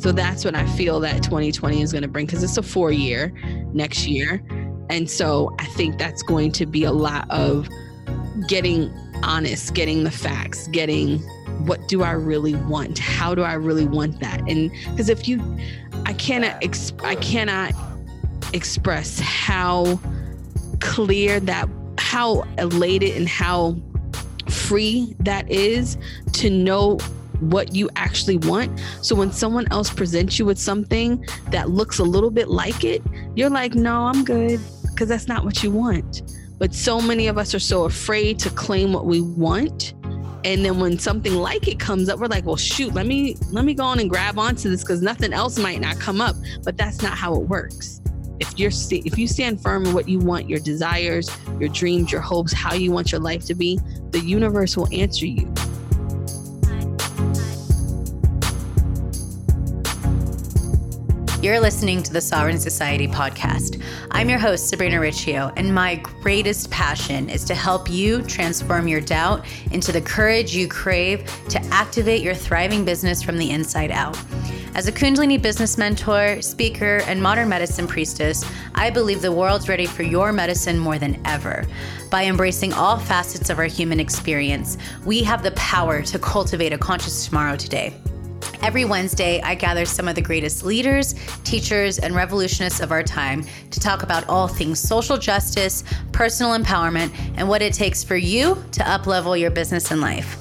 So 0.00 0.12
that's 0.12 0.46
what 0.46 0.54
I 0.54 0.66
feel 0.76 0.98
that 1.00 1.22
2020 1.22 1.82
is 1.82 1.92
going 1.92 2.00
to 2.02 2.08
bring 2.08 2.24
because 2.24 2.42
it's 2.42 2.56
a 2.56 2.62
four 2.62 2.90
year 2.90 3.34
next 3.74 4.06
year. 4.06 4.42
And 4.88 5.08
so 5.08 5.54
I 5.58 5.66
think 5.66 5.98
that's 5.98 6.22
going 6.22 6.52
to 6.52 6.64
be 6.64 6.84
a 6.84 6.92
lot 6.92 7.30
of 7.30 7.68
getting 8.48 8.90
honest, 9.22 9.74
getting 9.74 10.04
the 10.04 10.10
facts, 10.10 10.68
getting 10.68 11.18
what 11.66 11.86
do 11.86 12.02
I 12.02 12.12
really 12.12 12.54
want? 12.54 12.98
How 12.98 13.34
do 13.34 13.42
I 13.42 13.52
really 13.52 13.84
want 13.84 14.20
that? 14.20 14.40
And 14.48 14.70
because 14.90 15.10
if 15.10 15.28
you, 15.28 15.38
I 16.06 16.14
cannot, 16.14 16.58
exp- 16.62 17.04
I 17.04 17.16
cannot 17.16 17.74
express 18.54 19.20
how 19.20 20.00
clear 20.80 21.40
that, 21.40 21.68
how 21.98 22.44
elated 22.56 23.18
and 23.18 23.28
how 23.28 23.76
free 24.48 25.14
that 25.20 25.48
is 25.50 25.98
to 26.32 26.48
know 26.48 26.98
what 27.40 27.74
you 27.74 27.90
actually 27.96 28.38
want. 28.38 28.80
So 29.02 29.14
when 29.14 29.32
someone 29.32 29.66
else 29.70 29.90
presents 29.90 30.38
you 30.38 30.44
with 30.44 30.58
something 30.58 31.24
that 31.50 31.70
looks 31.70 31.98
a 31.98 32.04
little 32.04 32.30
bit 32.30 32.48
like 32.48 32.84
it, 32.84 33.02
you're 33.34 33.50
like, 33.50 33.74
no, 33.74 34.06
I'm 34.06 34.24
good, 34.24 34.60
because 34.82 35.08
that's 35.08 35.28
not 35.28 35.44
what 35.44 35.62
you 35.62 35.70
want. 35.70 36.22
But 36.58 36.74
so 36.74 37.00
many 37.00 37.26
of 37.26 37.38
us 37.38 37.54
are 37.54 37.60
so 37.60 37.84
afraid 37.84 38.38
to 38.40 38.50
claim 38.50 38.92
what 38.92 39.06
we 39.06 39.22
want. 39.22 39.94
And 40.44 40.64
then 40.64 40.78
when 40.78 40.98
something 40.98 41.34
like 41.34 41.68
it 41.68 41.78
comes 41.78 42.08
up, 42.08 42.18
we're 42.18 42.26
like, 42.26 42.44
well, 42.44 42.56
shoot, 42.56 42.94
let 42.94 43.06
me 43.06 43.36
let 43.50 43.64
me 43.64 43.74
go 43.74 43.84
on 43.84 43.98
and 43.98 44.08
grab 44.08 44.38
onto 44.38 44.70
this 44.70 44.82
because 44.82 45.02
nothing 45.02 45.32
else 45.32 45.58
might 45.58 45.80
not 45.80 45.98
come 45.98 46.20
up. 46.20 46.36
But 46.62 46.76
that's 46.76 47.02
not 47.02 47.16
how 47.16 47.34
it 47.34 47.48
works. 47.48 48.00
If 48.40 48.58
you're 48.58 48.72
if 48.90 49.18
you 49.18 49.26
stand 49.26 49.62
firm 49.62 49.84
in 49.84 49.92
what 49.92 50.08
you 50.08 50.18
want, 50.18 50.48
your 50.48 50.60
desires, 50.60 51.30
your 51.58 51.68
dreams, 51.68 52.10
your 52.10 52.22
hopes, 52.22 52.52
how 52.52 52.74
you 52.74 52.90
want 52.90 53.12
your 53.12 53.20
life 53.20 53.44
to 53.46 53.54
be, 53.54 53.78
the 54.10 54.20
universe 54.20 54.76
will 54.76 54.88
answer 54.92 55.26
you. 55.26 55.52
You're 61.42 61.58
listening 61.58 62.02
to 62.02 62.12
the 62.12 62.20
Sovereign 62.20 62.60
Society 62.60 63.08
podcast. 63.08 63.82
I'm 64.10 64.28
your 64.28 64.38
host, 64.38 64.68
Sabrina 64.68 65.00
Riccio, 65.00 65.50
and 65.56 65.74
my 65.74 65.94
greatest 65.94 66.70
passion 66.70 67.30
is 67.30 67.44
to 67.46 67.54
help 67.54 67.88
you 67.88 68.20
transform 68.24 68.86
your 68.86 69.00
doubt 69.00 69.46
into 69.72 69.90
the 69.90 70.02
courage 70.02 70.54
you 70.54 70.68
crave 70.68 71.24
to 71.48 71.58
activate 71.72 72.20
your 72.20 72.34
thriving 72.34 72.84
business 72.84 73.22
from 73.22 73.38
the 73.38 73.50
inside 73.52 73.90
out. 73.90 74.18
As 74.74 74.86
a 74.86 74.92
Kundalini 74.92 75.40
business 75.40 75.78
mentor, 75.78 76.42
speaker, 76.42 77.00
and 77.06 77.22
modern 77.22 77.48
medicine 77.48 77.86
priestess, 77.86 78.44
I 78.74 78.90
believe 78.90 79.22
the 79.22 79.32
world's 79.32 79.66
ready 79.66 79.86
for 79.86 80.02
your 80.02 80.34
medicine 80.34 80.78
more 80.78 80.98
than 80.98 81.22
ever. 81.24 81.64
By 82.10 82.26
embracing 82.26 82.74
all 82.74 82.98
facets 82.98 83.48
of 83.48 83.58
our 83.58 83.64
human 83.64 83.98
experience, 83.98 84.76
we 85.06 85.22
have 85.22 85.42
the 85.42 85.52
power 85.52 86.02
to 86.02 86.18
cultivate 86.18 86.74
a 86.74 86.78
conscious 86.78 87.24
tomorrow 87.24 87.56
today. 87.56 87.94
Every 88.62 88.84
Wednesday, 88.84 89.40
I 89.40 89.54
gather 89.54 89.86
some 89.86 90.06
of 90.06 90.14
the 90.14 90.20
greatest 90.20 90.64
leaders, 90.64 91.14
teachers, 91.44 91.98
and 91.98 92.14
revolutionists 92.14 92.80
of 92.80 92.92
our 92.92 93.02
time 93.02 93.44
to 93.70 93.80
talk 93.80 94.02
about 94.02 94.28
all 94.28 94.48
things 94.48 94.78
social 94.78 95.16
justice, 95.16 95.82
personal 96.12 96.56
empowerment, 96.56 97.10
and 97.36 97.48
what 97.48 97.62
it 97.62 97.72
takes 97.72 98.04
for 98.04 98.16
you 98.16 98.62
to 98.72 98.82
uplevel 98.82 99.38
your 99.38 99.50
business 99.50 99.90
and 99.90 100.02
life. 100.02 100.36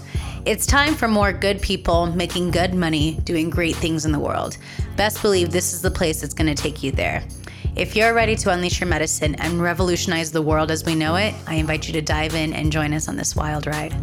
It's 0.45 0.65
time 0.65 0.95
for 0.95 1.07
more 1.07 1.31
good 1.31 1.61
people 1.61 2.07
making 2.07 2.51
good 2.51 2.73
money, 2.73 3.19
doing 3.23 3.49
great 3.49 3.77
things 3.77 4.05
in 4.05 4.11
the 4.11 4.19
world. 4.19 4.57
Best 4.97 5.21
believe 5.21 5.51
this 5.51 5.73
is 5.73 5.81
the 5.81 5.91
place 5.91 6.19
that's 6.19 6.33
going 6.33 6.53
to 6.53 6.61
take 6.61 6.83
you 6.83 6.91
there. 6.91 7.23
If 7.77 7.95
you're 7.95 8.13
ready 8.13 8.35
to 8.35 8.51
unleash 8.51 8.81
your 8.81 8.89
medicine 8.89 9.35
and 9.35 9.61
revolutionize 9.61 10.31
the 10.31 10.41
world 10.41 10.71
as 10.71 10.83
we 10.83 10.93
know 10.93 11.15
it, 11.15 11.33
I 11.47 11.55
invite 11.55 11.87
you 11.87 11.93
to 11.93 12.01
dive 12.01 12.35
in 12.35 12.53
and 12.53 12.71
join 12.71 12.93
us 12.93 13.07
on 13.07 13.15
this 13.15 13.35
wild 13.35 13.65
ride. 13.65 13.95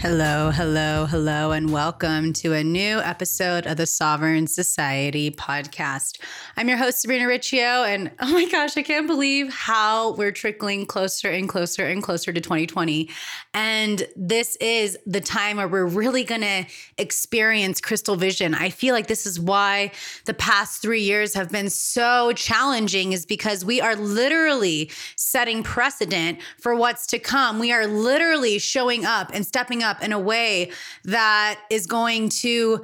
Hello, 0.00 0.50
hello, 0.50 1.04
hello, 1.04 1.52
and 1.52 1.70
welcome 1.70 2.32
to 2.32 2.54
a 2.54 2.64
new 2.64 3.00
episode 3.00 3.66
of 3.66 3.76
the 3.76 3.84
Sovereign 3.84 4.46
Society 4.46 5.30
podcast. 5.30 6.18
I'm 6.56 6.70
your 6.70 6.78
host, 6.78 7.02
Sabrina 7.02 7.26
Riccio, 7.26 7.84
and 7.84 8.10
oh 8.20 8.32
my 8.32 8.46
gosh, 8.46 8.78
I 8.78 8.82
can't 8.82 9.06
believe 9.06 9.52
how 9.52 10.12
we're 10.12 10.32
trickling 10.32 10.86
closer 10.86 11.28
and 11.28 11.46
closer 11.50 11.84
and 11.84 12.02
closer 12.02 12.32
to 12.32 12.40
2020. 12.40 13.10
And 13.52 14.06
this 14.16 14.56
is 14.56 14.96
the 15.04 15.20
time 15.20 15.58
where 15.58 15.68
we're 15.68 15.84
really 15.84 16.24
going 16.24 16.40
to 16.40 16.64
experience 16.96 17.82
crystal 17.82 18.16
vision. 18.16 18.54
I 18.54 18.70
feel 18.70 18.94
like 18.94 19.06
this 19.06 19.26
is 19.26 19.38
why 19.38 19.92
the 20.24 20.32
past 20.32 20.80
three 20.80 21.02
years 21.02 21.34
have 21.34 21.50
been 21.50 21.68
so 21.68 22.32
challenging, 22.32 23.12
is 23.12 23.26
because 23.26 23.66
we 23.66 23.82
are 23.82 23.96
literally 23.96 24.90
setting 25.16 25.62
precedent 25.62 26.38
for 26.58 26.74
what's 26.74 27.06
to 27.08 27.18
come. 27.18 27.58
We 27.58 27.70
are 27.70 27.86
literally 27.86 28.58
showing 28.58 29.04
up 29.04 29.30
and 29.34 29.44
stepping 29.44 29.82
up 29.82 29.89
up 29.90 30.02
in 30.02 30.12
a 30.12 30.18
way 30.18 30.70
that 31.04 31.60
is 31.70 31.86
going 31.86 32.28
to 32.28 32.82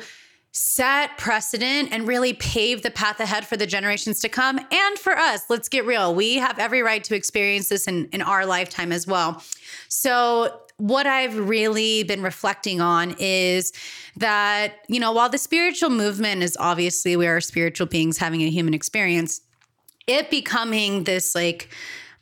set 0.59 1.19
precedent 1.19 1.91
and 1.93 2.09
really 2.09 2.33
pave 2.33 2.83
the 2.83 2.91
path 2.91 3.21
ahead 3.21 3.47
for 3.47 3.59
the 3.59 3.67
generations 3.67 4.21
to 4.21 4.29
come 4.29 4.59
and 4.59 4.99
for 4.99 5.15
us. 5.15 5.51
Let's 5.51 5.69
get 5.69 5.85
real. 5.85 6.15
We 6.15 6.37
have 6.37 6.59
every 6.59 6.81
right 6.81 7.05
to 7.05 7.15
experience 7.15 7.69
this 7.69 7.87
in, 7.87 8.07
in 8.07 8.23
our 8.23 8.47
lifetime 8.47 8.91
as 8.91 9.07
well. 9.07 9.43
So, 9.89 10.63
what 10.79 11.07
I've 11.07 11.49
really 11.49 12.03
been 12.05 12.23
reflecting 12.23 12.83
on 12.83 13.17
is 13.19 13.73
that, 14.17 14.75
you 14.89 15.01
know, 15.01 15.13
while 15.13 15.31
the 15.31 15.39
spiritual 15.39 15.89
movement 15.89 16.43
is 16.43 16.55
obviously 16.61 17.17
we 17.17 17.27
are 17.27 17.41
spiritual 17.41 17.87
beings 17.87 18.19
having 18.19 18.43
a 18.43 18.51
human 18.51 18.75
experience, 18.75 19.41
it 20.07 20.31
becoming 20.31 21.05
this 21.05 21.35
like 21.35 21.71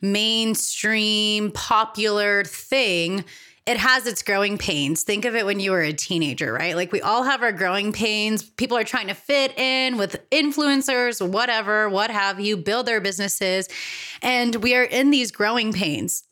mainstream 0.00 1.50
popular 1.52 2.44
thing 2.44 3.24
it 3.66 3.78
has 3.78 4.06
its 4.06 4.22
growing 4.22 4.58
pains. 4.58 5.04
Think 5.04 5.24
of 5.24 5.34
it 5.34 5.46
when 5.46 5.58
you 5.58 5.70
were 5.70 5.80
a 5.80 5.92
teenager, 5.92 6.52
right? 6.52 6.76
Like 6.76 6.92
we 6.92 7.00
all 7.00 7.22
have 7.22 7.42
our 7.42 7.52
growing 7.52 7.92
pains. 7.92 8.42
People 8.42 8.76
are 8.76 8.84
trying 8.84 9.06
to 9.08 9.14
fit 9.14 9.58
in 9.58 9.96
with 9.96 10.16
influencers, 10.30 11.26
whatever, 11.26 11.88
what 11.88 12.10
have 12.10 12.38
you, 12.40 12.58
build 12.58 12.86
their 12.86 13.00
businesses. 13.00 13.68
And 14.20 14.56
we 14.56 14.74
are 14.74 14.84
in 14.84 15.10
these 15.10 15.30
growing 15.30 15.72
pains. 15.72 16.24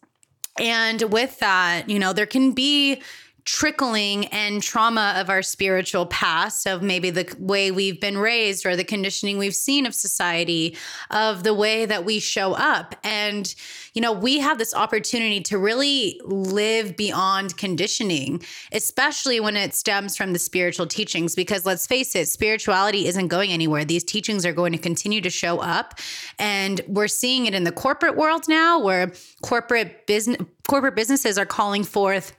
And 0.58 1.00
with 1.10 1.38
that, 1.38 1.88
you 1.88 1.98
know, 1.98 2.12
there 2.12 2.26
can 2.26 2.52
be 2.52 3.00
trickling 3.44 4.26
and 4.26 4.62
trauma 4.62 5.14
of 5.16 5.28
our 5.28 5.42
spiritual 5.42 6.06
past, 6.06 6.66
of 6.66 6.82
maybe 6.82 7.10
the 7.10 7.34
way 7.38 7.70
we've 7.70 8.00
been 8.00 8.16
raised 8.18 8.64
or 8.64 8.76
the 8.76 8.84
conditioning 8.84 9.38
we've 9.38 9.54
seen 9.54 9.84
of 9.84 9.94
society, 9.94 10.76
of 11.10 11.42
the 11.42 11.54
way 11.54 11.84
that 11.84 12.04
we 12.04 12.20
show 12.20 12.52
up. 12.52 12.94
And, 13.02 13.52
you 13.94 14.00
know, 14.00 14.12
we 14.12 14.38
have 14.38 14.58
this 14.58 14.74
opportunity 14.74 15.40
to 15.40 15.58
really 15.58 16.20
live 16.24 16.96
beyond 16.96 17.56
conditioning, 17.56 18.42
especially 18.72 19.40
when 19.40 19.56
it 19.56 19.74
stems 19.74 20.16
from 20.16 20.32
the 20.32 20.38
spiritual 20.38 20.86
teachings. 20.86 21.34
Because 21.34 21.66
let's 21.66 21.86
face 21.86 22.14
it, 22.14 22.28
spirituality 22.28 23.06
isn't 23.06 23.28
going 23.28 23.50
anywhere. 23.50 23.84
These 23.84 24.04
teachings 24.04 24.46
are 24.46 24.52
going 24.52 24.72
to 24.72 24.78
continue 24.78 25.20
to 25.20 25.30
show 25.30 25.58
up. 25.58 25.98
And 26.38 26.80
we're 26.86 27.08
seeing 27.08 27.46
it 27.46 27.54
in 27.54 27.64
the 27.64 27.72
corporate 27.72 28.16
world 28.16 28.48
now, 28.48 28.78
where 28.78 29.12
corporate 29.42 30.06
business 30.06 30.36
corporate 30.68 30.94
businesses 30.94 31.38
are 31.38 31.46
calling 31.46 31.82
forth 31.82 32.32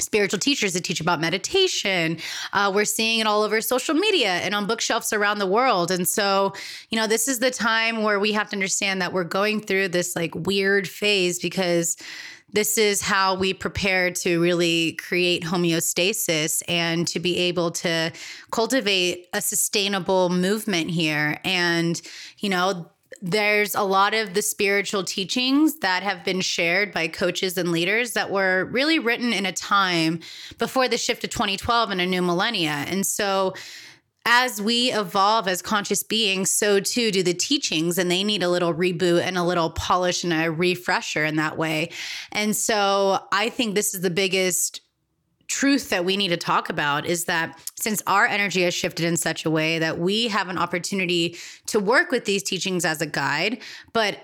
spiritual 0.00 0.38
teachers 0.38 0.72
that 0.72 0.84
teach 0.84 1.00
about 1.00 1.20
meditation. 1.20 2.18
Uh, 2.52 2.70
we're 2.74 2.84
seeing 2.84 3.20
it 3.20 3.26
all 3.26 3.42
over 3.42 3.60
social 3.60 3.94
media 3.94 4.34
and 4.34 4.54
on 4.54 4.66
bookshelves 4.66 5.12
around 5.12 5.38
the 5.38 5.46
world. 5.46 5.90
And 5.90 6.08
so, 6.08 6.52
you 6.90 6.98
know, 6.98 7.06
this 7.06 7.28
is 7.28 7.38
the 7.38 7.50
time 7.50 8.02
where 8.02 8.18
we 8.18 8.32
have 8.32 8.48
to 8.50 8.56
understand 8.56 9.00
that 9.02 9.12
we're 9.12 9.24
going 9.24 9.60
through 9.60 9.88
this 9.88 10.16
like 10.16 10.34
weird 10.34 10.88
phase 10.88 11.38
because 11.38 11.96
this 12.52 12.78
is 12.78 13.00
how 13.00 13.34
we 13.34 13.54
prepare 13.54 14.10
to 14.10 14.40
really 14.40 14.92
create 14.94 15.44
homeostasis 15.44 16.62
and 16.68 17.06
to 17.08 17.20
be 17.20 17.36
able 17.36 17.70
to 17.70 18.12
cultivate 18.50 19.28
a 19.32 19.40
sustainable 19.40 20.30
movement 20.30 20.90
here. 20.90 21.38
And, 21.44 22.00
you 22.38 22.48
know, 22.48 22.90
there's 23.22 23.74
a 23.74 23.82
lot 23.82 24.14
of 24.14 24.34
the 24.34 24.42
spiritual 24.42 25.04
teachings 25.04 25.78
that 25.80 26.02
have 26.02 26.24
been 26.24 26.40
shared 26.40 26.92
by 26.92 27.08
coaches 27.08 27.58
and 27.58 27.70
leaders 27.70 28.12
that 28.14 28.30
were 28.30 28.64
really 28.66 28.98
written 28.98 29.32
in 29.32 29.46
a 29.46 29.52
time 29.52 30.20
before 30.58 30.88
the 30.88 30.96
shift 30.96 31.20
to 31.22 31.28
2012 31.28 31.90
and 31.90 32.00
a 32.00 32.06
new 32.06 32.22
millennia. 32.22 32.84
And 32.88 33.04
so, 33.04 33.54
as 34.26 34.60
we 34.60 34.92
evolve 34.92 35.48
as 35.48 35.62
conscious 35.62 36.02
beings, 36.02 36.50
so 36.50 36.78
too 36.78 37.10
do 37.10 37.22
the 37.22 37.32
teachings, 37.32 37.96
and 37.96 38.10
they 38.10 38.22
need 38.22 38.42
a 38.42 38.50
little 38.50 38.74
reboot 38.74 39.22
and 39.22 39.38
a 39.38 39.42
little 39.42 39.70
polish 39.70 40.24
and 40.24 40.32
a 40.32 40.50
refresher 40.50 41.24
in 41.24 41.36
that 41.36 41.56
way. 41.56 41.90
And 42.30 42.54
so, 42.54 43.18
I 43.32 43.48
think 43.48 43.74
this 43.74 43.94
is 43.94 44.02
the 44.02 44.10
biggest 44.10 44.82
truth 45.50 45.90
that 45.90 46.04
we 46.04 46.16
need 46.16 46.28
to 46.28 46.36
talk 46.36 46.70
about 46.70 47.04
is 47.04 47.24
that 47.24 47.58
since 47.74 48.00
our 48.06 48.24
energy 48.24 48.62
has 48.62 48.72
shifted 48.72 49.04
in 49.04 49.16
such 49.16 49.44
a 49.44 49.50
way 49.50 49.80
that 49.80 49.98
we 49.98 50.28
have 50.28 50.48
an 50.48 50.56
opportunity 50.56 51.36
to 51.66 51.80
work 51.80 52.12
with 52.12 52.24
these 52.24 52.44
teachings 52.44 52.84
as 52.84 53.02
a 53.02 53.06
guide, 53.06 53.58
but 53.92 54.20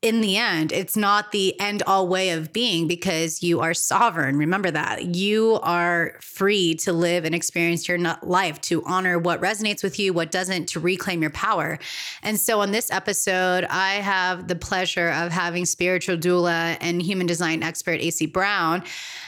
in 0.00 0.20
the 0.20 0.36
end, 0.36 0.72
it's 0.72 0.96
not 0.96 1.30
the 1.30 1.58
end 1.60 1.80
all 1.86 2.08
way 2.08 2.30
of 2.30 2.52
being 2.52 2.88
because 2.88 3.40
you 3.40 3.60
are 3.60 3.72
sovereign. 3.72 4.36
Remember 4.36 4.68
that. 4.68 5.14
You 5.14 5.60
are 5.62 6.16
free 6.20 6.74
to 6.76 6.92
live 6.92 7.24
and 7.24 7.36
experience 7.36 7.86
your 7.86 7.98
life, 8.22 8.60
to 8.62 8.82
honor 8.84 9.16
what 9.20 9.40
resonates 9.40 9.84
with 9.84 10.00
you, 10.00 10.12
what 10.12 10.32
doesn't, 10.32 10.66
to 10.70 10.80
reclaim 10.80 11.22
your 11.22 11.30
power. 11.30 11.78
And 12.24 12.40
so, 12.40 12.60
on 12.60 12.72
this 12.72 12.90
episode, 12.90 13.64
I 13.70 13.94
have 13.94 14.48
the 14.48 14.56
pleasure 14.56 15.10
of 15.10 15.30
having 15.30 15.66
spiritual 15.66 16.16
doula 16.16 16.76
and 16.80 17.00
human 17.00 17.28
design 17.28 17.62
expert 17.62 18.00
Aycee 18.00 18.32
Brown. 18.32 18.82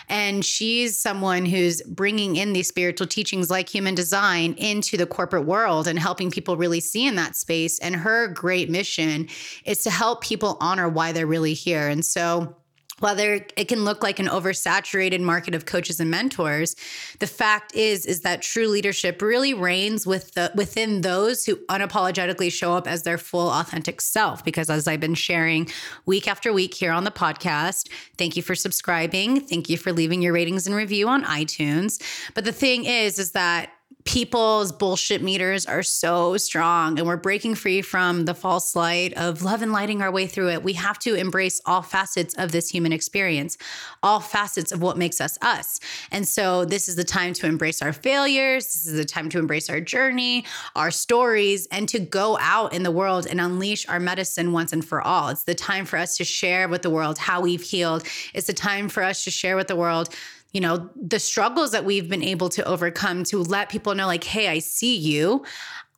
And 0.08 0.44
she's 0.44 0.98
someone 0.98 1.46
who's 1.46 1.82
bringing 1.82 2.36
in 2.36 2.52
these 2.52 2.68
spiritual 2.68 3.06
teachings 3.06 3.50
like 3.50 3.68
human 3.68 3.94
design 3.94 4.54
into 4.54 4.96
the 4.96 5.06
corporate 5.06 5.46
world 5.46 5.86
and 5.86 5.98
helping 5.98 6.30
people 6.30 6.56
really 6.56 6.80
see 6.80 7.06
in 7.06 7.16
that 7.16 7.36
space. 7.36 7.78
And 7.78 7.96
her 7.96 8.28
great 8.28 8.70
mission 8.70 9.28
is 9.64 9.82
to 9.84 9.90
help 9.90 10.22
people 10.22 10.56
honor 10.60 10.88
why 10.88 11.12
they're 11.12 11.26
really 11.26 11.54
here. 11.54 11.88
And 11.88 12.04
so, 12.04 12.56
whether 13.00 13.46
it 13.56 13.68
can 13.68 13.84
look 13.84 14.02
like 14.02 14.18
an 14.18 14.26
oversaturated 14.26 15.20
market 15.20 15.54
of 15.54 15.66
coaches 15.66 16.00
and 16.00 16.10
mentors 16.10 16.76
the 17.18 17.26
fact 17.26 17.74
is 17.74 18.06
is 18.06 18.20
that 18.20 18.42
true 18.42 18.68
leadership 18.68 19.20
really 19.20 19.54
reigns 19.54 20.06
with 20.06 20.32
the 20.32 20.50
within 20.54 21.00
those 21.00 21.44
who 21.44 21.56
unapologetically 21.66 22.50
show 22.52 22.72
up 22.72 22.86
as 22.86 23.02
their 23.02 23.18
full 23.18 23.50
authentic 23.50 24.00
self. 24.00 24.44
Because 24.44 24.70
as 24.70 24.86
i've 24.86 25.00
been 25.00 25.14
sharing 25.14 25.68
week 26.06 26.28
after 26.28 26.52
week 26.52 26.74
here 26.74 26.92
on 26.92 27.04
the 27.04 27.10
podcast 27.10 27.88
thank 28.16 28.36
you 28.36 28.42
for 28.42 28.54
subscribing. 28.54 29.40
Thank 29.40 29.68
you 29.68 29.76
for 29.76 29.92
leaving 29.92 30.22
your 30.22 30.32
ratings 30.32 30.66
and 30.66 30.74
review 30.74 31.08
on 31.08 31.24
itunes. 31.24 32.02
But 32.34 32.44
the 32.44 32.52
thing 32.52 32.84
is 32.84 33.18
is 33.18 33.32
that 33.32 33.70
people's 34.04 34.70
bullshit 34.70 35.22
meters 35.22 35.64
are 35.64 35.82
so 35.82 36.36
strong 36.36 36.98
and 36.98 37.06
we're 37.06 37.16
breaking 37.16 37.54
free 37.54 37.80
from 37.80 38.26
the 38.26 38.34
false 38.34 38.76
light 38.76 39.14
of 39.14 39.42
love 39.42 39.62
and 39.62 39.72
lighting 39.72 40.02
our 40.02 40.10
way 40.10 40.26
through 40.26 40.50
it. 40.50 40.62
We 40.62 40.74
have 40.74 40.98
to 41.00 41.14
embrace 41.14 41.60
all 41.64 41.80
facets 41.80 42.34
of 42.34 42.52
this 42.52 42.68
human 42.68 42.92
experience, 42.92 43.56
all 44.02 44.20
facets 44.20 44.72
of 44.72 44.82
what 44.82 44.98
makes 44.98 45.20
us 45.22 45.38
us. 45.40 45.80
And 46.12 46.28
so 46.28 46.66
this 46.66 46.88
is 46.88 46.96
the 46.96 47.04
time 47.04 47.32
to 47.34 47.46
embrace 47.46 47.80
our 47.80 47.94
failures. 47.94 48.66
This 48.66 48.86
is 48.86 48.96
the 48.96 49.06
time 49.06 49.30
to 49.30 49.38
embrace 49.38 49.70
our 49.70 49.80
journey, 49.80 50.44
our 50.76 50.90
stories, 50.90 51.66
and 51.70 51.88
to 51.88 51.98
go 51.98 52.36
out 52.40 52.74
in 52.74 52.82
the 52.82 52.90
world 52.90 53.26
and 53.26 53.40
unleash 53.40 53.88
our 53.88 54.00
medicine 54.00 54.52
once 54.52 54.72
and 54.72 54.84
for 54.84 55.00
all. 55.00 55.30
It's 55.30 55.44
the 55.44 55.54
time 55.54 55.86
for 55.86 55.96
us 55.96 56.18
to 56.18 56.24
share 56.24 56.68
with 56.68 56.82
the 56.82 56.90
world 56.90 57.16
how 57.16 57.40
we've 57.40 57.62
healed. 57.62 58.06
It's 58.34 58.46
the 58.46 58.52
time 58.52 58.90
for 58.90 59.02
us 59.02 59.24
to 59.24 59.30
share 59.30 59.56
with 59.56 59.68
the 59.68 59.76
world 59.76 60.14
you 60.54 60.60
know, 60.60 60.88
the 60.94 61.18
struggles 61.18 61.72
that 61.72 61.84
we've 61.84 62.08
been 62.08 62.22
able 62.22 62.48
to 62.50 62.64
overcome 62.64 63.24
to 63.24 63.42
let 63.42 63.68
people 63.68 63.94
know, 63.94 64.06
like, 64.06 64.24
hey, 64.24 64.48
I 64.48 64.60
see 64.60 64.96
you. 64.96 65.44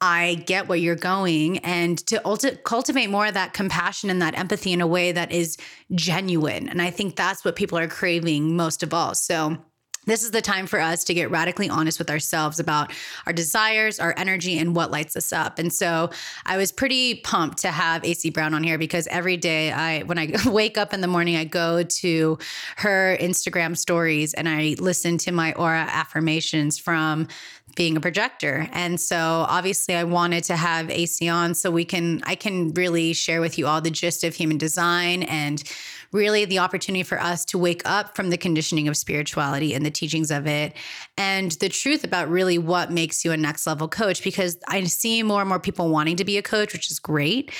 I 0.00 0.42
get 0.46 0.66
where 0.68 0.76
you're 0.76 0.94
going, 0.94 1.58
and 1.58 1.96
to 2.06 2.20
ulti- 2.24 2.62
cultivate 2.64 3.08
more 3.08 3.26
of 3.26 3.34
that 3.34 3.54
compassion 3.54 4.10
and 4.10 4.20
that 4.20 4.36
empathy 4.38 4.72
in 4.72 4.80
a 4.80 4.86
way 4.86 5.12
that 5.12 5.32
is 5.32 5.56
genuine. 5.94 6.68
And 6.68 6.82
I 6.82 6.90
think 6.90 7.16
that's 7.16 7.44
what 7.44 7.56
people 7.56 7.78
are 7.78 7.88
craving 7.88 8.56
most 8.56 8.82
of 8.82 8.92
all. 8.92 9.14
So, 9.14 9.56
this 10.06 10.22
is 10.22 10.30
the 10.30 10.40
time 10.40 10.66
for 10.66 10.80
us 10.80 11.04
to 11.04 11.14
get 11.14 11.30
radically 11.30 11.68
honest 11.68 11.98
with 11.98 12.10
ourselves 12.10 12.58
about 12.58 12.92
our 13.26 13.32
desires, 13.32 14.00
our 14.00 14.14
energy, 14.16 14.58
and 14.58 14.74
what 14.74 14.90
lights 14.90 15.16
us 15.16 15.32
up. 15.32 15.58
And 15.58 15.72
so 15.72 16.10
I 16.44 16.56
was 16.56 16.72
pretty 16.72 17.16
pumped 17.16 17.58
to 17.58 17.70
have 17.70 18.02
Aycee 18.02 18.32
Brown 18.32 18.54
on 18.54 18.62
here 18.62 18.78
because 18.78 19.06
every 19.08 19.36
day 19.36 19.72
I, 19.72 20.02
when 20.02 20.18
I 20.18 20.32
wake 20.46 20.78
up 20.78 20.94
in 20.94 21.00
the 21.00 21.08
morning, 21.08 21.36
I 21.36 21.44
go 21.44 21.82
to 21.82 22.38
her 22.76 23.16
Instagram 23.20 23.76
stories 23.76 24.32
and 24.34 24.48
I 24.48 24.76
listen 24.78 25.18
to 25.18 25.32
my 25.32 25.52
aura 25.54 25.86
affirmations 25.90 26.78
from 26.78 27.28
being 27.74 27.96
a 27.96 28.00
projector. 28.00 28.68
And 28.72 28.98
so 28.98 29.16
obviously 29.48 29.94
I 29.94 30.04
wanted 30.04 30.44
to 30.44 30.56
have 30.56 30.86
Aycee 30.86 31.32
on 31.32 31.54
so 31.54 31.70
we 31.70 31.84
can 31.84 32.22
I 32.24 32.34
can 32.34 32.72
really 32.72 33.12
share 33.12 33.40
with 33.40 33.58
you 33.58 33.66
all 33.66 33.80
the 33.80 33.90
gist 33.90 34.24
of 34.24 34.34
human 34.34 34.56
design 34.56 35.24
and 35.24 35.62
really 36.12 36.44
the 36.44 36.58
opportunity 36.58 37.02
for 37.02 37.20
us 37.20 37.44
to 37.46 37.58
wake 37.58 37.82
up 37.84 38.16
from 38.16 38.30
the 38.30 38.36
conditioning 38.36 38.88
of 38.88 38.96
spirituality 38.96 39.74
and 39.74 39.84
the 39.84 39.90
teachings 39.90 40.30
of 40.30 40.46
it 40.46 40.72
and 41.18 41.52
the 41.52 41.68
truth 41.68 42.04
about 42.04 42.28
really 42.28 42.58
what 42.58 42.90
makes 42.90 43.24
you 43.24 43.32
a 43.32 43.36
next 43.36 43.66
level 43.66 43.88
coach 43.88 44.22
because 44.22 44.58
I 44.68 44.84
see 44.84 45.22
more 45.22 45.40
and 45.40 45.48
more 45.48 45.60
people 45.60 45.88
wanting 45.88 46.16
to 46.16 46.24
be 46.24 46.38
a 46.38 46.42
coach, 46.42 46.72
which 46.72 46.90
is 46.90 46.98
great 46.98 47.50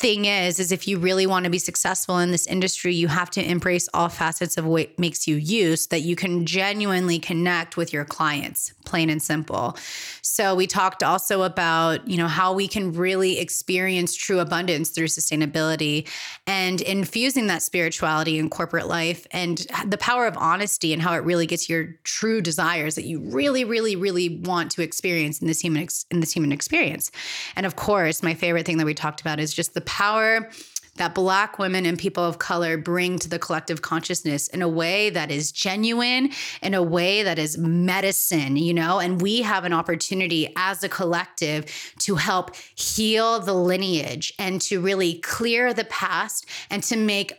thing 0.00 0.24
is 0.24 0.58
is 0.58 0.72
if 0.72 0.88
you 0.88 0.98
really 0.98 1.26
want 1.26 1.44
to 1.44 1.50
be 1.50 1.58
successful 1.58 2.18
in 2.20 2.30
this 2.30 2.46
industry 2.46 2.94
you 2.94 3.06
have 3.06 3.28
to 3.28 3.44
embrace 3.44 3.86
all 3.92 4.08
facets 4.08 4.56
of 4.56 4.64
what 4.64 4.98
makes 4.98 5.28
you 5.28 5.36
you 5.36 5.76
so 5.76 5.86
that 5.90 6.00
you 6.00 6.16
can 6.16 6.46
genuinely 6.46 7.18
connect 7.18 7.76
with 7.76 7.92
your 7.92 8.06
clients 8.06 8.72
plain 8.90 9.08
and 9.08 9.22
simple. 9.22 9.76
So 10.20 10.56
we 10.56 10.66
talked 10.66 11.04
also 11.04 11.42
about 11.42 12.06
you 12.08 12.16
know 12.16 12.26
how 12.26 12.52
we 12.52 12.66
can 12.66 12.92
really 12.92 13.38
experience 13.38 14.16
true 14.16 14.40
abundance 14.40 14.90
through 14.90 15.06
sustainability 15.06 16.08
and 16.46 16.80
infusing 16.80 17.46
that 17.46 17.62
spirituality 17.62 18.36
in 18.38 18.50
corporate 18.50 18.88
life 18.88 19.28
and 19.30 19.58
the 19.86 19.96
power 19.98 20.26
of 20.26 20.36
honesty 20.36 20.92
and 20.92 21.00
how 21.00 21.14
it 21.14 21.22
really 21.22 21.46
gets 21.46 21.68
your 21.68 21.94
true 22.02 22.40
desires 22.40 22.96
that 22.96 23.04
you 23.04 23.20
really 23.20 23.64
really 23.64 23.94
really 23.94 24.40
want 24.40 24.72
to 24.72 24.82
experience 24.82 25.40
in 25.40 25.46
this 25.46 25.60
human 25.60 25.82
ex- 25.82 26.06
in 26.10 26.18
this 26.18 26.32
human 26.32 26.50
experience. 26.50 27.12
And 27.54 27.64
of 27.64 27.76
course 27.76 28.24
my 28.24 28.34
favorite 28.34 28.66
thing 28.66 28.78
that 28.78 28.86
we 28.86 28.94
talked 28.94 29.20
about 29.20 29.38
is 29.38 29.54
just 29.54 29.74
the 29.74 29.80
power 29.90 30.48
that 30.96 31.14
Black 31.14 31.58
women 31.58 31.84
and 31.84 31.98
people 31.98 32.22
of 32.22 32.38
color 32.38 32.76
bring 32.76 33.18
to 33.18 33.28
the 33.28 33.38
collective 33.38 33.82
consciousness 33.82 34.48
in 34.48 34.62
a 34.62 34.68
way 34.68 35.10
that 35.10 35.30
is 35.30 35.50
genuine, 35.50 36.30
in 36.62 36.74
a 36.74 36.82
way 36.82 37.22
that 37.22 37.38
is 37.38 37.58
medicine, 37.58 38.56
you 38.56 38.74
know? 38.74 39.00
And 39.00 39.20
we 39.20 39.42
have 39.42 39.64
an 39.64 39.72
opportunity 39.72 40.52
as 40.56 40.84
a 40.84 40.88
collective 40.88 41.64
to 42.00 42.16
help 42.16 42.54
heal 42.74 43.40
the 43.40 43.54
lineage 43.54 44.32
and 44.38 44.60
to 44.62 44.80
really 44.80 45.14
clear 45.20 45.72
the 45.72 45.84
past 45.84 46.46
and 46.70 46.82
to 46.84 46.96
make 46.96 47.32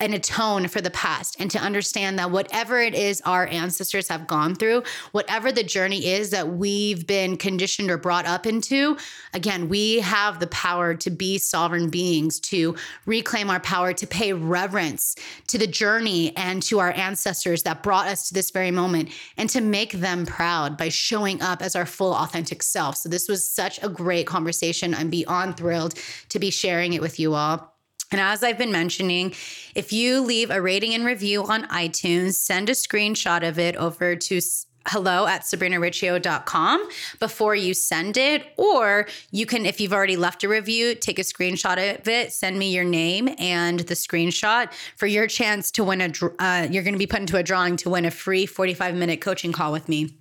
and 0.00 0.14
atone 0.14 0.68
for 0.68 0.80
the 0.80 0.90
past 0.90 1.36
and 1.40 1.50
to 1.50 1.58
understand 1.58 2.18
that 2.18 2.30
whatever 2.30 2.80
it 2.80 2.94
is 2.94 3.20
our 3.22 3.48
ancestors 3.48 4.06
have 4.08 4.28
gone 4.28 4.54
through, 4.54 4.82
whatever 5.10 5.50
the 5.50 5.64
journey 5.64 6.06
is 6.06 6.30
that 6.30 6.48
we've 6.48 7.04
been 7.04 7.36
conditioned 7.36 7.90
or 7.90 7.98
brought 7.98 8.24
up 8.24 8.46
into, 8.46 8.96
again, 9.34 9.68
we 9.68 9.98
have 9.98 10.38
the 10.38 10.46
power 10.48 10.94
to 10.94 11.10
be 11.10 11.36
sovereign 11.36 11.90
beings, 11.90 12.38
to 12.38 12.76
reclaim 13.06 13.50
our 13.50 13.58
power, 13.58 13.92
to 13.92 14.06
pay 14.06 14.32
reverence 14.32 15.16
to 15.48 15.58
the 15.58 15.66
journey 15.66 16.36
and 16.36 16.62
to 16.62 16.78
our 16.78 16.92
ancestors 16.92 17.64
that 17.64 17.82
brought 17.82 18.06
us 18.06 18.28
to 18.28 18.34
this 18.34 18.50
very 18.52 18.70
moment, 18.70 19.08
and 19.36 19.50
to 19.50 19.60
make 19.60 19.92
them 19.92 20.24
proud 20.24 20.76
by 20.76 20.88
showing 20.88 21.42
up 21.42 21.60
as 21.60 21.74
our 21.74 21.86
full 21.86 22.14
authentic 22.14 22.62
self. 22.62 22.96
So, 22.96 23.08
this 23.08 23.28
was 23.28 23.44
such 23.44 23.82
a 23.82 23.88
great 23.88 24.26
conversation. 24.26 24.94
I'm 24.94 25.10
beyond 25.10 25.56
thrilled 25.56 25.94
to 26.28 26.38
be 26.38 26.50
sharing 26.50 26.92
it 26.92 27.00
with 27.00 27.18
you 27.18 27.34
all. 27.34 27.77
And 28.10 28.20
as 28.20 28.42
I've 28.42 28.58
been 28.58 28.72
mentioning, 28.72 29.34
if 29.74 29.92
you 29.92 30.22
leave 30.22 30.50
a 30.50 30.60
rating 30.62 30.94
and 30.94 31.04
review 31.04 31.44
on 31.44 31.64
iTunes, 31.68 32.34
send 32.34 32.68
a 32.70 32.72
screenshot 32.72 33.46
of 33.46 33.58
it 33.58 33.76
over 33.76 34.16
to 34.16 34.40
hello 34.86 35.26
at 35.26 35.42
sabrinariccio.com 35.42 36.88
before 37.20 37.54
you 37.54 37.74
send 37.74 38.16
it. 38.16 38.46
Or 38.56 39.06
you 39.30 39.46
can, 39.46 39.66
if 39.66 39.80
you've 39.80 39.92
already 39.92 40.16
left 40.16 40.44
a 40.44 40.48
review, 40.48 40.94
take 40.94 41.18
a 41.18 41.22
screenshot 41.22 41.98
of 41.98 42.08
it, 42.08 42.32
send 42.32 42.58
me 42.58 42.72
your 42.72 42.84
name 42.84 43.28
and 43.38 43.80
the 43.80 43.94
screenshot 43.94 44.72
for 44.96 45.06
your 45.06 45.26
chance 45.26 45.70
to 45.72 45.84
win 45.84 46.00
a, 46.00 46.10
uh, 46.38 46.68
you're 46.70 46.84
going 46.84 46.94
to 46.94 46.98
be 46.98 47.06
put 47.06 47.20
into 47.20 47.36
a 47.36 47.42
drawing 47.42 47.76
to 47.76 47.90
win 47.90 48.04
a 48.04 48.10
free 48.10 48.46
45 48.46 48.94
minute 48.94 49.20
coaching 49.20 49.52
call 49.52 49.72
with 49.72 49.88
me. 49.88 50.18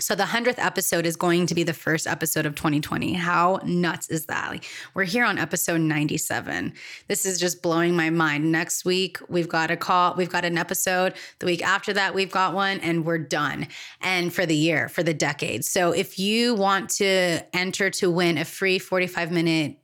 So 0.00 0.14
the 0.14 0.24
100th 0.24 0.58
episode 0.58 1.04
is 1.04 1.16
going 1.16 1.46
to 1.46 1.54
be 1.54 1.62
the 1.62 1.74
first 1.74 2.06
episode 2.06 2.46
of 2.46 2.54
2020. 2.54 3.12
How 3.12 3.60
nuts 3.64 4.08
is 4.08 4.26
that? 4.26 4.50
Like 4.50 4.64
we're 4.94 5.04
here 5.04 5.24
on 5.24 5.38
episode 5.38 5.80
97. 5.80 6.72
This 7.06 7.26
is 7.26 7.38
just 7.38 7.62
blowing 7.62 7.94
my 7.94 8.10
mind. 8.10 8.50
Next 8.50 8.84
week 8.84 9.18
we've 9.28 9.48
got 9.48 9.70
a 9.70 9.76
call, 9.76 10.14
we've 10.16 10.30
got 10.30 10.44
an 10.44 10.56
episode. 10.56 11.14
The 11.38 11.46
week 11.46 11.62
after 11.62 11.92
that 11.92 12.14
we've 12.14 12.30
got 12.30 12.54
one 12.54 12.80
and 12.80 13.04
we're 13.04 13.18
done. 13.18 13.68
And 14.00 14.32
for 14.32 14.46
the 14.46 14.56
year, 14.56 14.88
for 14.88 15.02
the 15.02 15.14
decade. 15.14 15.64
So 15.64 15.92
if 15.92 16.18
you 16.18 16.54
want 16.54 16.90
to 16.90 17.40
enter 17.54 17.90
to 17.90 18.10
win 18.10 18.38
a 18.38 18.44
free 18.44 18.78
45 18.78 19.30
minute 19.30 19.76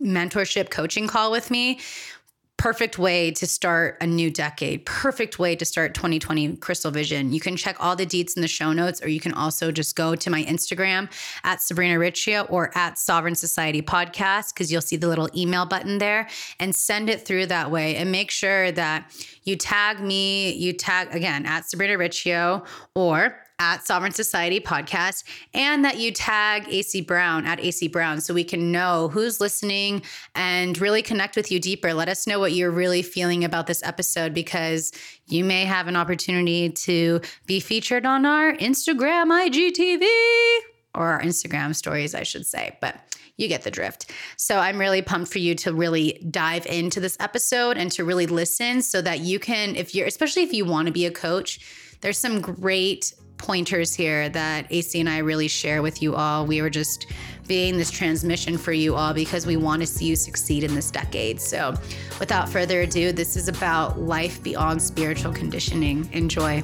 mentorship 0.00 0.70
coaching 0.70 1.08
call 1.08 1.30
with 1.30 1.50
me, 1.50 1.80
perfect 2.62 2.96
way 2.96 3.32
to 3.32 3.44
start 3.44 3.96
a 4.00 4.06
new 4.06 4.30
decade, 4.30 4.86
perfect 4.86 5.36
way 5.40 5.56
to 5.56 5.64
start 5.64 5.94
2020 5.94 6.58
Crystal 6.58 6.92
Vision. 6.92 7.32
You 7.32 7.40
can 7.40 7.56
check 7.56 7.74
all 7.80 7.96
the 7.96 8.06
deets 8.06 8.36
in 8.36 8.40
the 8.40 8.46
show 8.46 8.72
notes, 8.72 9.02
or 9.02 9.08
you 9.08 9.18
can 9.18 9.32
also 9.32 9.72
just 9.72 9.96
go 9.96 10.14
to 10.14 10.30
my 10.30 10.44
Instagram 10.44 11.10
at 11.42 11.60
Sabrina 11.60 11.98
Riccio 11.98 12.42
or 12.42 12.70
at 12.78 12.98
Sovereign 12.98 13.34
Society 13.34 13.82
Podcast, 13.82 14.54
because 14.54 14.70
you'll 14.70 14.80
see 14.80 14.94
the 14.94 15.08
little 15.08 15.28
email 15.34 15.66
button 15.66 15.98
there 15.98 16.28
and 16.60 16.72
send 16.72 17.10
it 17.10 17.26
through 17.26 17.46
that 17.46 17.72
way. 17.72 17.96
And 17.96 18.12
make 18.12 18.30
sure 18.30 18.70
that 18.70 19.10
you 19.42 19.56
tag 19.56 19.98
me, 19.98 20.52
you 20.52 20.72
tag 20.72 21.12
again 21.12 21.46
at 21.46 21.68
Sabrina 21.68 21.98
Riccio 21.98 22.62
or 22.94 23.41
at 23.58 23.86
Sovereign 23.86 24.12
Society 24.12 24.60
podcast 24.60 25.24
and 25.54 25.84
that 25.84 25.98
you 25.98 26.12
tag 26.12 26.64
Aycee 26.64 27.06
Brown 27.06 27.46
at 27.46 27.58
Aycee 27.58 27.90
Brown 27.90 28.20
so 28.20 28.34
we 28.34 28.44
can 28.44 28.72
know 28.72 29.08
who's 29.08 29.40
listening 29.40 30.02
and 30.34 30.80
really 30.80 31.02
connect 31.02 31.36
with 31.36 31.50
you 31.50 31.60
deeper. 31.60 31.94
Let 31.94 32.08
us 32.08 32.26
know 32.26 32.38
what 32.38 32.52
you're 32.52 32.70
really 32.70 33.02
feeling 33.02 33.44
about 33.44 33.66
this 33.66 33.82
episode 33.82 34.34
because 34.34 34.92
you 35.26 35.44
may 35.44 35.64
have 35.64 35.88
an 35.88 35.96
opportunity 35.96 36.70
to 36.70 37.20
be 37.46 37.60
featured 37.60 38.06
on 38.06 38.26
our 38.26 38.52
Instagram 38.54 39.26
IGTV 39.48 40.02
or 40.94 41.08
our 41.12 41.20
Instagram 41.22 41.74
stories, 41.74 42.14
I 42.14 42.22
should 42.22 42.46
say. 42.46 42.76
But 42.80 42.96
you 43.36 43.48
get 43.48 43.62
the 43.62 43.70
drift. 43.70 44.10
So 44.36 44.58
I'm 44.58 44.78
really 44.78 45.02
pumped 45.02 45.32
for 45.32 45.38
you 45.38 45.54
to 45.56 45.72
really 45.72 46.24
dive 46.30 46.66
into 46.66 47.00
this 47.00 47.16
episode 47.18 47.76
and 47.76 47.90
to 47.92 48.04
really 48.04 48.26
listen 48.26 48.82
so 48.82 49.00
that 49.02 49.20
you 49.20 49.38
can, 49.38 49.74
if 49.74 49.94
you're, 49.94 50.06
especially 50.06 50.42
if 50.42 50.52
you 50.52 50.64
want 50.64 50.86
to 50.86 50.92
be 50.92 51.06
a 51.06 51.10
coach, 51.10 51.60
there's 52.02 52.18
some 52.18 52.40
great 52.40 53.14
pointers 53.42 53.92
here 53.92 54.28
that 54.28 54.70
Aycee 54.70 55.00
and 55.00 55.08
I 55.08 55.18
really 55.18 55.48
share 55.48 55.82
with 55.82 56.00
you 56.00 56.14
all. 56.14 56.46
We 56.46 56.62
were 56.62 56.70
just 56.70 57.06
being 57.48 57.76
this 57.76 57.90
transmission 57.90 58.56
for 58.56 58.72
you 58.72 58.94
all 58.94 59.12
because 59.12 59.46
we 59.46 59.56
want 59.56 59.82
to 59.82 59.86
see 59.86 60.06
you 60.06 60.16
succeed 60.16 60.62
in 60.62 60.74
this 60.74 60.90
decade. 60.90 61.40
So, 61.40 61.74
without 62.20 62.48
further 62.48 62.82
ado, 62.82 63.10
this 63.12 63.36
is 63.36 63.48
about 63.48 63.98
life 63.98 64.42
beyond 64.42 64.80
spiritual 64.80 65.32
conditioning. 65.32 66.08
Enjoy. 66.12 66.62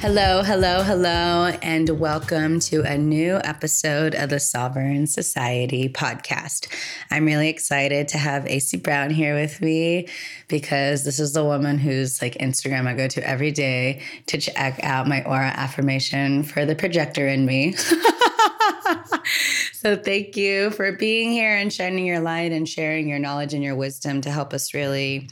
Hello, 0.00 0.42
hello, 0.42 0.82
hello, 0.82 1.48
and 1.60 2.00
welcome 2.00 2.58
to 2.60 2.80
a 2.80 2.96
new 2.96 3.38
episode 3.44 4.14
of 4.14 4.30
the 4.30 4.40
Sovereign 4.40 5.06
Society 5.06 5.90
podcast. 5.90 6.68
I'm 7.10 7.26
really 7.26 7.50
excited 7.50 8.08
to 8.08 8.16
have 8.16 8.44
Aycee 8.44 8.82
Brown 8.82 9.10
here 9.10 9.34
with 9.34 9.60
me 9.60 10.08
because 10.48 11.04
this 11.04 11.20
is 11.20 11.34
the 11.34 11.44
woman 11.44 11.76
whose 11.76 12.22
like 12.22 12.32
Instagram 12.38 12.86
I 12.86 12.94
go 12.94 13.08
to 13.08 13.28
every 13.28 13.50
day 13.50 14.00
to 14.28 14.38
check 14.38 14.80
out 14.82 15.06
my 15.06 15.22
aura 15.24 15.52
affirmation 15.54 16.44
for 16.44 16.64
the 16.64 16.74
projector 16.74 17.28
in 17.28 17.44
me. 17.44 17.72
so 19.74 19.96
thank 19.96 20.34
you 20.34 20.70
for 20.70 20.92
being 20.92 21.30
here 21.30 21.54
and 21.54 21.70
shining 21.70 22.06
your 22.06 22.20
light 22.20 22.52
and 22.52 22.66
sharing 22.66 23.06
your 23.06 23.18
knowledge 23.18 23.52
and 23.52 23.62
your 23.62 23.76
wisdom 23.76 24.22
to 24.22 24.30
help 24.30 24.54
us 24.54 24.72
really 24.72 25.28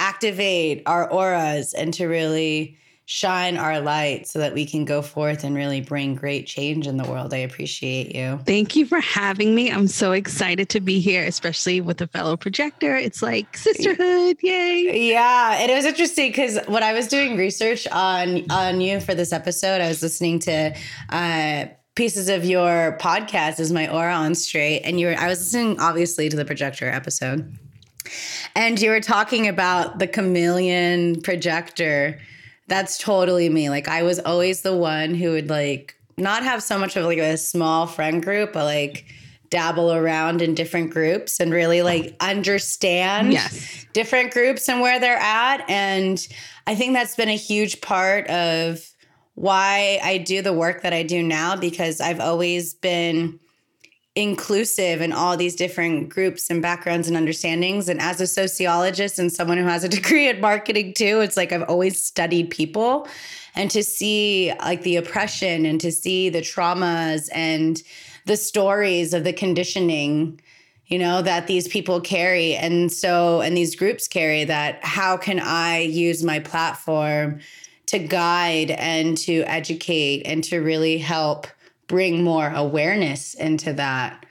activate 0.00 0.82
our 0.86 1.08
auras 1.08 1.72
and 1.72 1.94
to 1.94 2.06
really 2.06 2.78
shine 3.06 3.56
our 3.56 3.80
light 3.80 4.28
so 4.28 4.38
that 4.38 4.54
we 4.54 4.64
can 4.64 4.84
go 4.84 5.02
forth 5.02 5.44
and 5.44 5.56
really 5.56 5.80
bring 5.80 6.14
great 6.14 6.46
change 6.46 6.86
in 6.86 6.96
the 6.96 7.04
world. 7.04 7.34
I 7.34 7.38
appreciate 7.38 8.14
you. 8.14 8.38
Thank 8.46 8.76
you 8.76 8.86
for 8.86 9.00
having 9.00 9.54
me. 9.54 9.70
I'm 9.70 9.88
so 9.88 10.12
excited 10.12 10.68
to 10.70 10.80
be 10.80 11.00
here, 11.00 11.24
especially 11.24 11.80
with 11.80 12.00
a 12.00 12.06
fellow 12.06 12.36
projector. 12.36 12.96
It's 12.96 13.20
like 13.20 13.56
sisterhood. 13.56 14.36
Yay. 14.42 15.10
Yeah. 15.10 15.56
And 15.58 15.70
it 15.70 15.74
was 15.74 15.84
interesting 15.84 16.30
because 16.30 16.58
when 16.68 16.82
I 16.82 16.92
was 16.92 17.08
doing 17.08 17.36
research 17.36 17.86
on 17.88 18.50
on 18.50 18.80
you 18.80 19.00
for 19.00 19.14
this 19.14 19.32
episode, 19.32 19.80
I 19.80 19.88
was 19.88 20.02
listening 20.02 20.38
to 20.40 20.74
uh 21.10 21.66
pieces 21.94 22.30
of 22.30 22.44
your 22.44 22.96
podcast 22.98 23.60
is 23.60 23.70
my 23.70 23.86
aura 23.92 24.14
on 24.14 24.34
straight 24.34 24.80
and 24.80 24.98
you 24.98 25.08
were 25.08 25.14
i 25.18 25.28
was 25.28 25.40
listening 25.40 25.78
obviously 25.78 26.26
to 26.30 26.36
the 26.36 26.44
projector 26.44 26.88
episode 26.88 27.54
and 28.56 28.80
you 28.80 28.88
were 28.88 28.98
talking 28.98 29.46
about 29.46 29.98
the 29.98 30.06
chameleon 30.06 31.20
projector 31.20 32.18
that's 32.68 32.98
totally 32.98 33.48
me. 33.48 33.70
Like 33.70 33.88
I 33.88 34.02
was 34.02 34.18
always 34.18 34.62
the 34.62 34.76
one 34.76 35.14
who 35.14 35.32
would 35.32 35.50
like 35.50 35.96
not 36.16 36.42
have 36.42 36.62
so 36.62 36.78
much 36.78 36.96
of 36.96 37.04
like 37.04 37.18
a 37.18 37.36
small 37.36 37.86
friend 37.86 38.22
group, 38.22 38.52
but 38.52 38.64
like 38.64 39.06
dabble 39.50 39.92
around 39.92 40.40
in 40.40 40.54
different 40.54 40.90
groups 40.90 41.38
and 41.38 41.52
really 41.52 41.82
like 41.82 42.16
understand 42.20 43.32
yes. 43.32 43.86
different 43.92 44.32
groups 44.32 44.68
and 44.68 44.80
where 44.80 44.98
they're 44.98 45.18
at. 45.18 45.68
And 45.68 46.26
I 46.66 46.74
think 46.74 46.94
that's 46.94 47.16
been 47.16 47.28
a 47.28 47.36
huge 47.36 47.82
part 47.82 48.26
of 48.28 48.80
why 49.34 50.00
I 50.02 50.18
do 50.18 50.40
the 50.40 50.52
work 50.52 50.82
that 50.82 50.92
I 50.92 51.02
do 51.02 51.22
now 51.22 51.56
because 51.56 52.00
I've 52.00 52.20
always 52.20 52.74
been 52.74 53.40
inclusive 54.14 55.00
in 55.00 55.12
all 55.12 55.36
these 55.36 55.56
different 55.56 56.08
groups 56.10 56.50
and 56.50 56.60
backgrounds 56.60 57.08
and 57.08 57.16
understandings. 57.16 57.88
And 57.88 58.00
as 58.00 58.20
a 58.20 58.26
sociologist 58.26 59.18
and 59.18 59.32
someone 59.32 59.58
who 59.58 59.64
has 59.64 59.84
a 59.84 59.88
degree 60.00 60.28
in 60.28 60.40
marketing 60.40 60.94
too, 60.94 61.20
it's 61.20 61.36
like 61.36 61.52
I've 61.52 61.68
always 61.68 62.04
studied 62.04 62.50
people 62.50 63.08
and 63.54 63.70
to 63.70 63.82
see 63.82 64.52
like 64.60 64.82
the 64.82 64.96
oppression 64.96 65.66
and 65.66 65.80
to 65.80 65.92
see 65.92 66.28
the 66.28 66.40
traumas 66.40 67.28
and 67.32 67.82
the 68.26 68.36
stories 68.36 69.14
of 69.14 69.24
the 69.24 69.32
conditioning 69.32 70.40
you 70.86 70.98
know 70.98 71.22
that 71.22 71.46
these 71.46 71.68
people 71.68 72.00
carry 72.00 72.54
and 72.54 72.92
so 72.92 73.40
and 73.40 73.56
these 73.56 73.74
groups 73.74 74.06
carry 74.06 74.44
that 74.44 74.78
how 74.84 75.16
can 75.16 75.40
i 75.40 75.78
use 75.78 76.22
my 76.22 76.38
platform 76.38 77.40
to 77.86 77.98
guide 77.98 78.70
and 78.72 79.16
to 79.16 79.42
educate 79.42 80.22
and 80.24 80.44
to 80.44 80.58
really 80.58 80.98
help 80.98 81.46
bring 81.92 82.24
more 82.24 82.50
awareness 82.54 83.34
into 83.34 83.70
that. 83.74 84.24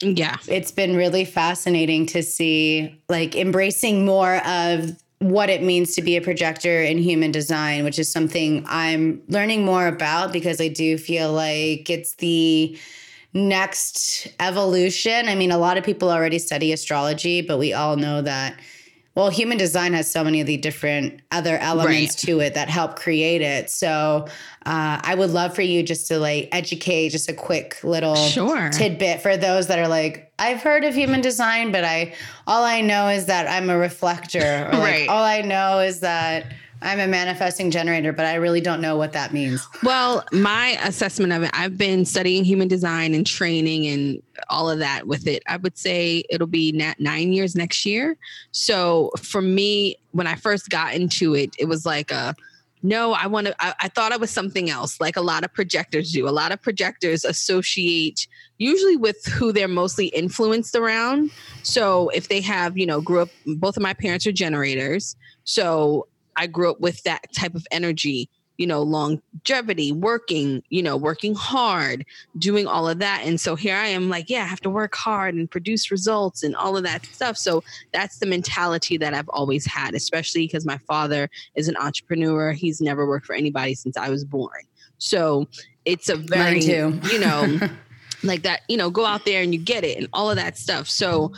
Yeah. 0.00 0.38
It's 0.48 0.72
been 0.72 0.96
really 0.96 1.24
fascinating 1.24 2.04
to 2.06 2.20
see 2.20 3.00
like 3.08 3.36
embracing 3.36 4.04
more 4.04 4.44
of 4.44 5.00
what 5.20 5.50
it 5.50 5.62
means 5.62 5.94
to 5.94 6.02
be 6.02 6.16
a 6.16 6.20
projector 6.20 6.82
in 6.82 6.98
human 6.98 7.30
design, 7.30 7.84
which 7.84 7.96
is 7.96 8.10
something 8.10 8.64
I'm 8.66 9.22
learning 9.28 9.64
more 9.64 9.86
about 9.86 10.32
because 10.32 10.60
I 10.60 10.66
do 10.66 10.98
feel 10.98 11.32
like 11.32 11.88
it's 11.88 12.14
the 12.14 12.76
next 13.32 14.26
evolution. 14.40 15.28
I 15.28 15.36
mean, 15.36 15.52
a 15.52 15.58
lot 15.58 15.78
of 15.78 15.84
people 15.84 16.10
already 16.10 16.40
study 16.40 16.72
astrology, 16.72 17.40
but 17.40 17.58
we 17.58 17.72
all 17.72 17.94
know 17.94 18.20
that 18.22 18.58
well, 19.14 19.28
human 19.28 19.58
design 19.58 19.92
has 19.92 20.10
so 20.10 20.22
many 20.22 20.40
of 20.40 20.46
the 20.46 20.56
different 20.56 21.20
other 21.30 21.58
elements 21.58 22.14
right. 22.14 22.26
to 22.26 22.40
it 22.40 22.54
that 22.54 22.68
help 22.68 22.96
create 22.96 23.42
it. 23.42 23.68
So 23.68 24.26
uh, 24.66 25.00
I 25.02 25.14
would 25.14 25.30
love 25.30 25.54
for 25.54 25.62
you 25.62 25.82
just 25.82 26.06
to 26.08 26.18
like 26.18 26.48
educate 26.52 27.10
just 27.10 27.30
a 27.30 27.32
quick 27.32 27.82
little 27.82 28.14
sure. 28.14 28.68
tidbit 28.68 29.22
for 29.22 29.36
those 29.36 29.68
that 29.68 29.78
are 29.78 29.88
like, 29.88 30.32
I've 30.38 30.62
heard 30.62 30.84
of 30.84 30.94
human 30.94 31.22
design, 31.22 31.72
but 31.72 31.84
I 31.84 32.14
all 32.46 32.64
I 32.64 32.82
know 32.82 33.08
is 33.08 33.26
that 33.26 33.48
I'm 33.48 33.70
a 33.70 33.78
reflector. 33.78 34.68
Or 34.70 34.78
like, 34.78 34.82
right. 34.82 35.08
all 35.08 35.24
I 35.24 35.40
know 35.40 35.78
is 35.78 36.00
that 36.00 36.52
I'm 36.82 36.98
a 36.98 37.06
manifesting 37.06 37.70
generator, 37.70 38.12
but 38.12 38.26
I 38.26 38.34
really 38.34 38.60
don't 38.60 38.80
know 38.80 38.96
what 38.96 39.12
that 39.12 39.32
means. 39.32 39.66
Well, 39.82 40.24
my 40.32 40.78
assessment 40.82 41.32
of 41.32 41.42
it, 41.42 41.50
I've 41.52 41.76
been 41.76 42.04
studying 42.04 42.44
human 42.44 42.68
design 42.68 43.14
and 43.14 43.26
training 43.26 43.86
and 43.86 44.22
all 44.48 44.70
of 44.70 44.78
that 44.78 45.06
with 45.06 45.26
it. 45.26 45.42
I 45.46 45.58
would 45.58 45.76
say 45.76 46.22
it'll 46.30 46.46
be 46.46 46.72
nine 46.98 47.32
years 47.32 47.54
next 47.54 47.84
year. 47.84 48.16
So 48.52 49.10
for 49.18 49.42
me, 49.42 49.96
when 50.12 50.26
I 50.26 50.36
first 50.36 50.70
got 50.70 50.94
into 50.94 51.34
it, 51.34 51.54
it 51.58 51.66
was 51.66 51.84
like 51.84 52.10
a 52.10 52.34
no, 52.82 53.12
I 53.12 53.26
want 53.26 53.46
to, 53.48 53.54
I, 53.60 53.74
I 53.80 53.88
thought 53.88 54.12
I 54.12 54.16
was 54.16 54.30
something 54.30 54.70
else, 54.70 55.00
like 55.00 55.16
a 55.16 55.20
lot 55.20 55.44
of 55.44 55.52
projectors 55.52 56.12
do. 56.12 56.28
A 56.28 56.30
lot 56.30 56.52
of 56.52 56.62
projectors 56.62 57.24
associate 57.24 58.26
usually 58.58 58.96
with 58.96 59.24
who 59.26 59.52
they're 59.52 59.68
mostly 59.68 60.06
influenced 60.06 60.74
around. 60.74 61.30
So 61.62 62.08
if 62.10 62.28
they 62.28 62.40
have, 62.40 62.78
you 62.78 62.86
know, 62.86 63.00
grew 63.00 63.20
up, 63.20 63.28
both 63.46 63.76
of 63.76 63.82
my 63.82 63.94
parents 63.94 64.26
are 64.26 64.32
generators. 64.32 65.16
So 65.44 66.08
I 66.36 66.46
grew 66.46 66.70
up 66.70 66.80
with 66.80 67.02
that 67.02 67.32
type 67.34 67.54
of 67.54 67.66
energy, 67.70 68.28
you 68.60 68.66
know, 68.66 68.82
longevity, 68.82 69.90
working, 69.90 70.62
you 70.68 70.82
know, 70.82 70.94
working 70.94 71.34
hard, 71.34 72.04
doing 72.36 72.66
all 72.66 72.86
of 72.86 72.98
that. 72.98 73.22
And 73.24 73.40
so 73.40 73.56
here 73.56 73.74
I 73.74 73.86
am 73.86 74.10
like, 74.10 74.28
yeah, 74.28 74.42
I 74.42 74.46
have 74.46 74.60
to 74.60 74.68
work 74.68 74.94
hard 74.94 75.34
and 75.34 75.50
produce 75.50 75.90
results 75.90 76.42
and 76.42 76.54
all 76.54 76.76
of 76.76 76.82
that 76.82 77.06
stuff. 77.06 77.38
So 77.38 77.64
that's 77.94 78.18
the 78.18 78.26
mentality 78.26 78.98
that 78.98 79.14
I've 79.14 79.30
always 79.30 79.64
had, 79.64 79.94
especially 79.94 80.42
because 80.42 80.66
my 80.66 80.76
father 80.76 81.30
is 81.54 81.68
an 81.68 81.76
entrepreneur. 81.78 82.52
He's 82.52 82.82
never 82.82 83.08
worked 83.08 83.24
for 83.24 83.34
anybody 83.34 83.74
since 83.74 83.96
I 83.96 84.10
was 84.10 84.26
born. 84.26 84.60
So 84.98 85.48
it's 85.86 86.10
a 86.10 86.16
very, 86.16 86.62
you 86.62 87.18
know, 87.18 87.60
like 88.22 88.42
that, 88.42 88.60
you 88.68 88.76
know, 88.76 88.90
go 88.90 89.06
out 89.06 89.24
there 89.24 89.40
and 89.42 89.54
you 89.54 89.58
get 89.58 89.84
it 89.84 89.96
and 89.96 90.06
all 90.12 90.28
of 90.28 90.36
that 90.36 90.58
stuff. 90.58 90.86
So 90.86 91.32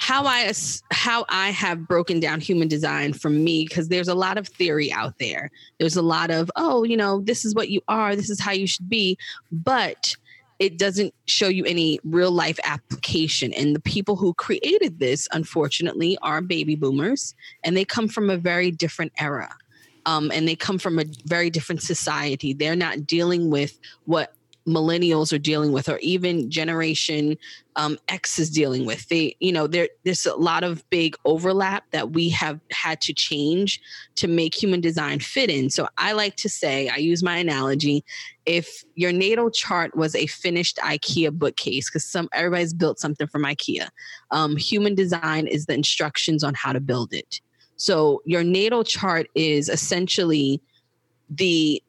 how 0.00 0.24
I 0.24 0.50
how 0.90 1.26
I 1.28 1.50
have 1.50 1.86
broken 1.86 2.20
down 2.20 2.40
human 2.40 2.68
design 2.68 3.12
for 3.12 3.28
me 3.28 3.66
because 3.68 3.88
there's 3.88 4.08
a 4.08 4.14
lot 4.14 4.38
of 4.38 4.48
theory 4.48 4.90
out 4.90 5.18
there. 5.18 5.50
There's 5.78 5.96
a 5.96 6.02
lot 6.02 6.30
of 6.30 6.50
oh, 6.56 6.84
you 6.84 6.96
know, 6.96 7.20
this 7.20 7.44
is 7.44 7.54
what 7.54 7.68
you 7.68 7.82
are, 7.86 8.16
this 8.16 8.30
is 8.30 8.40
how 8.40 8.52
you 8.52 8.66
should 8.66 8.88
be, 8.88 9.18
but 9.52 10.16
it 10.58 10.78
doesn't 10.78 11.14
show 11.26 11.48
you 11.48 11.64
any 11.66 12.00
real 12.02 12.30
life 12.30 12.58
application. 12.64 13.52
And 13.52 13.76
the 13.76 13.80
people 13.80 14.16
who 14.16 14.32
created 14.34 14.98
this, 14.98 15.28
unfortunately, 15.32 16.18
are 16.22 16.40
baby 16.40 16.76
boomers, 16.76 17.34
and 17.62 17.76
they 17.76 17.84
come 17.84 18.08
from 18.08 18.30
a 18.30 18.36
very 18.38 18.70
different 18.70 19.12
era. 19.18 19.54
Um, 20.06 20.30
and 20.32 20.48
they 20.48 20.56
come 20.56 20.78
from 20.78 20.98
a 20.98 21.04
very 21.26 21.50
different 21.50 21.82
society. 21.82 22.54
They're 22.54 22.74
not 22.74 23.06
dealing 23.06 23.50
with 23.50 23.78
what 24.06 24.34
millennials 24.66 25.32
are 25.32 25.38
dealing 25.38 25.72
with 25.72 25.88
or 25.88 25.98
even 25.98 26.50
generation 26.50 27.36
um, 27.76 27.98
x 28.08 28.38
is 28.38 28.50
dealing 28.50 28.84
with. 28.84 29.08
They 29.08 29.36
you 29.40 29.52
know 29.52 29.66
there 29.66 29.88
there's 30.04 30.26
a 30.26 30.36
lot 30.36 30.64
of 30.64 30.88
big 30.90 31.16
overlap 31.24 31.84
that 31.92 32.12
we 32.12 32.28
have 32.30 32.60
had 32.70 33.00
to 33.02 33.12
change 33.12 33.80
to 34.16 34.28
make 34.28 34.54
human 34.54 34.80
design 34.80 35.20
fit 35.20 35.50
in. 35.50 35.70
So 35.70 35.88
i 35.98 36.12
like 36.12 36.36
to 36.36 36.48
say 36.48 36.88
i 36.88 36.96
use 36.96 37.22
my 37.22 37.36
analogy 37.36 38.04
if 38.46 38.84
your 38.94 39.12
natal 39.12 39.50
chart 39.50 39.96
was 39.96 40.14
a 40.14 40.26
finished 40.26 40.76
ikea 40.78 41.32
bookcase 41.32 41.88
because 41.88 42.04
some 42.04 42.28
everybody's 42.32 42.74
built 42.74 42.98
something 42.98 43.26
from 43.26 43.42
ikea 43.42 43.88
um, 44.30 44.56
human 44.56 44.94
design 44.94 45.46
is 45.46 45.66
the 45.66 45.74
instructions 45.74 46.44
on 46.44 46.54
how 46.54 46.72
to 46.72 46.80
build 46.80 47.12
it. 47.12 47.40
So 47.76 48.22
your 48.26 48.44
natal 48.44 48.84
chart 48.84 49.28
is 49.34 49.68
essentially 49.68 50.60
the 51.30 51.82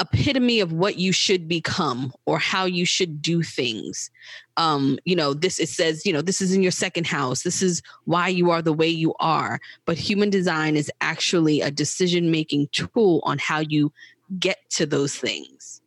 epitome 0.00 0.60
of 0.60 0.72
what 0.72 0.98
you 0.98 1.12
should 1.12 1.48
become 1.48 2.12
or 2.26 2.38
how 2.38 2.64
you 2.64 2.84
should 2.84 3.20
do 3.20 3.42
things. 3.42 4.10
Um 4.56 4.98
you 5.04 5.16
know 5.16 5.34
this 5.34 5.58
it 5.58 5.68
says 5.68 6.04
you 6.06 6.12
know 6.12 6.22
this 6.22 6.40
is 6.40 6.52
in 6.52 6.62
your 6.62 6.72
second 6.72 7.06
house. 7.06 7.42
This 7.42 7.62
is 7.62 7.82
why 8.04 8.28
you 8.28 8.50
are 8.50 8.62
the 8.62 8.72
way 8.72 8.88
you 8.88 9.14
are. 9.20 9.60
But 9.84 9.98
human 9.98 10.30
design 10.30 10.76
is 10.76 10.90
actually 11.00 11.60
a 11.60 11.70
decision 11.70 12.30
making 12.30 12.68
tool 12.72 13.20
on 13.24 13.38
how 13.38 13.60
you 13.60 13.92
get 14.38 14.58
to 14.70 14.86
those 14.86 15.14
things. 15.14 15.80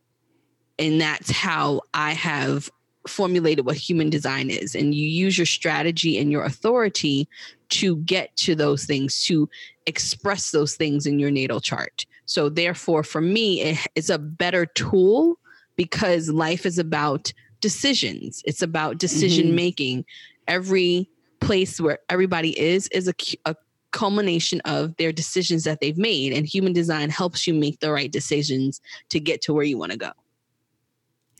And 0.80 1.00
that's 1.00 1.30
how 1.30 1.82
i 1.94 2.13
have 2.13 2.72
formulated 3.08 3.65
what 3.65 3.77
human 3.77 4.10
design 4.10 4.50
is. 4.50 4.75
And 4.75 4.93
you 4.93 5.08
use 5.08 5.38
your 5.38 5.46
strategy 5.46 6.20
and 6.20 6.31
your 6.31 6.43
authority 6.43 7.27
to 7.70 7.98
get 7.98 8.36
to 8.38 8.55
those 8.55 8.86
things 8.86 9.24
to 9.25 9.50
express 9.86 10.51
those 10.51 10.75
things 10.75 11.05
in 11.05 11.20
your 11.20 11.31
natal 11.31 11.60
chart. 11.60 12.05
So 12.25 12.50
therefore 12.50 13.03
for 13.03 13.22
me 13.22 13.77
it's 13.96 14.10
a 14.10 14.20
better 14.20 14.65
tool 14.65 15.38
because 15.75 16.29
life 16.29 16.65
is 16.65 16.77
about 16.77 17.34
decisions. 17.60 18.43
It's 18.46 18.62
about 18.62 18.98
decision 18.98 19.48
mm-hmm. 19.48 19.55
making. 19.55 20.05
Every 20.48 21.10
place 21.39 21.79
where 21.79 22.00
everybody 22.10 22.60
is 22.60 22.88
is 22.89 23.08
a, 23.08 23.13
a 23.46 23.55
culmination 23.91 24.62
of 24.62 24.96
their 24.98 25.12
decisions 25.12 25.63
that 25.63 25.79
they've 25.81 25.98
made. 25.98 26.34
And 26.34 26.46
human 26.46 26.74
design 26.74 27.10
helps 27.10 27.48
you 27.48 27.53
make 27.53 27.79
the 27.79 27.91
right 27.91 28.12
decisions 28.12 28.81
to 29.10 29.20
get 29.20 29.41
to 29.43 29.53
where 29.53 29.63
you 29.63 29.77
want 29.77 29.91
to 29.91 29.98
go 29.98 30.12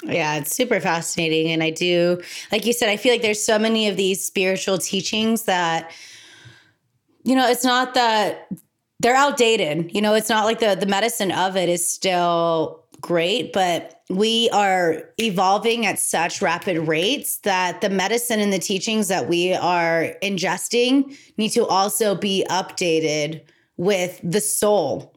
yeah, 0.03 0.38
it's 0.38 0.55
super 0.55 0.79
fascinating. 0.79 1.51
And 1.51 1.62
I 1.62 1.70
do, 1.70 2.22
like 2.51 2.65
you 2.65 2.74
said, 2.74 2.89
I 2.89 2.98
feel 2.98 3.13
like 3.13 3.22
there's 3.22 3.43
so 3.43 3.60
many 3.60 3.88
of 3.88 3.98
these 3.98 4.24
spiritual 4.24 4.77
teachings 4.77 5.43
that, 5.43 5.91
you 7.24 7.36
know, 7.36 7.48
it's 7.48 7.63
not 7.63 7.93
that 7.93 8.48
they're 9.00 9.15
outdated. 9.15 9.93
You 9.93 10.01
know, 10.01 10.13
it's 10.13 10.29
not 10.29 10.46
like 10.46 10.60
the 10.60 10.75
the 10.75 10.86
medicine 10.86 11.31
of 11.31 11.55
it 11.55 11.70
is 11.70 11.86
still 11.86 12.86
great, 13.01 13.51
but 13.51 14.01
we 14.10 14.50
are 14.51 15.10
evolving 15.17 15.86
at 15.86 15.98
such 15.98 16.41
rapid 16.41 16.77
rates 16.88 17.39
that 17.39 17.81
the 17.81 17.89
medicine 17.89 18.39
and 18.39 18.53
the 18.53 18.60
teachings 18.60 19.08
that 19.08 19.27
we 19.27 19.53
are 19.53 20.15
ingesting 20.22 21.17
need 21.38 21.50
to 21.50 21.65
also 21.65 22.13
be 22.13 22.46
updated 22.50 23.41
with 23.77 24.20
the 24.24 24.41
soul 24.41 25.15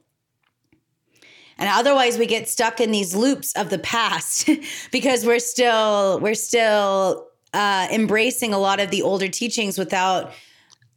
and 1.58 1.68
otherwise 1.68 2.18
we 2.18 2.26
get 2.26 2.48
stuck 2.48 2.80
in 2.80 2.90
these 2.90 3.14
loops 3.14 3.52
of 3.54 3.70
the 3.70 3.78
past 3.78 4.48
because 4.92 5.24
we're 5.24 5.38
still 5.38 6.18
we're 6.20 6.34
still 6.34 7.28
uh, 7.52 7.86
embracing 7.92 8.52
a 8.52 8.58
lot 8.58 8.80
of 8.80 8.90
the 8.90 9.02
older 9.02 9.28
teachings 9.28 9.78
without 9.78 10.32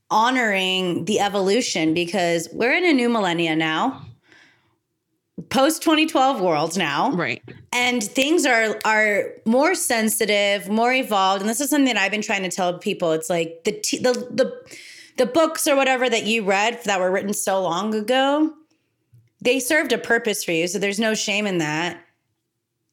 honoring 0.10 1.06
the 1.06 1.20
evolution 1.20 1.94
because 1.94 2.48
we're 2.52 2.74
in 2.74 2.86
a 2.86 2.94
new 2.94 3.10
millennia 3.10 3.56
now 3.56 4.08
post 5.50 5.82
2012 5.84 6.42
world 6.42 6.78
now. 6.78 7.12
Right. 7.12 7.44
And 7.72 8.04
things 8.04 8.46
are 8.46 8.80
are 8.86 9.34
more 9.46 9.76
sensitive 9.76 10.68
more 10.68 10.94
evolved. 10.94 11.42
And 11.42 11.50
this 11.50 11.62
is 11.62 11.70
something 11.70 11.94
that 11.94 12.02
i've 12.02 12.12
been 12.12 12.22
trying 12.22 12.44
to 12.44 12.50
tell 12.50 12.78
people. 12.78 13.12
It's 13.12 13.30
like 13.30 13.64
the 13.64 13.72
t- 13.72 14.00
the 14.00 14.14
the 14.14 14.52
the 15.18 15.26
books 15.26 15.68
or 15.68 15.76
whatever 15.76 16.10
that 16.10 16.26
you 16.26 16.44
read 16.44 16.84
that 16.86 17.00
were 17.00 17.12
written 17.12 17.34
so 17.34 17.62
long 17.62 17.94
ago 17.94 18.54
they 19.42 19.60
served 19.60 19.92
a 19.92 19.98
purpose 19.98 20.44
for 20.44 20.52
you. 20.52 20.68
So 20.68 20.80
there's 20.80 21.00
no 21.00 21.14
shame 21.14 21.46
in 21.46 21.60
that. 21.60 22.04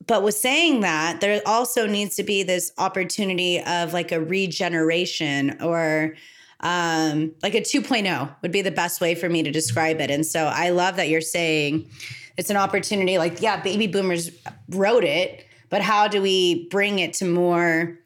But 0.07 0.23
with 0.23 0.35
saying 0.35 0.81
that, 0.81 1.21
there 1.21 1.41
also 1.47 1.87
needs 1.87 2.17
to 2.17 2.23
be 2.23 2.43
this 2.43 2.73
opportunity 2.77 3.63
of 3.63 3.93
like 3.95 4.13
a 4.13 4.21
regeneration 4.21 5.63
or 5.63 6.15
um, 6.61 7.33
like 7.43 7.55
a 7.55 7.61
2.0 7.61 8.35
would 8.43 8.53
be 8.53 8.63
the 8.63 8.71
best 8.71 9.01
way 9.01 9.15
for 9.15 9.29
me 9.29 9.43
to 9.43 9.51
describe 9.51 10.01
it. 10.01 10.11
And 10.11 10.27
so 10.27 10.45
I 10.47 10.71
love 10.71 10.97
that 10.97 11.09
you're 11.09 11.21
saying 11.21 11.89
it's 12.37 12.51
an 12.51 12.57
opportunity. 12.57 13.17
Like, 13.19 13.41
yeah, 13.41 13.61
baby 13.61 13.87
boomers 13.87 14.31
wrote 14.71 15.05
it, 15.05 15.47
but 15.71 15.81
how 15.81 16.09
do 16.09 16.21
we 16.21 16.69
bring 16.69 16.99
it 16.99 17.15
to 17.15 17.25
more 17.25 17.99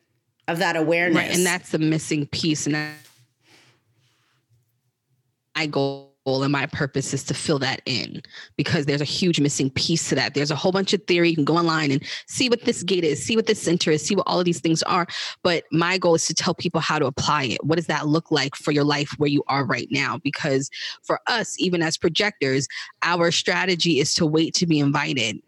of 0.46 0.58
that 0.58 0.76
awareness? 0.76 1.16
Right, 1.16 1.34
and 1.34 1.44
that's 1.44 1.70
the 1.70 1.78
missing 1.78 2.26
piece. 2.26 2.66
And 2.66 2.76
I 5.54 5.66
go 5.66 6.07
and 6.36 6.52
my 6.52 6.66
purpose 6.66 7.12
is 7.14 7.24
to 7.24 7.34
fill 7.34 7.58
that 7.58 7.82
in 7.86 8.22
because 8.56 8.86
there's 8.86 9.00
a 9.00 9.04
huge 9.04 9.40
missing 9.40 9.70
piece 9.70 10.08
to 10.08 10.14
that. 10.14 10.34
There's 10.34 10.50
a 10.50 10.56
whole 10.56 10.72
bunch 10.72 10.92
of 10.92 11.02
theory. 11.04 11.30
You 11.30 11.34
can 11.34 11.44
go 11.44 11.56
online 11.56 11.90
and 11.90 12.02
see 12.26 12.48
what 12.48 12.64
this 12.64 12.82
gate 12.82 13.04
is, 13.04 13.22
see 13.22 13.36
what 13.36 13.46
this 13.46 13.60
center 13.60 13.90
is, 13.90 14.04
see 14.04 14.14
what 14.14 14.26
all 14.26 14.38
of 14.38 14.44
these 14.44 14.60
things 14.60 14.82
are. 14.84 15.06
But 15.42 15.64
my 15.72 15.98
goal 15.98 16.14
is 16.14 16.26
to 16.26 16.34
tell 16.34 16.54
people 16.54 16.80
how 16.80 16.98
to 16.98 17.06
apply 17.06 17.44
it. 17.44 17.64
What 17.64 17.76
does 17.76 17.86
that 17.86 18.06
look 18.06 18.30
like 18.30 18.54
for 18.54 18.72
your 18.72 18.84
life 18.84 19.14
where 19.18 19.28
you 19.28 19.42
are 19.48 19.64
right 19.64 19.88
now? 19.90 20.18
Because 20.18 20.70
for 21.02 21.20
us, 21.26 21.54
even 21.58 21.82
as 21.82 21.96
projectors, 21.96 22.68
our 23.02 23.30
strategy 23.30 24.00
is 24.00 24.14
to 24.14 24.26
wait 24.26 24.54
to 24.54 24.66
be 24.66 24.78
invited. 24.78 25.40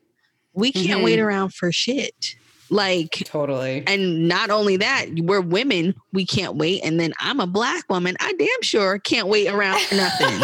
We 0.52 0.72
can't 0.72 0.86
mm-hmm. 0.86 1.02
wait 1.04 1.20
around 1.20 1.54
for 1.54 1.70
shit. 1.70 2.34
Like 2.70 3.22
totally. 3.24 3.82
And 3.86 4.28
not 4.28 4.50
only 4.50 4.76
that, 4.76 5.06
we're 5.18 5.40
women, 5.40 5.94
we 6.12 6.24
can't 6.24 6.56
wait. 6.56 6.82
And 6.84 7.00
then 7.00 7.12
I'm 7.18 7.40
a 7.40 7.46
black 7.46 7.84
woman. 7.90 8.16
I 8.20 8.32
damn 8.32 8.62
sure 8.62 8.98
can't 8.98 9.28
wait 9.28 9.48
around 9.48 9.80
for 9.80 9.96
nothing. 9.96 10.26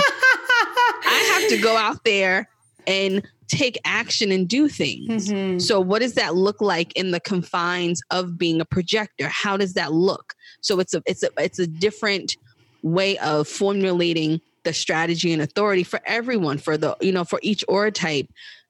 I 1.08 1.38
have 1.40 1.48
to 1.50 1.62
go 1.62 1.76
out 1.76 2.04
there 2.04 2.48
and 2.86 3.26
take 3.48 3.78
action 3.84 4.32
and 4.32 4.48
do 4.48 4.68
things. 4.68 5.28
Mm-hmm. 5.28 5.58
So 5.58 5.80
what 5.80 6.02
does 6.02 6.14
that 6.14 6.34
look 6.34 6.60
like 6.60 6.92
in 6.94 7.12
the 7.12 7.20
confines 7.20 8.00
of 8.10 8.36
being 8.36 8.60
a 8.60 8.64
projector? 8.64 9.28
How 9.28 9.56
does 9.56 9.74
that 9.74 9.92
look? 9.92 10.34
So 10.60 10.80
it's 10.80 10.94
a 10.94 11.02
it's 11.06 11.22
a 11.22 11.30
it's 11.38 11.58
a 11.58 11.66
different 11.66 12.36
way 12.82 13.18
of 13.18 13.46
formulating 13.48 14.40
the 14.64 14.72
strategy 14.72 15.32
and 15.32 15.40
authority 15.40 15.84
for 15.84 16.00
everyone 16.06 16.58
for 16.58 16.76
the 16.76 16.96
you 17.00 17.12
know 17.12 17.24
for 17.24 17.38
each 17.42 17.64
aura 17.68 17.92
type 17.92 18.28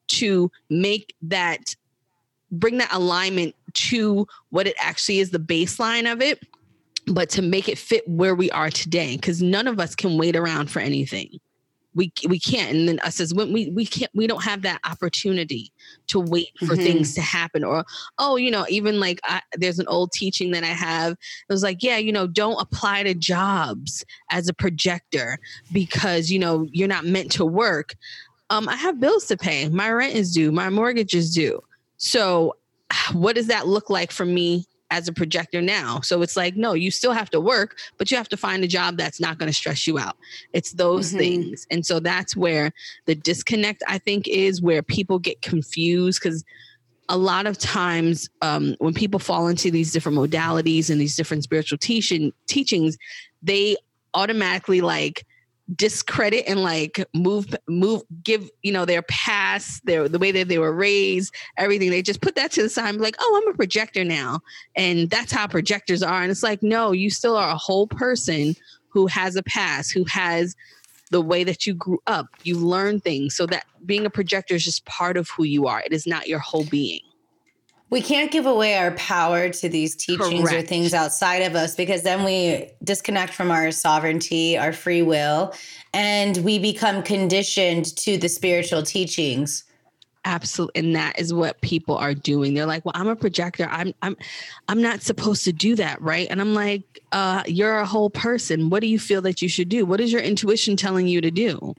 to 0.09 0.51
make 0.69 1.15
that 1.23 1.75
bring 2.51 2.79
that 2.79 2.93
alignment 2.93 3.55
to 3.73 4.27
what 4.51 4.67
it 4.67 4.75
actually 4.79 5.19
is 5.19 5.31
the 5.31 5.39
baseline 5.39 6.11
of 6.11 6.21
it 6.21 6.43
but 7.07 7.31
to 7.31 7.43
make 7.43 7.69
it 7.69 7.79
fit 7.79 8.07
where 8.09 8.35
we 8.35 8.51
are 8.51 8.71
today 8.71 9.17
because 9.17 9.41
none 9.41 9.69
of 9.69 9.79
us 9.79 9.95
can 9.95 10.19
wait 10.19 10.37
around 10.37 10.71
for 10.71 10.81
anything. 10.81 11.39
We 11.95 12.13
we 12.29 12.39
can't 12.39 12.77
and 12.77 12.87
then 12.87 13.01
us 13.01 13.21
as 13.21 13.33
when 13.33 13.55
we 13.55 13.71
we 13.71 13.87
can't 13.87 14.11
we 14.15 14.27
don't 14.27 14.45
have 14.45 14.61
that 14.63 14.81
opportunity 14.85 15.73
to 16.09 16.21
wait 16.21 16.51
for 16.59 16.75
mm-hmm. 16.75 16.83
things 16.83 17.15
to 17.15 17.23
happen 17.23 17.65
or 17.65 17.87
oh 18.19 18.37
you 18.37 18.51
know 18.51 18.67
even 18.69 19.01
like 19.01 19.19
I, 19.25 19.41
there's 19.55 19.79
an 19.79 19.89
old 19.89 20.13
teaching 20.13 20.51
that 20.51 20.63
i 20.63 20.67
have 20.67 21.13
it 21.13 21.19
was 21.49 21.63
like 21.63 21.83
yeah 21.83 21.97
you 21.97 22.13
know 22.13 22.27
don't 22.27 22.61
apply 22.61 23.05
to 23.05 23.15
jobs 23.15 24.05
as 24.31 24.47
a 24.47 24.53
projector 24.53 25.39
because 25.73 26.31
you 26.31 26.39
know 26.39 26.69
you're 26.71 26.87
not 26.87 27.07
meant 27.07 27.33
to 27.33 27.47
work. 27.47 27.95
Um 28.51 28.69
i 28.69 28.77
have 28.77 29.01
bills 29.01 29.25
to 29.29 29.39
pay. 29.39 29.71
My 29.71 29.91
rent 29.91 30.15
is 30.15 30.35
due. 30.35 30.53
My 30.53 30.69
mortgage 30.69 31.15
is 31.15 31.33
due 31.33 31.63
so 31.97 32.57
what 33.13 33.37
does 33.37 33.49
that 33.49 33.67
look 33.67 33.91
like 33.91 34.11
for 34.11 34.25
me 34.25 34.67
as 34.91 35.09
a 35.09 35.13
projector 35.13 35.61
now. 35.61 36.01
So 36.01 36.23
it's 36.23 36.37
like, 36.37 36.57
no, 36.57 36.73
you 36.73 36.91
still 36.91 37.13
have 37.13 37.31
to 37.31 37.41
work, 37.41 37.79
but 37.99 38.11
you 38.11 38.17
have 38.17 38.29
to 38.29 38.37
find 38.37 38.63
a 38.63 38.69
job 38.69 38.97
that's 38.97 39.21
not 39.21 39.39
going 39.39 39.49
to 39.49 39.53
stress 39.53 39.87
you 39.87 39.99
out. 39.99 40.17
It's 40.53 40.73
those 40.73 41.09
mm-hmm. 41.09 41.19
things. 41.19 41.67
And 41.71 41.85
so 41.85 41.99
that's 41.99 42.37
where 42.37 42.73
the 43.07 43.15
disconnect, 43.15 43.83
I 43.89 43.99
think, 43.99 44.29
is 44.29 44.63
where 44.63 44.83
people 44.83 45.19
get 45.19 45.43
confused 45.43 46.21
because 46.23 46.45
a 47.09 47.17
lot 47.17 47.47
of 47.47 47.59
times 47.59 48.29
um, 48.43 48.75
when 48.79 48.95
people 48.95 49.21
fall 49.21 49.49
into 49.49 49.71
these 49.71 49.93
different 49.93 50.19
modalities 50.19 50.91
and 50.91 51.01
these 51.01 51.17
different 51.17 51.45
spiritual 51.45 51.79
teaching 51.79 52.33
teachings, 52.47 52.97
they 53.43 53.77
automatically 54.15 54.81
like 54.81 55.25
discredit 55.75 56.45
and 56.47 56.63
like 56.63 57.05
move 57.13 57.55
move 57.69 58.03
give 58.23 58.49
you 58.63 58.71
know 58.71 58.85
their 58.85 59.03
past 59.03 59.85
their 59.85 60.09
the 60.09 60.19
way 60.19 60.31
that 60.31 60.49
they 60.49 60.59
were 60.59 60.73
raised 60.73 61.35
everything. 61.57 61.91
They 61.91 62.03
just 62.03 62.21
put 62.21 62.37
that 62.37 62.53
to 62.53 62.63
the 62.63 62.69
side 62.69 62.95
like 62.97 63.17
oh 63.19 63.43
i'm 63.43 63.53
a 63.53 63.57
projector 63.57 64.05
now. 64.05 64.41
And 64.77 65.11
that's 65.11 65.33
how 65.33 65.47
projectors 65.47 66.03
are. 66.03 66.23
And 66.23 66.31
it's 66.31 66.43
like 66.43 66.63
no 66.63 66.93
you 66.93 67.11
still 67.11 67.37
are 67.37 67.51
a 67.51 67.57
whole 67.57 67.87
person 67.89 68.55
who 68.89 69.07
has 69.09 69.37
a 69.37 69.43
past 69.43 69.93
who 69.93 70.05
has 70.05 70.55
the 71.11 71.21
way 71.23 71.45
that 71.45 71.67
you 71.67 71.75
grew 71.75 72.01
up. 72.07 72.27
You 72.43 72.59
learn 72.59 73.01
things. 73.01 73.37
So 73.37 73.47
that 73.47 73.65
being 73.85 74.07
a 74.07 74.11
projector 74.11 74.55
is 74.55 74.65
just 74.65 74.85
part 74.87 75.17
of 75.17 75.29
who 75.31 75.45
you 75.45 75.67
are. 75.67 75.81
It 75.81 75.93
is 75.93 76.07
not 76.07 76.27
your 76.27 76.41
whole 76.41 76.65
being 76.65 77.01
we 77.97 78.03
can't 78.03 78.31
give 78.31 78.45
away 78.45 78.77
our 78.77 78.91
power 78.91 79.49
to 79.49 79.71
these 79.71 79.97
teachings 79.97 80.51
Correct. 80.51 80.65
or 80.65 80.67
things 80.67 80.93
outside 80.93 81.39
of 81.39 81.55
us 81.55 81.75
because 81.75 82.03
then 82.03 82.25
we 82.25 82.69
disconnect 82.85 83.33
from 83.33 83.51
our 83.51 83.71
sovereignty, 83.71 84.59
our 84.59 84.75
free 84.75 85.01
will, 85.01 85.55
and 85.95 86.37
we 86.45 86.59
become 86.59 87.03
conditioned 87.03 87.97
to 87.97 88.19
the 88.19 88.29
spiritual 88.29 88.83
teachings. 88.83 89.65
Absolutely. 90.27 90.79
And 90.79 90.95
that 90.95 91.19
is 91.19 91.33
what 91.33 91.59
people 91.63 91.97
are 91.97 92.13
doing. 92.13 92.53
They're 92.53 92.67
like, 92.67 92.85
well, 92.85 92.93
I'm 92.95 93.09
a 93.09 93.17
projector. 93.17 93.67
I'm 93.71 93.95
I'm 94.03 94.15
I'm 94.69 94.83
not 94.83 95.01
supposed 95.01 95.45
to 95.45 95.53
do 95.53 95.75
that, 95.77 95.99
right? 96.03 96.27
And 96.29 96.39
I'm 96.39 96.53
like, 96.53 96.83
uh, 97.13 97.45
you're 97.47 97.79
a 97.79 97.87
whole 97.87 98.11
person. 98.11 98.69
What 98.69 98.81
do 98.81 98.89
you 98.89 98.99
feel 98.99 99.23
that 99.23 99.41
you 99.41 99.49
should 99.49 99.71
do? 99.71 99.87
What 99.87 100.03
is 100.03 100.13
your 100.13 100.21
intuition 100.21 100.77
telling 100.77 101.07
you 101.07 101.23
to 101.23 101.31
do? 101.31 101.75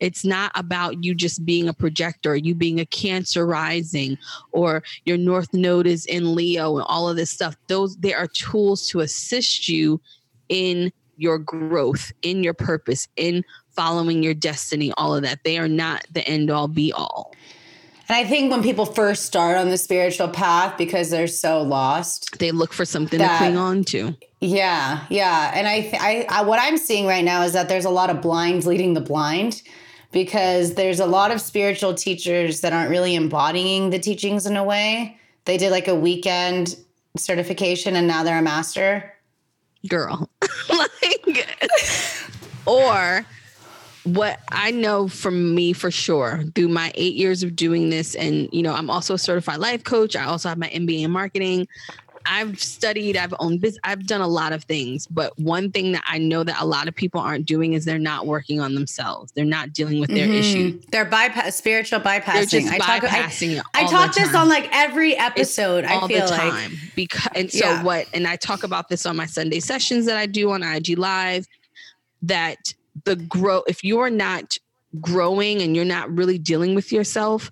It's 0.00 0.24
not 0.24 0.52
about 0.54 1.04
you 1.04 1.14
just 1.14 1.44
being 1.44 1.68
a 1.68 1.74
projector, 1.74 2.36
you 2.36 2.54
being 2.54 2.80
a 2.80 2.86
Cancer 2.86 3.46
rising, 3.46 4.18
or 4.52 4.82
your 5.04 5.16
North 5.16 5.52
Node 5.52 5.86
is 5.86 6.06
in 6.06 6.34
Leo, 6.34 6.76
and 6.76 6.86
all 6.88 7.08
of 7.08 7.16
this 7.16 7.30
stuff. 7.30 7.56
Those 7.68 7.96
they 7.96 8.14
are 8.14 8.26
tools 8.26 8.88
to 8.88 9.00
assist 9.00 9.68
you 9.68 10.00
in 10.48 10.92
your 11.16 11.38
growth, 11.38 12.12
in 12.22 12.44
your 12.44 12.54
purpose, 12.54 13.08
in 13.16 13.44
following 13.70 14.22
your 14.22 14.34
destiny. 14.34 14.92
All 14.96 15.14
of 15.14 15.22
that. 15.22 15.44
They 15.44 15.58
are 15.58 15.68
not 15.68 16.06
the 16.12 16.26
end 16.28 16.50
all 16.50 16.68
be 16.68 16.92
all. 16.92 17.34
And 18.08 18.16
I 18.16 18.24
think 18.28 18.52
when 18.52 18.62
people 18.62 18.86
first 18.86 19.24
start 19.24 19.56
on 19.56 19.68
the 19.68 19.78
spiritual 19.78 20.28
path 20.28 20.78
because 20.78 21.10
they're 21.10 21.26
so 21.26 21.62
lost, 21.62 22.38
they 22.38 22.52
look 22.52 22.72
for 22.72 22.84
something 22.84 23.18
that, 23.18 23.32
to 23.32 23.38
cling 23.38 23.56
on 23.56 23.82
to. 23.84 24.16
Yeah, 24.40 25.04
yeah. 25.10 25.50
And 25.54 25.66
I, 25.66 25.90
I, 25.94 26.26
I, 26.28 26.42
what 26.42 26.60
I'm 26.62 26.76
seeing 26.76 27.06
right 27.06 27.24
now 27.24 27.42
is 27.42 27.52
that 27.54 27.68
there's 27.68 27.84
a 27.84 27.90
lot 27.90 28.10
of 28.10 28.22
blinds 28.22 28.64
leading 28.64 28.94
the 28.94 29.00
blind 29.00 29.62
because 30.12 30.74
there's 30.74 31.00
a 31.00 31.06
lot 31.06 31.30
of 31.30 31.40
spiritual 31.40 31.94
teachers 31.94 32.60
that 32.60 32.72
aren't 32.72 32.90
really 32.90 33.14
embodying 33.14 33.90
the 33.90 33.98
teachings 33.98 34.46
in 34.46 34.56
a 34.56 34.64
way. 34.64 35.18
They 35.44 35.56
did 35.58 35.70
like 35.70 35.88
a 35.88 35.94
weekend 35.94 36.76
certification 37.16 37.96
and 37.96 38.06
now 38.06 38.22
they're 38.22 38.38
a 38.38 38.42
master? 38.42 39.12
Girl. 39.88 40.28
like, 40.68 41.48
or 42.66 43.24
what 44.04 44.40
I 44.50 44.70
know 44.70 45.08
from 45.08 45.54
me 45.54 45.72
for 45.72 45.90
sure 45.90 46.44
through 46.54 46.68
my 46.68 46.92
eight 46.94 47.14
years 47.14 47.42
of 47.42 47.56
doing 47.56 47.90
this, 47.90 48.14
and 48.14 48.48
you 48.52 48.62
know, 48.62 48.72
I'm 48.72 48.90
also 48.90 49.14
a 49.14 49.18
certified 49.18 49.58
life 49.58 49.84
coach. 49.84 50.16
I 50.16 50.24
also 50.24 50.48
have 50.48 50.58
my 50.58 50.68
MBA 50.68 51.02
in 51.02 51.10
marketing. 51.10 51.68
I've 52.28 52.60
studied, 52.60 53.16
I've 53.16 53.34
owned 53.38 53.60
business, 53.60 53.80
I've 53.84 54.06
done 54.06 54.20
a 54.20 54.28
lot 54.28 54.52
of 54.52 54.64
things. 54.64 55.06
But 55.06 55.38
one 55.38 55.70
thing 55.70 55.92
that 55.92 56.04
I 56.06 56.18
know 56.18 56.44
that 56.44 56.60
a 56.60 56.66
lot 56.66 56.88
of 56.88 56.94
people 56.94 57.20
aren't 57.20 57.46
doing 57.46 57.72
is 57.72 57.84
they're 57.84 57.98
not 57.98 58.26
working 58.26 58.60
on 58.60 58.74
themselves. 58.74 59.32
They're 59.32 59.44
not 59.44 59.72
dealing 59.72 60.00
with 60.00 60.10
their 60.10 60.26
mm-hmm. 60.26 60.34
issues. 60.34 60.84
They're 60.86 61.04
bypass 61.04 61.56
spiritual 61.56 62.00
bypassing. 62.00 62.50
They're 62.50 62.60
just 62.60 62.72
I 62.72 62.78
bypassing 63.00 63.56
talk, 63.56 63.66
I, 63.74 63.84
I 63.84 63.86
talk 63.88 64.14
this 64.14 64.34
on 64.34 64.48
like 64.48 64.68
every 64.72 65.16
episode. 65.16 65.84
It's 65.84 65.92
I 65.92 65.96
all 65.96 66.08
feel 66.08 66.26
the 66.26 66.36
time 66.36 66.72
like. 66.72 66.94
because 66.94 67.32
and 67.34 67.50
so 67.50 67.64
yeah. 67.64 67.82
what 67.82 68.06
and 68.12 68.26
I 68.26 68.36
talk 68.36 68.62
about 68.62 68.88
this 68.88 69.06
on 69.06 69.16
my 69.16 69.26
Sunday 69.26 69.60
sessions 69.60 70.06
that 70.06 70.16
I 70.16 70.26
do 70.26 70.50
on 70.50 70.62
IG 70.62 70.98
Live 70.98 71.46
that 72.22 72.74
the 73.04 73.16
grow 73.16 73.62
if 73.66 73.84
you're 73.84 74.10
not 74.10 74.58
growing 75.00 75.62
and 75.62 75.76
you're 75.76 75.84
not 75.84 76.10
really 76.10 76.38
dealing 76.38 76.74
with 76.74 76.92
yourself, 76.92 77.50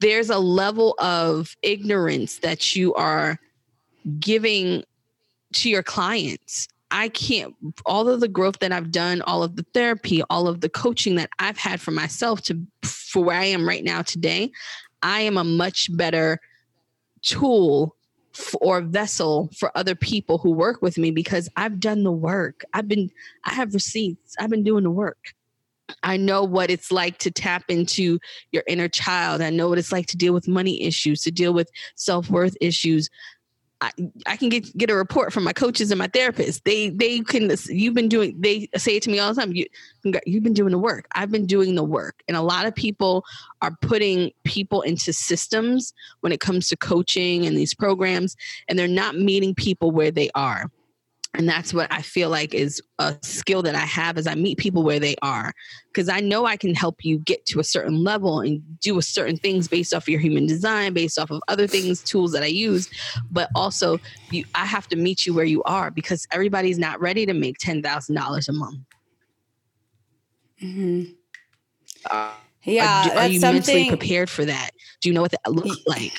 there's 0.00 0.30
a 0.30 0.38
level 0.38 0.94
of 0.98 1.56
ignorance 1.62 2.38
that 2.38 2.76
you 2.76 2.94
are 2.94 3.38
giving 4.18 4.84
to 5.54 5.70
your 5.70 5.82
clients. 5.82 6.68
I 6.90 7.08
can't, 7.08 7.54
all 7.86 8.08
of 8.08 8.20
the 8.20 8.28
growth 8.28 8.58
that 8.58 8.70
I've 8.70 8.90
done, 8.90 9.22
all 9.22 9.42
of 9.42 9.56
the 9.56 9.64
therapy, 9.72 10.22
all 10.28 10.46
of 10.46 10.60
the 10.60 10.68
coaching 10.68 11.14
that 11.14 11.30
I've 11.38 11.56
had 11.56 11.80
for 11.80 11.90
myself 11.90 12.42
to 12.42 12.60
for 12.82 13.24
where 13.24 13.38
I 13.38 13.46
am 13.46 13.66
right 13.66 13.84
now 13.84 14.02
today, 14.02 14.50
I 15.02 15.20
am 15.20 15.36
a 15.36 15.44
much 15.44 15.94
better 15.96 16.40
tool 17.22 17.96
or 18.60 18.80
vessel 18.80 19.50
for 19.56 19.76
other 19.76 19.94
people 19.94 20.38
who 20.38 20.50
work 20.50 20.80
with 20.82 20.98
me 20.98 21.10
because 21.10 21.48
I've 21.56 21.80
done 21.80 22.02
the 22.02 22.12
work. 22.12 22.64
I've 22.72 22.88
been, 22.88 23.10
I 23.44 23.54
have 23.54 23.74
receipts, 23.74 24.34
I've 24.38 24.50
been 24.50 24.64
doing 24.64 24.84
the 24.84 24.90
work. 24.90 25.34
I 26.02 26.16
know 26.16 26.42
what 26.42 26.70
it's 26.70 26.90
like 26.90 27.18
to 27.18 27.30
tap 27.30 27.64
into 27.68 28.18
your 28.50 28.62
inner 28.66 28.88
child. 28.88 29.42
I 29.42 29.50
know 29.50 29.68
what 29.68 29.78
it's 29.78 29.92
like 29.92 30.06
to 30.06 30.16
deal 30.16 30.32
with 30.32 30.48
money 30.48 30.82
issues, 30.82 31.22
to 31.22 31.30
deal 31.30 31.52
with 31.52 31.70
self 31.96 32.30
worth 32.30 32.56
issues. 32.60 33.10
I, 33.82 33.90
I 34.26 34.36
can 34.36 34.48
get 34.48 34.76
get 34.76 34.90
a 34.90 34.94
report 34.94 35.32
from 35.32 35.42
my 35.42 35.52
coaches 35.52 35.90
and 35.90 35.98
my 35.98 36.06
therapists. 36.06 36.62
They 36.62 36.90
they 36.90 37.20
can 37.20 37.50
you've 37.66 37.94
been 37.94 38.08
doing 38.08 38.36
they 38.38 38.68
say 38.76 38.96
it 38.96 39.02
to 39.02 39.10
me 39.10 39.18
all 39.18 39.34
the 39.34 39.40
time. 39.40 39.52
You 39.52 39.66
you've 40.24 40.44
been 40.44 40.54
doing 40.54 40.70
the 40.70 40.78
work. 40.78 41.08
I've 41.16 41.32
been 41.32 41.46
doing 41.46 41.74
the 41.74 41.82
work. 41.82 42.22
And 42.28 42.36
a 42.36 42.42
lot 42.42 42.64
of 42.66 42.74
people 42.76 43.24
are 43.60 43.76
putting 43.80 44.30
people 44.44 44.82
into 44.82 45.12
systems 45.12 45.92
when 46.20 46.32
it 46.32 46.38
comes 46.38 46.68
to 46.68 46.76
coaching 46.76 47.44
and 47.44 47.56
these 47.56 47.74
programs 47.74 48.36
and 48.68 48.78
they're 48.78 48.86
not 48.86 49.16
meeting 49.16 49.52
people 49.52 49.90
where 49.90 50.12
they 50.12 50.30
are 50.36 50.70
and 51.34 51.48
that's 51.48 51.72
what 51.72 51.90
i 51.92 52.02
feel 52.02 52.28
like 52.28 52.54
is 52.54 52.82
a 52.98 53.16
skill 53.22 53.62
that 53.62 53.74
i 53.74 53.86
have 53.86 54.18
as 54.18 54.26
i 54.26 54.34
meet 54.34 54.58
people 54.58 54.82
where 54.82 55.00
they 55.00 55.16
are. 55.22 55.52
Because 55.88 56.08
i 56.08 56.20
know 56.20 56.44
i 56.44 56.56
can 56.56 56.74
help 56.74 57.04
you 57.04 57.18
get 57.18 57.44
to 57.46 57.60
a 57.60 57.64
certain 57.64 58.02
level 58.02 58.40
and 58.40 58.62
do 58.80 58.98
a 58.98 59.02
certain 59.02 59.36
things 59.36 59.68
based 59.68 59.94
off 59.94 60.04
of 60.04 60.08
your 60.08 60.20
human 60.20 60.46
design 60.46 60.92
based 60.92 61.18
off 61.18 61.30
of 61.30 61.42
other 61.48 61.66
things 61.66 62.02
tools 62.02 62.32
that 62.32 62.42
i 62.42 62.46
use. 62.46 62.88
But 63.30 63.48
also 63.54 63.98
you, 64.30 64.44
i 64.54 64.66
have 64.66 64.88
to 64.88 64.96
meet 64.96 65.26
you 65.26 65.34
where 65.34 65.44
you 65.44 65.62
are 65.64 65.90
because 65.90 66.26
everybody's 66.30 66.78
not 66.78 67.00
ready 67.00 67.26
to 67.26 67.32
make 67.32 67.58
$10000 67.58 68.48
a 68.48 68.52
month. 68.52 68.78
Mm-hmm. 70.62 71.12
uh, 72.08 72.32
yeah 72.62 73.08
are, 73.10 73.18
are 73.18 73.26
you 73.26 73.40
mentally 73.40 73.88
prepared 73.88 74.30
for 74.30 74.44
that? 74.44 74.70
Do 75.00 75.08
you 75.08 75.14
know 75.14 75.22
what 75.22 75.32
that 75.32 75.50
looks 75.50 75.80
like 75.86 76.12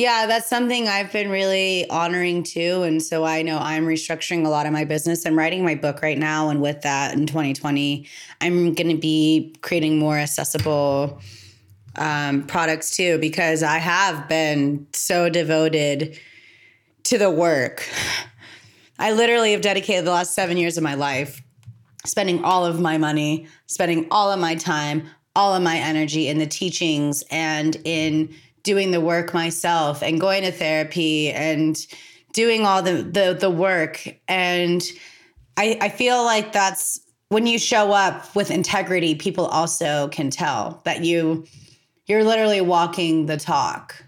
yeah, 0.00 0.24
that's 0.24 0.48
something 0.48 0.88
I've 0.88 1.12
been 1.12 1.28
really 1.28 1.88
honoring 1.90 2.42
too. 2.42 2.84
And 2.84 3.02
so 3.02 3.22
I 3.22 3.42
know 3.42 3.58
I'm 3.58 3.84
restructuring 3.84 4.46
a 4.46 4.48
lot 4.48 4.64
of 4.64 4.72
my 4.72 4.84
business. 4.84 5.26
I'm 5.26 5.36
writing 5.36 5.62
my 5.62 5.74
book 5.74 6.00
right 6.00 6.16
now. 6.16 6.48
And 6.48 6.62
with 6.62 6.80
that 6.82 7.12
in 7.12 7.26
2020, 7.26 8.06
I'm 8.40 8.72
going 8.72 8.88
to 8.88 8.96
be 8.96 9.54
creating 9.60 9.98
more 9.98 10.16
accessible 10.16 11.20
um, 11.96 12.44
products 12.46 12.96
too, 12.96 13.18
because 13.18 13.62
I 13.62 13.76
have 13.76 14.26
been 14.26 14.86
so 14.94 15.28
devoted 15.28 16.18
to 17.04 17.18
the 17.18 17.30
work. 17.30 17.86
I 18.98 19.12
literally 19.12 19.52
have 19.52 19.60
dedicated 19.60 20.06
the 20.06 20.12
last 20.12 20.34
seven 20.34 20.56
years 20.56 20.78
of 20.78 20.82
my 20.82 20.94
life 20.94 21.42
spending 22.06 22.42
all 22.42 22.64
of 22.64 22.80
my 22.80 22.96
money, 22.96 23.46
spending 23.66 24.06
all 24.10 24.32
of 24.32 24.40
my 24.40 24.54
time, 24.54 25.06
all 25.36 25.54
of 25.54 25.62
my 25.62 25.76
energy 25.76 26.28
in 26.28 26.38
the 26.38 26.46
teachings 26.46 27.22
and 27.30 27.76
in 27.84 28.34
doing 28.62 28.90
the 28.90 29.00
work 29.00 29.32
myself 29.34 30.02
and 30.02 30.20
going 30.20 30.42
to 30.42 30.52
therapy 30.52 31.30
and 31.30 31.86
doing 32.32 32.64
all 32.66 32.82
the 32.82 33.02
the, 33.02 33.36
the 33.38 33.50
work. 33.50 34.06
And 34.28 34.82
I, 35.56 35.78
I 35.80 35.88
feel 35.88 36.24
like 36.24 36.52
that's 36.52 37.00
when 37.28 37.46
you 37.46 37.58
show 37.58 37.92
up 37.92 38.34
with 38.34 38.50
integrity 38.50 39.14
people 39.14 39.46
also 39.46 40.08
can 40.08 40.30
tell 40.30 40.80
that 40.84 41.04
you 41.04 41.46
you're 42.06 42.24
literally 42.24 42.60
walking 42.60 43.26
the 43.26 43.36
talk. 43.36 44.04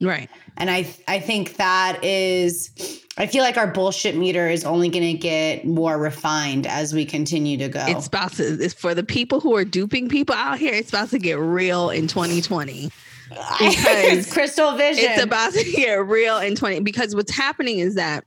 Right. 0.00 0.30
And 0.56 0.70
i 0.70 0.88
i 1.08 1.18
think 1.18 1.56
that 1.56 2.02
is 2.04 2.70
i 3.18 3.26
feel 3.26 3.42
like 3.42 3.56
our 3.56 3.66
bullshit 3.66 4.16
meter 4.16 4.48
is 4.48 4.64
only 4.64 4.88
going 4.88 5.04
to 5.04 5.18
get 5.18 5.66
more 5.66 5.98
refined 5.98 6.66
as 6.66 6.94
we 6.94 7.04
continue 7.04 7.58
to 7.58 7.68
go. 7.68 7.84
It's 7.86 8.06
about 8.06 8.32
to 8.34 8.44
it's 8.44 8.74
for 8.74 8.94
the 8.94 9.04
people 9.04 9.40
who 9.40 9.54
are 9.56 9.64
duping 9.64 10.08
people 10.08 10.34
out 10.34 10.58
here 10.58 10.74
it's 10.74 10.90
about 10.90 11.10
to 11.10 11.18
get 11.18 11.38
real 11.38 11.90
in 11.90 12.06
2020 12.06 12.90
because 13.58 14.32
crystal 14.32 14.76
vision. 14.76 15.04
It's 15.08 15.22
about 15.22 15.52
to 15.52 15.64
get 15.64 16.06
real 16.06 16.38
in 16.38 16.56
20 16.56 16.80
because 16.80 17.14
what's 17.14 17.34
happening 17.34 17.78
is 17.78 17.94
that 17.94 18.24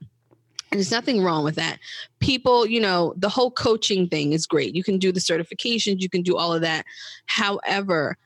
and 0.70 0.80
there's 0.80 0.90
nothing 0.90 1.22
wrong 1.22 1.44
with 1.44 1.54
that. 1.54 1.78
People, 2.18 2.66
you 2.66 2.80
know, 2.80 3.14
the 3.16 3.28
whole 3.28 3.52
coaching 3.52 4.08
thing 4.08 4.32
is 4.32 4.44
great. 4.44 4.74
You 4.74 4.82
can 4.82 4.98
do 4.98 5.12
the 5.12 5.20
certifications, 5.20 6.00
you 6.00 6.08
can 6.08 6.22
do 6.22 6.36
all 6.36 6.52
of 6.52 6.62
that. 6.62 6.84
However, 7.26 8.16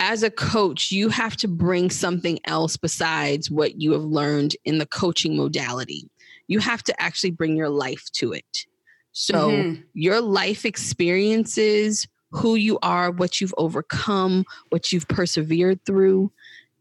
as 0.00 0.24
a 0.24 0.30
coach, 0.30 0.90
you 0.90 1.08
have 1.08 1.36
to 1.36 1.46
bring 1.46 1.88
something 1.90 2.40
else 2.46 2.76
besides 2.76 3.48
what 3.48 3.80
you 3.80 3.92
have 3.92 4.02
learned 4.02 4.56
in 4.64 4.78
the 4.78 4.86
coaching 4.86 5.36
modality. 5.36 6.10
You 6.48 6.58
have 6.58 6.82
to 6.82 7.00
actually 7.00 7.30
bring 7.30 7.56
your 7.56 7.68
life 7.68 8.10
to 8.14 8.32
it. 8.32 8.66
So, 9.12 9.50
mm-hmm. 9.50 9.82
your 9.94 10.20
life 10.20 10.64
experiences, 10.64 12.08
who 12.30 12.54
you 12.54 12.78
are, 12.82 13.10
what 13.10 13.40
you've 13.40 13.54
overcome, 13.58 14.44
what 14.70 14.92
you've 14.92 15.08
persevered 15.08 15.84
through 15.84 16.30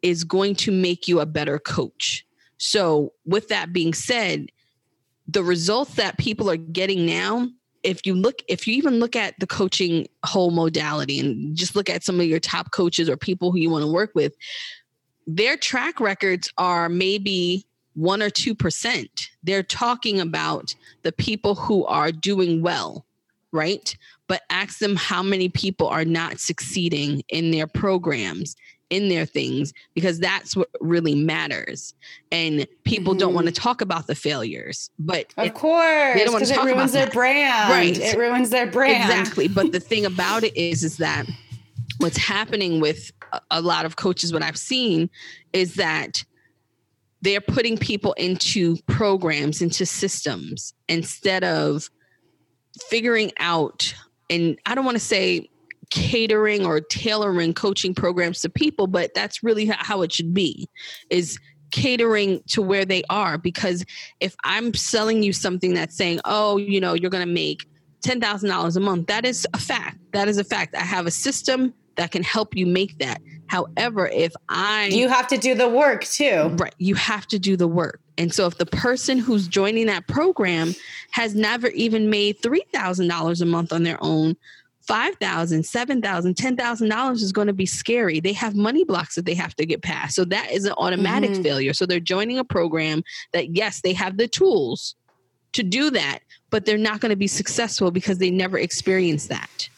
is 0.01 0.23
going 0.23 0.55
to 0.55 0.71
make 0.71 1.07
you 1.07 1.19
a 1.19 1.25
better 1.25 1.59
coach. 1.59 2.25
So, 2.57 3.13
with 3.25 3.49
that 3.49 3.71
being 3.71 3.93
said, 3.93 4.47
the 5.27 5.43
results 5.43 5.95
that 5.95 6.17
people 6.17 6.49
are 6.49 6.57
getting 6.57 7.05
now, 7.05 7.47
if 7.83 8.05
you 8.05 8.15
look, 8.15 8.41
if 8.47 8.67
you 8.67 8.75
even 8.75 8.99
look 8.99 9.15
at 9.15 9.35
the 9.39 9.47
coaching 9.47 10.07
whole 10.23 10.51
modality 10.51 11.19
and 11.19 11.55
just 11.55 11.75
look 11.75 11.89
at 11.89 12.03
some 12.03 12.19
of 12.19 12.25
your 12.25 12.39
top 12.39 12.71
coaches 12.71 13.09
or 13.09 13.17
people 13.17 13.51
who 13.51 13.59
you 13.59 13.69
want 13.69 13.83
to 13.83 13.91
work 13.91 14.11
with, 14.15 14.33
their 15.27 15.57
track 15.57 15.99
records 15.99 16.51
are 16.57 16.89
maybe 16.89 17.65
one 17.93 18.21
or 18.21 18.29
2%. 18.29 19.27
They're 19.43 19.63
talking 19.63 20.19
about 20.19 20.73
the 21.03 21.11
people 21.11 21.55
who 21.55 21.85
are 21.85 22.11
doing 22.11 22.61
well, 22.61 23.05
right? 23.51 23.95
But 24.27 24.41
ask 24.49 24.79
them 24.79 24.95
how 24.95 25.23
many 25.23 25.49
people 25.49 25.87
are 25.87 26.05
not 26.05 26.39
succeeding 26.39 27.23
in 27.29 27.51
their 27.51 27.67
programs 27.67 28.55
in 28.89 29.09
their 29.09 29.25
things 29.25 29.73
because 29.95 30.17
that's 30.17 30.55
what 30.55 30.69
really 30.79 31.13
matters. 31.13 31.93
And 32.31 32.65
people 32.85 33.13
mm-hmm. 33.13 33.19
don't 33.19 33.33
want 33.33 33.47
to 33.47 33.51
talk 33.51 33.81
about 33.81 34.07
the 34.07 34.15
failures 34.15 34.89
but 34.97 35.33
of 35.37 35.47
it, 35.47 35.53
course 35.53 36.15
they 36.15 36.23
don't 36.23 36.31
want 36.31 36.45
to 36.45 36.53
talk 36.53 36.65
it 36.65 36.73
ruins 36.73 36.93
their 36.93 37.05
that. 37.05 37.13
brand. 37.13 37.69
Right. 37.69 37.97
It 37.97 38.17
ruins 38.17 38.49
their 38.49 38.67
brand. 38.67 39.11
Exactly. 39.11 39.49
But 39.49 39.73
the 39.73 39.81
thing 39.81 40.05
about 40.13 40.43
it 40.43 40.55
is 40.55 40.83
is 40.85 40.97
that 40.97 41.25
what's 41.97 42.17
happening 42.17 42.79
with 42.79 43.11
a 43.51 43.61
lot 43.61 43.85
of 43.85 43.95
coaches 43.95 44.31
what 44.31 44.43
i've 44.43 44.57
seen 44.57 45.09
is 45.53 45.75
that 45.75 46.23
they're 47.21 47.41
putting 47.41 47.77
people 47.77 48.13
into 48.13 48.77
programs 48.87 49.61
into 49.61 49.85
systems 49.85 50.73
instead 50.87 51.43
of 51.43 51.89
figuring 52.89 53.31
out 53.39 53.93
and 54.29 54.59
I 54.65 54.75
don't 54.75 54.85
want 54.85 54.95
to 54.95 55.03
say 55.03 55.49
catering 55.89 56.65
or 56.65 56.81
tailoring 56.81 57.53
coaching 57.53 57.93
programs 57.93 58.41
to 58.41 58.49
people, 58.49 58.87
but 58.87 59.13
that's 59.13 59.43
really 59.43 59.65
how 59.65 60.01
it 60.01 60.11
should 60.11 60.33
be 60.33 60.69
is 61.09 61.39
catering 61.71 62.41
to 62.47 62.61
where 62.61 62.85
they 62.85 63.03
are. 63.09 63.37
Because 63.37 63.85
if 64.19 64.35
I'm 64.43 64.73
selling 64.73 65.23
you 65.23 65.33
something 65.33 65.73
that's 65.73 65.95
saying, 65.95 66.19
oh, 66.25 66.57
you 66.57 66.79
know, 66.79 66.93
you're 66.93 67.11
going 67.11 67.25
to 67.25 67.33
make 67.33 67.65
$10,000 68.03 68.75
a 68.75 68.79
month, 68.79 69.07
that 69.07 69.25
is 69.25 69.47
a 69.53 69.59
fact. 69.59 69.97
That 70.11 70.27
is 70.27 70.37
a 70.37 70.43
fact. 70.43 70.75
I 70.75 70.81
have 70.81 71.07
a 71.07 71.11
system 71.11 71.73
that 71.97 72.11
can 72.11 72.23
help 72.23 72.55
you 72.55 72.65
make 72.65 72.97
that. 72.99 73.21
However, 73.47 74.07
if 74.07 74.33
I. 74.49 74.87
You 74.87 75.09
have 75.09 75.27
to 75.27 75.37
do 75.37 75.55
the 75.55 75.67
work 75.67 76.03
too. 76.05 76.55
Right. 76.57 76.73
You 76.77 76.95
have 76.95 77.27
to 77.27 77.39
do 77.39 77.57
the 77.57 77.67
work. 77.67 77.99
And 78.17 78.33
so 78.33 78.47
if 78.47 78.57
the 78.57 78.65
person 78.65 79.19
who's 79.19 79.47
joining 79.47 79.85
that 79.87 80.07
program 80.07 80.73
has 81.11 81.35
never 81.35 81.67
even 81.69 82.09
made 82.09 82.41
$3,000 82.41 83.41
a 83.41 83.45
month 83.45 83.71
on 83.71 83.83
their 83.83 83.97
own, 84.01 84.35
$5,000, 84.87 85.19
$7,000, 85.19 86.33
$10,000 86.33 87.13
is 87.15 87.31
going 87.31 87.47
to 87.47 87.53
be 87.53 87.65
scary. 87.65 88.19
They 88.19 88.33
have 88.33 88.55
money 88.55 88.83
blocks 88.83 89.15
that 89.15 89.25
they 89.25 89.33
have 89.33 89.55
to 89.55 89.65
get 89.65 89.81
past. 89.81 90.15
So 90.15 90.25
that 90.25 90.51
is 90.51 90.65
an 90.65 90.73
automatic 90.77 91.31
mm-hmm. 91.31 91.43
failure. 91.43 91.73
So 91.73 91.85
they're 91.85 91.99
joining 91.99 92.39
a 92.39 92.43
program 92.43 93.03
that, 93.33 93.55
yes, 93.55 93.81
they 93.81 93.93
have 93.93 94.17
the 94.17 94.27
tools 94.27 94.95
to 95.53 95.63
do 95.63 95.89
that, 95.91 96.19
but 96.49 96.65
they're 96.65 96.77
not 96.77 97.01
going 97.01 97.09
to 97.09 97.17
be 97.17 97.27
successful 97.27 97.91
because 97.91 98.17
they 98.17 98.31
never 98.31 98.57
experienced 98.57 99.29
that. 99.29 99.69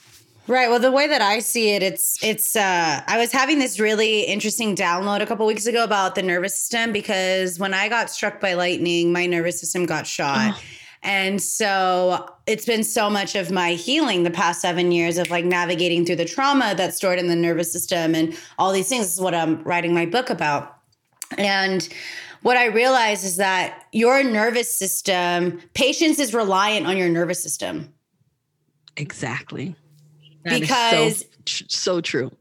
Right. 0.49 0.67
Well, 0.67 0.79
the 0.79 0.91
way 0.91 1.05
that 1.05 1.21
I 1.21 1.39
see 1.39 1.69
it, 1.75 1.83
it's 1.83 2.17
it's. 2.23 2.55
Uh, 2.55 3.03
I 3.05 3.19
was 3.19 3.31
having 3.31 3.59
this 3.59 3.79
really 3.79 4.21
interesting 4.21 4.75
download 4.75 5.21
a 5.21 5.27
couple 5.27 5.45
weeks 5.45 5.67
ago 5.67 5.83
about 5.83 6.15
the 6.15 6.23
nervous 6.23 6.55
system 6.55 6.91
because 6.91 7.59
when 7.59 7.71
I 7.71 7.87
got 7.87 8.09
struck 8.09 8.41
by 8.41 8.55
lightning, 8.55 9.11
my 9.11 9.27
nervous 9.27 9.59
system 9.59 9.85
got 9.85 10.07
shot. 10.07 10.55
Oh. 10.55 10.61
And 11.03 11.39
so 11.39 12.33
it's 12.47 12.65
been 12.65 12.83
so 12.83 13.11
much 13.11 13.35
of 13.35 13.51
my 13.51 13.73
healing 13.73 14.23
the 14.23 14.31
past 14.31 14.59
seven 14.59 14.91
years 14.91 15.19
of 15.19 15.29
like 15.29 15.45
navigating 15.45 16.03
through 16.03 16.15
the 16.15 16.25
trauma 16.25 16.73
that's 16.75 16.97
stored 16.97 17.19
in 17.19 17.27
the 17.27 17.35
nervous 17.35 17.71
system 17.71 18.15
and 18.15 18.35
all 18.57 18.73
these 18.73 18.89
things. 18.89 19.05
This 19.05 19.13
is 19.13 19.21
what 19.21 19.35
I'm 19.35 19.61
writing 19.61 19.93
my 19.93 20.07
book 20.07 20.31
about. 20.31 20.75
And 21.37 21.87
what 22.41 22.57
I 22.57 22.65
realize 22.65 23.23
is 23.23 23.37
that 23.37 23.85
your 23.91 24.23
nervous 24.23 24.75
system, 24.75 25.61
patience 25.75 26.17
is 26.17 26.33
reliant 26.33 26.87
on 26.87 26.97
your 26.97 27.07
nervous 27.07 27.41
system. 27.41 27.93
Exactly. 28.97 29.75
That 30.43 30.59
because 30.59 31.25
so, 31.45 31.65
so 31.67 32.01
true. 32.01 32.31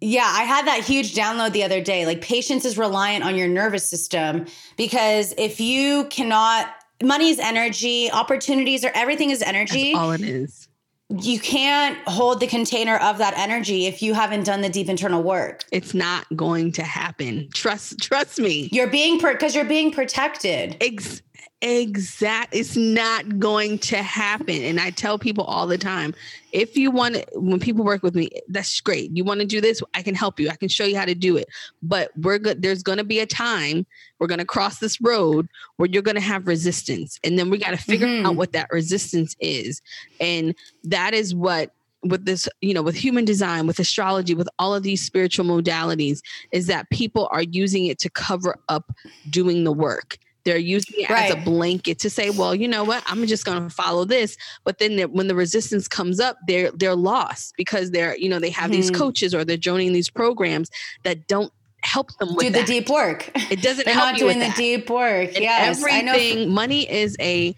Yeah, 0.00 0.26
I 0.26 0.42
had 0.42 0.66
that 0.66 0.84
huge 0.84 1.14
download 1.14 1.52
the 1.52 1.64
other 1.64 1.80
day. 1.80 2.04
Like 2.04 2.20
patience 2.20 2.64
is 2.64 2.76
reliant 2.76 3.24
on 3.24 3.34
your 3.34 3.48
nervous 3.48 3.88
system 3.88 4.46
because 4.76 5.32
if 5.38 5.58
you 5.58 6.04
cannot 6.10 6.68
money 7.02 7.30
is 7.30 7.38
energy, 7.38 8.10
opportunities 8.10 8.84
or 8.84 8.90
everything 8.94 9.30
is 9.30 9.42
energy. 9.42 9.92
That's 9.92 10.02
all 10.02 10.12
it 10.12 10.22
is. 10.22 10.68
You 11.08 11.38
can't 11.38 11.96
hold 12.08 12.40
the 12.40 12.48
container 12.48 12.96
of 12.96 13.18
that 13.18 13.38
energy 13.38 13.86
if 13.86 14.02
you 14.02 14.12
haven't 14.12 14.42
done 14.42 14.60
the 14.60 14.68
deep 14.68 14.88
internal 14.88 15.22
work. 15.22 15.64
It's 15.70 15.94
not 15.94 16.26
going 16.34 16.72
to 16.72 16.82
happen. 16.82 17.48
Trust 17.54 18.00
trust 18.00 18.40
me. 18.40 18.68
You're 18.72 18.88
being 18.88 19.18
because 19.18 19.54
you're 19.54 19.64
being 19.64 19.92
protected. 19.92 20.76
Ex- 20.80 21.22
Exact. 21.62 22.54
It's 22.54 22.76
not 22.76 23.38
going 23.38 23.78
to 23.78 24.02
happen. 24.02 24.62
And 24.62 24.78
I 24.78 24.90
tell 24.90 25.18
people 25.18 25.44
all 25.44 25.66
the 25.66 25.78
time, 25.78 26.14
if 26.52 26.76
you 26.76 26.90
want 26.90 27.14
to, 27.14 27.26
when 27.32 27.58
people 27.60 27.82
work 27.82 28.02
with 28.02 28.14
me, 28.14 28.28
that's 28.48 28.78
great. 28.80 29.10
You 29.16 29.24
want 29.24 29.40
to 29.40 29.46
do 29.46 29.62
this, 29.62 29.82
I 29.94 30.02
can 30.02 30.14
help 30.14 30.38
you. 30.38 30.50
I 30.50 30.56
can 30.56 30.68
show 30.68 30.84
you 30.84 30.98
how 30.98 31.06
to 31.06 31.14
do 31.14 31.36
it. 31.36 31.48
But 31.82 32.10
we're 32.14 32.38
good. 32.38 32.60
There's 32.60 32.82
going 32.82 32.98
to 32.98 33.04
be 33.04 33.20
a 33.20 33.26
time 33.26 33.86
we're 34.18 34.26
going 34.26 34.38
to 34.38 34.44
cross 34.44 34.78
this 34.78 35.00
road 35.00 35.48
where 35.76 35.88
you're 35.88 36.02
going 36.02 36.16
to 36.16 36.20
have 36.20 36.46
resistance, 36.46 37.18
and 37.24 37.38
then 37.38 37.50
we 37.50 37.58
got 37.58 37.70
to 37.70 37.76
figure 37.76 38.06
mm-hmm. 38.06 38.26
out 38.26 38.36
what 38.36 38.52
that 38.52 38.68
resistance 38.70 39.34
is. 39.40 39.82
And 40.20 40.54
that 40.84 41.14
is 41.14 41.34
what 41.34 41.72
with 42.02 42.24
this, 42.24 42.48
you 42.60 42.72
know, 42.72 42.82
with 42.82 42.94
human 42.94 43.24
design, 43.24 43.66
with 43.66 43.78
astrology, 43.78 44.34
with 44.34 44.48
all 44.58 44.74
of 44.74 44.82
these 44.82 45.02
spiritual 45.02 45.44
modalities, 45.44 46.20
is 46.52 46.66
that 46.66 46.88
people 46.90 47.28
are 47.30 47.42
using 47.42 47.86
it 47.86 47.98
to 48.00 48.10
cover 48.10 48.58
up 48.68 48.92
doing 49.28 49.64
the 49.64 49.72
work. 49.72 50.18
They're 50.46 50.56
using 50.56 51.00
it 51.00 51.10
right. 51.10 51.28
as 51.28 51.36
a 51.36 51.44
blanket 51.44 51.98
to 51.98 52.08
say, 52.08 52.30
well, 52.30 52.54
you 52.54 52.68
know 52.68 52.84
what, 52.84 53.02
I'm 53.04 53.26
just 53.26 53.44
going 53.44 53.64
to 53.64 53.68
follow 53.68 54.04
this. 54.04 54.36
But 54.62 54.78
then 54.78 54.96
when 55.10 55.26
the 55.26 55.34
resistance 55.34 55.88
comes 55.88 56.20
up, 56.20 56.38
they're 56.46 56.70
they're 56.70 56.94
lost 56.94 57.54
because 57.56 57.90
they're 57.90 58.16
you 58.16 58.28
know 58.28 58.38
they 58.38 58.50
have 58.50 58.70
mm-hmm. 58.70 58.80
these 58.80 58.90
coaches 58.92 59.34
or 59.34 59.44
they're 59.44 59.56
joining 59.56 59.92
these 59.92 60.08
programs 60.08 60.70
that 61.02 61.26
don't 61.26 61.52
help 61.80 62.16
them 62.18 62.36
with. 62.36 62.46
do 62.46 62.60
the 62.60 62.62
deep 62.62 62.88
work. 62.88 63.28
It 63.50 63.60
doesn't. 63.60 63.86
They're 63.86 63.96
not 63.96 64.16
doing 64.16 64.38
the 64.38 64.46
that. 64.46 64.56
deep 64.56 64.88
work. 64.88 65.30
And 65.34 65.38
yes, 65.38 65.82
everything. 65.82 66.54
Money 66.54 66.88
is 66.88 67.16
a 67.20 67.52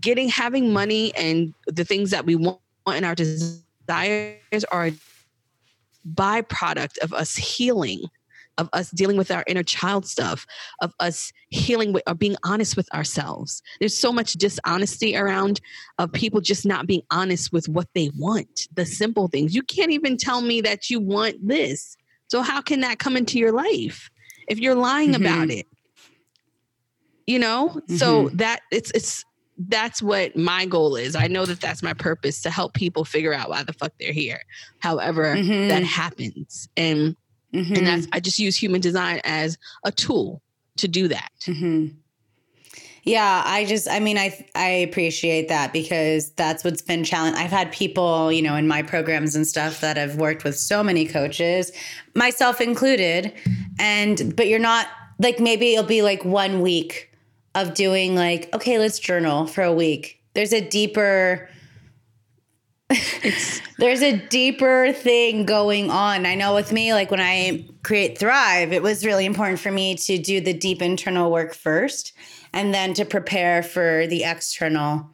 getting 0.00 0.30
having 0.30 0.72
money 0.72 1.14
and 1.14 1.52
the 1.66 1.84
things 1.84 2.10
that 2.10 2.24
we 2.24 2.36
want 2.36 2.58
in 2.88 3.04
our 3.04 3.14
desires 3.14 4.64
are 4.72 4.86
a 4.86 4.92
byproduct 6.14 6.96
of 6.98 7.12
us 7.12 7.36
healing 7.36 8.04
of 8.60 8.68
us 8.74 8.90
dealing 8.90 9.16
with 9.16 9.30
our 9.30 9.42
inner 9.46 9.62
child 9.62 10.06
stuff, 10.06 10.46
of 10.82 10.92
us 11.00 11.32
healing 11.48 11.92
with, 11.92 12.02
or 12.06 12.14
being 12.14 12.36
honest 12.44 12.76
with 12.76 12.92
ourselves. 12.94 13.62
There's 13.80 13.96
so 13.96 14.12
much 14.12 14.34
dishonesty 14.34 15.16
around 15.16 15.60
of 15.98 16.12
people 16.12 16.40
just 16.40 16.66
not 16.66 16.86
being 16.86 17.02
honest 17.10 17.52
with 17.52 17.68
what 17.68 17.88
they 17.94 18.10
want, 18.16 18.68
the 18.74 18.84
simple 18.84 19.28
things. 19.28 19.54
You 19.54 19.62
can't 19.62 19.90
even 19.90 20.18
tell 20.18 20.42
me 20.42 20.60
that 20.60 20.90
you 20.90 21.00
want 21.00 21.36
this. 21.42 21.96
So 22.28 22.42
how 22.42 22.60
can 22.60 22.80
that 22.80 22.98
come 22.98 23.16
into 23.16 23.38
your 23.38 23.52
life 23.52 24.10
if 24.46 24.60
you're 24.60 24.74
lying 24.74 25.12
mm-hmm. 25.12 25.24
about 25.24 25.50
it? 25.50 25.66
You 27.26 27.38
know? 27.38 27.68
Mm-hmm. 27.68 27.96
So 27.96 28.28
that 28.34 28.60
it's 28.70 28.90
it's 28.94 29.24
that's 29.68 30.02
what 30.02 30.36
my 30.36 30.66
goal 30.66 30.96
is. 30.96 31.16
I 31.16 31.26
know 31.26 31.44
that 31.46 31.60
that's 31.60 31.82
my 31.82 31.92
purpose 31.92 32.42
to 32.42 32.50
help 32.50 32.74
people 32.74 33.04
figure 33.04 33.34
out 33.34 33.50
why 33.50 33.62
the 33.62 33.72
fuck 33.72 33.92
they're 33.98 34.12
here. 34.12 34.40
However, 34.80 35.34
mm-hmm. 35.34 35.68
that 35.68 35.82
happens. 35.82 36.68
And 36.76 37.16
Mm-hmm. 37.54 37.74
And 37.74 37.86
that's 37.86 38.06
I 38.12 38.20
just 38.20 38.38
use 38.38 38.56
human 38.56 38.80
design 38.80 39.20
as 39.24 39.58
a 39.84 39.92
tool 39.92 40.42
to 40.76 40.88
do 40.88 41.08
that. 41.08 41.30
Mm-hmm. 41.42 41.96
Yeah, 43.02 43.42
I 43.44 43.64
just 43.64 43.88
I 43.88 43.98
mean 43.98 44.18
I 44.18 44.46
I 44.54 44.68
appreciate 44.68 45.48
that 45.48 45.72
because 45.72 46.30
that's 46.32 46.64
what's 46.64 46.82
been 46.82 47.02
challenging. 47.02 47.40
I've 47.40 47.50
had 47.50 47.72
people, 47.72 48.30
you 48.30 48.42
know, 48.42 48.56
in 48.56 48.68
my 48.68 48.82
programs 48.82 49.34
and 49.34 49.46
stuff 49.46 49.80
that 49.80 49.96
have 49.96 50.16
worked 50.16 50.44
with 50.44 50.58
so 50.58 50.82
many 50.82 51.06
coaches, 51.06 51.72
myself 52.14 52.60
included, 52.60 53.32
and 53.78 54.34
but 54.36 54.48
you're 54.48 54.58
not 54.58 54.86
like 55.18 55.40
maybe 55.40 55.74
it'll 55.74 55.84
be 55.84 56.02
like 56.02 56.24
one 56.24 56.60
week 56.60 57.10
of 57.54 57.74
doing 57.74 58.14
like 58.14 58.54
okay, 58.54 58.78
let's 58.78 58.98
journal 58.98 59.46
for 59.46 59.62
a 59.62 59.72
week. 59.72 60.22
There's 60.34 60.52
a 60.52 60.60
deeper 60.60 61.48
there's 63.78 64.02
a 64.02 64.16
deeper 64.28 64.92
thing 64.92 65.46
going 65.46 65.90
on. 65.90 66.26
I 66.26 66.34
know 66.34 66.54
with 66.54 66.72
me, 66.72 66.92
like 66.92 67.10
when 67.10 67.20
I 67.20 67.68
create 67.82 68.18
Thrive, 68.18 68.72
it 68.72 68.82
was 68.82 69.06
really 69.06 69.26
important 69.26 69.60
for 69.60 69.70
me 69.70 69.94
to 69.94 70.18
do 70.18 70.40
the 70.40 70.52
deep 70.52 70.82
internal 70.82 71.30
work 71.30 71.54
first 71.54 72.12
and 72.52 72.74
then 72.74 72.94
to 72.94 73.04
prepare 73.04 73.62
for 73.62 74.06
the 74.08 74.24
external 74.24 75.08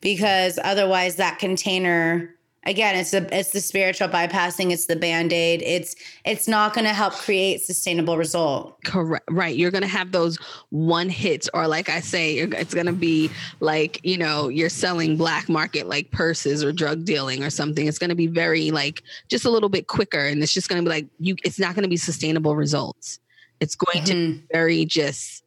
because 0.00 0.58
otherwise 0.62 1.16
that 1.16 1.38
container 1.38 2.34
again 2.68 2.94
it's 2.94 3.10
the 3.10 3.36
it's 3.36 3.50
the 3.50 3.60
spiritual 3.60 4.08
bypassing 4.08 4.70
it's 4.70 4.86
the 4.86 4.94
band-aid 4.94 5.62
it's 5.62 5.96
it's 6.24 6.46
not 6.46 6.74
going 6.74 6.84
to 6.84 6.92
help 6.92 7.14
create 7.14 7.62
sustainable 7.62 8.18
result 8.18 8.80
correct 8.84 9.24
right 9.30 9.56
you're 9.56 9.70
going 9.70 9.82
to 9.82 9.88
have 9.88 10.12
those 10.12 10.36
one 10.68 11.08
hits 11.08 11.48
or 11.54 11.66
like 11.66 11.88
i 11.88 11.98
say 11.98 12.36
it's 12.36 12.74
going 12.74 12.86
to 12.86 12.92
be 12.92 13.30
like 13.60 14.00
you 14.04 14.18
know 14.18 14.48
you're 14.48 14.68
selling 14.68 15.16
black 15.16 15.48
market 15.48 15.88
like 15.88 16.10
purses 16.10 16.62
or 16.62 16.70
drug 16.70 17.04
dealing 17.04 17.42
or 17.42 17.50
something 17.50 17.86
it's 17.86 17.98
going 17.98 18.10
to 18.10 18.16
be 18.16 18.26
very 18.26 18.70
like 18.70 19.02
just 19.28 19.46
a 19.46 19.50
little 19.50 19.70
bit 19.70 19.86
quicker 19.86 20.26
and 20.26 20.42
it's 20.42 20.52
just 20.52 20.68
going 20.68 20.82
to 20.82 20.88
be 20.88 20.94
like 20.94 21.06
you 21.18 21.34
it's 21.44 21.58
not 21.58 21.74
going 21.74 21.84
to 21.84 21.88
be 21.88 21.96
sustainable 21.96 22.54
results 22.54 23.18
it's 23.60 23.74
going 23.74 24.04
mm-hmm. 24.04 24.32
to 24.32 24.34
be 24.34 24.44
very 24.52 24.84
just 24.84 25.42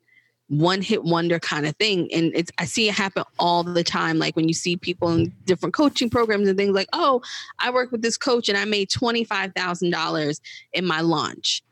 one 0.52 0.82
hit 0.82 1.06
wonder 1.06 1.40
kind 1.40 1.66
of 1.66 1.74
thing. 1.78 2.10
And 2.12 2.34
it's 2.36 2.52
I 2.58 2.66
see 2.66 2.90
it 2.90 2.94
happen 2.94 3.24
all 3.40 3.64
the 3.64 3.86
time. 3.86 4.20
Like 4.20 4.36
when 4.36 4.50
you 4.50 4.54
see 4.54 4.76
people 4.76 5.10
in 5.10 5.34
different 5.46 5.74
coaching 5.74 6.10
programs 6.10 6.50
and 6.50 6.58
things 6.58 6.76
like, 6.76 6.90
oh, 6.92 7.22
I 7.58 7.72
work 7.72 7.90
with 7.90 8.02
this 8.02 8.18
coach 8.18 8.50
and 8.50 8.58
I 8.58 8.66
made 8.66 8.90
$25,000 8.90 10.42
in 10.74 10.86
my 10.86 11.00
launch. 11.00 11.64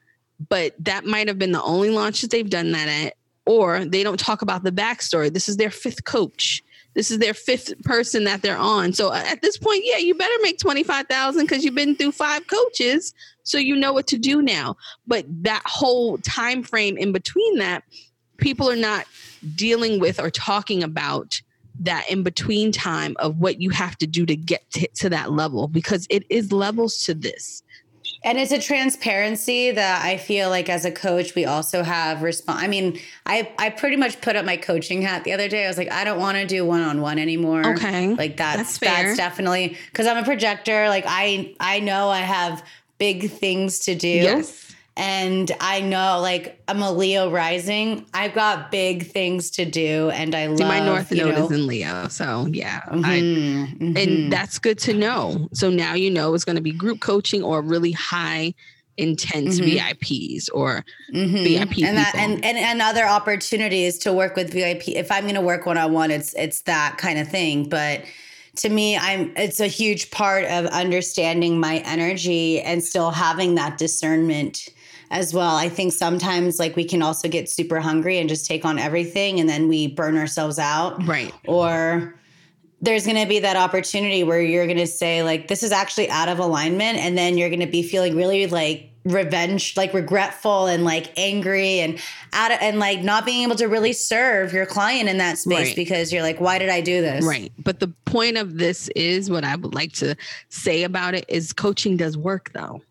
But 0.48 0.74
that 0.80 1.06
might 1.06 1.28
have 1.28 1.38
been 1.38 1.52
the 1.52 1.62
only 1.62 1.90
launch 1.90 2.22
that 2.22 2.32
they've 2.32 2.50
done 2.50 2.72
that 2.72 2.88
at. 2.88 3.16
Or 3.46 3.84
they 3.84 4.02
don't 4.02 4.20
talk 4.20 4.42
about 4.42 4.64
the 4.64 4.72
backstory. 4.72 5.34
This 5.34 5.50
is 5.50 5.58
their 5.58 5.72
fifth 5.72 6.06
coach. 6.06 6.64
This 6.94 7.12
is 7.12 7.18
their 7.20 7.34
fifth 7.34 7.84
person 7.84 8.24
that 8.24 8.42
they're 8.42 8.58
on. 8.58 8.94
So 8.94 9.12
at 9.12 9.42
this 9.42 9.58
point, 9.58 9.82
yeah, 9.84 9.98
you 9.98 10.16
better 10.16 10.34
make 10.42 10.58
25,000 10.58 11.42
because 11.42 11.66
you've 11.66 11.76
been 11.76 11.96
through 11.96 12.14
five 12.14 12.48
coaches. 12.48 13.14
So 13.44 13.58
you 13.58 13.76
know 13.76 13.92
what 13.92 14.08
to 14.08 14.18
do 14.18 14.42
now. 14.42 14.78
But 15.06 15.26
that 15.44 15.64
whole 15.66 16.18
time 16.20 16.64
frame 16.64 16.98
in 16.98 17.12
between 17.12 17.58
that, 17.58 17.84
people 18.40 18.70
are 18.70 18.76
not 18.76 19.06
dealing 19.56 20.00
with 20.00 20.20
or 20.20 20.30
talking 20.30 20.84
about 20.84 21.42
that 21.82 22.10
in 22.10 22.24
between 22.24 22.72
time 22.72 23.16
of 23.20 23.38
what 23.38 23.62
you 23.62 23.70
have 23.70 23.98
to 23.98 24.08
do 24.08 24.26
to 24.26 24.36
get 24.36 24.70
to, 24.72 24.88
to 24.96 25.10
that 25.10 25.32
level 25.32 25.68
because 25.68 26.06
it 26.10 26.24
is 26.30 26.52
levels 26.52 27.04
to 27.04 27.14
this 27.14 27.64
and 28.24 28.38
it's 28.38 28.52
a 28.52 28.60
transparency 28.60 29.72
that 29.72 30.04
I 30.04 30.18
feel 30.18 30.50
like 30.50 30.68
as 30.68 30.84
a 30.84 30.92
coach 30.92 31.36
we 31.36 31.46
also 31.46 31.84
have 31.84 32.22
response. 32.22 32.62
I 32.62 32.68
mean, 32.68 33.00
I 33.26 33.50
I 33.58 33.70
pretty 33.70 33.96
much 33.96 34.20
put 34.20 34.36
up 34.36 34.46
my 34.46 34.58
coaching 34.58 35.02
hat 35.02 35.24
the 35.24 35.32
other 35.32 35.48
day. 35.48 35.64
I 35.64 35.68
was 35.70 35.78
like, 35.78 35.90
I 35.90 36.04
don't 36.04 36.20
want 36.20 36.38
to 36.38 36.46
do 36.46 36.66
one 36.66 36.82
on 36.82 37.00
one 37.00 37.18
anymore. 37.18 37.66
Okay, 37.66 38.14
like 38.16 38.36
that's 38.36 38.78
that's, 38.78 38.80
that's 38.80 39.18
definitely 39.18 39.78
because 39.90 40.06
I'm 40.06 40.18
a 40.18 40.26
projector. 40.26 40.90
Like 40.90 41.06
I 41.08 41.56
I 41.62 41.80
know 41.80 42.10
I 42.10 42.20
have 42.20 42.66
big 42.98 43.32
things 43.32 43.80
to 43.80 43.96
do. 43.96 44.10
Yes 44.10 44.69
and 44.98 45.52
I 45.62 45.80
know 45.80 46.20
like 46.22 46.62
I'm 46.68 46.82
a 46.82 46.92
Leo 46.92 47.32
rising. 47.32 48.06
I've 48.14 48.34
got 48.34 48.70
big 48.70 49.08
things 49.08 49.50
to 49.52 49.66
do 49.66 50.10
and 50.10 50.36
I 50.36 50.48
love 50.48 50.60
my 50.60 50.80
North 50.80 51.12
Node 51.12 51.36
know, 51.36 51.46
is 51.46 51.52
in 51.52 51.68
Leo. 51.68 52.08
So 52.10 52.48
yeah. 52.48 52.82
Mm-hmm, 52.82 53.06
I, 53.06 53.20
mm-hmm. 53.20 53.98
And 53.98 54.32
that's 54.32 54.60
good 54.60 54.78
to 54.80 54.94
know. 54.94 55.48
So 55.54 55.70
now 55.70 55.94
you 55.94 56.12
know 56.12 56.34
it's 56.34 56.44
gonna 56.44 56.62
be 56.62 56.74
group 56.74 57.00
coaching 57.00 57.44
or 57.44 57.62
really 57.62 57.94
high 57.94 58.54
intense 58.98 59.62
mm-hmm. 59.62 59.78
VIPs 59.78 60.50
or 60.54 60.84
mm-hmm. 61.14 61.44
VIP 61.46 61.88
and 61.88 61.96
that 61.96 62.14
and, 62.16 62.44
and 62.44 62.58
and 62.58 62.82
other 62.82 63.06
opportunities 63.06 63.98
to 64.00 64.12
work 64.12 64.36
with 64.36 64.52
VIP. 64.52 64.90
If 64.90 65.12
I'm 65.12 65.26
gonna 65.26 65.42
work 65.42 65.66
one 65.66 65.78
on 65.78 65.94
one, 65.94 66.12
it's 66.12 66.34
it's 66.34 66.64
that 66.64 66.98
kind 66.98 67.18
of 67.20 67.28
thing. 67.30 67.70
But 67.70 68.04
to 68.56 68.68
me 68.68 68.98
i'm 68.98 69.32
it's 69.38 69.60
a 69.60 69.68
huge 69.68 70.10
part 70.12 70.44
of 70.46 70.66
understanding 70.66 71.60
my 71.60 71.78
energy 71.86 72.60
and 72.62 72.84
still 72.84 73.12
having 73.12 73.56
that 73.56 73.78
discernment 73.78 74.70
as 75.12 75.34
well 75.34 75.56
i 75.56 75.68
think 75.70 75.92
sometimes 75.94 76.60
like 76.60 76.76
we 76.76 76.84
can 76.86 77.02
also 77.02 77.28
get 77.28 77.50
super 77.50 77.80
hungry 77.80 78.18
and 78.20 78.30
just 78.30 78.46
take 78.46 78.64
on 78.66 78.78
everything 78.80 79.40
and 79.40 79.50
then 79.50 79.68
we 79.68 79.88
burn 79.88 80.18
ourselves 80.18 80.60
out 80.60 81.06
right 81.08 81.34
or 81.48 82.16
there's 82.82 83.06
going 83.06 83.18
to 83.22 83.28
be 83.28 83.40
that 83.40 83.58
opportunity 83.58 84.24
where 84.24 84.42
you're 84.42 84.66
going 84.66 84.78
to 84.78 84.88
say 84.88 85.22
like 85.24 85.48
this 85.48 85.64
is 85.64 85.72
actually 85.72 86.10
out 86.10 86.30
of 86.30 86.40
alignment 86.40 86.98
and 86.98 87.18
then 87.18 87.38
you're 87.38 87.50
going 87.50 87.60
to 87.60 87.68
be 87.68 87.84
feeling 87.84 88.16
really 88.16 88.48
like 88.48 88.86
revenge 89.06 89.76
like 89.76 89.94
regretful 89.94 90.68
and 90.68 90.84
like 90.84 91.12
angry 91.18 91.80
and 91.80 92.00
out 92.34 92.52
of, 92.52 92.58
and 92.62 92.80
like 92.80 93.02
not 93.02 93.26
being 93.26 93.44
able 93.44 93.56
to 93.56 93.66
really 93.66 93.94
serve 93.94 94.54
your 94.54 94.66
client 94.66 95.10
in 95.10 95.18
that 95.18 95.38
space 95.38 95.68
Right. 95.68 95.76
because 95.76 96.14
you're 96.14 96.22
like 96.22 96.40
why 96.40 96.60
did 96.60 96.70
i 96.70 96.80
do 96.82 97.02
this 97.02 97.26
Right. 97.26 97.52
But 97.58 97.80
the 97.80 97.88
point 98.06 98.38
of 98.38 98.58
this 98.58 98.90
is 98.96 99.30
what 99.30 99.44
I 99.44 99.56
would 99.56 99.74
like 99.74 99.94
to 99.94 100.16
say 100.50 100.84
about 100.84 101.16
it 101.16 101.26
is 101.28 101.54
coaching 101.54 101.98
does 101.98 102.18
work 102.18 102.52
though. 102.54 102.82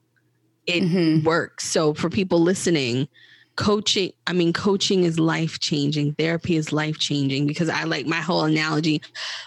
It 0.68 0.84
Mhm. 0.84 1.24
works. 1.24 1.66
So 1.68 1.94
for 1.94 2.10
people 2.10 2.40
listening, 2.40 3.08
coaching, 3.56 4.12
I 4.26 4.34
mean, 4.34 4.52
coaching 4.52 5.02
is 5.02 5.18
life 5.18 5.58
changing. 5.58 6.14
Therapy 6.14 6.56
is 6.56 6.72
life 6.72 6.98
changing 6.98 7.48
because 7.48 7.68
I 7.68 7.84
like 7.84 8.06
my 8.06 8.20
whole 8.20 8.44
analogy. 8.44 9.02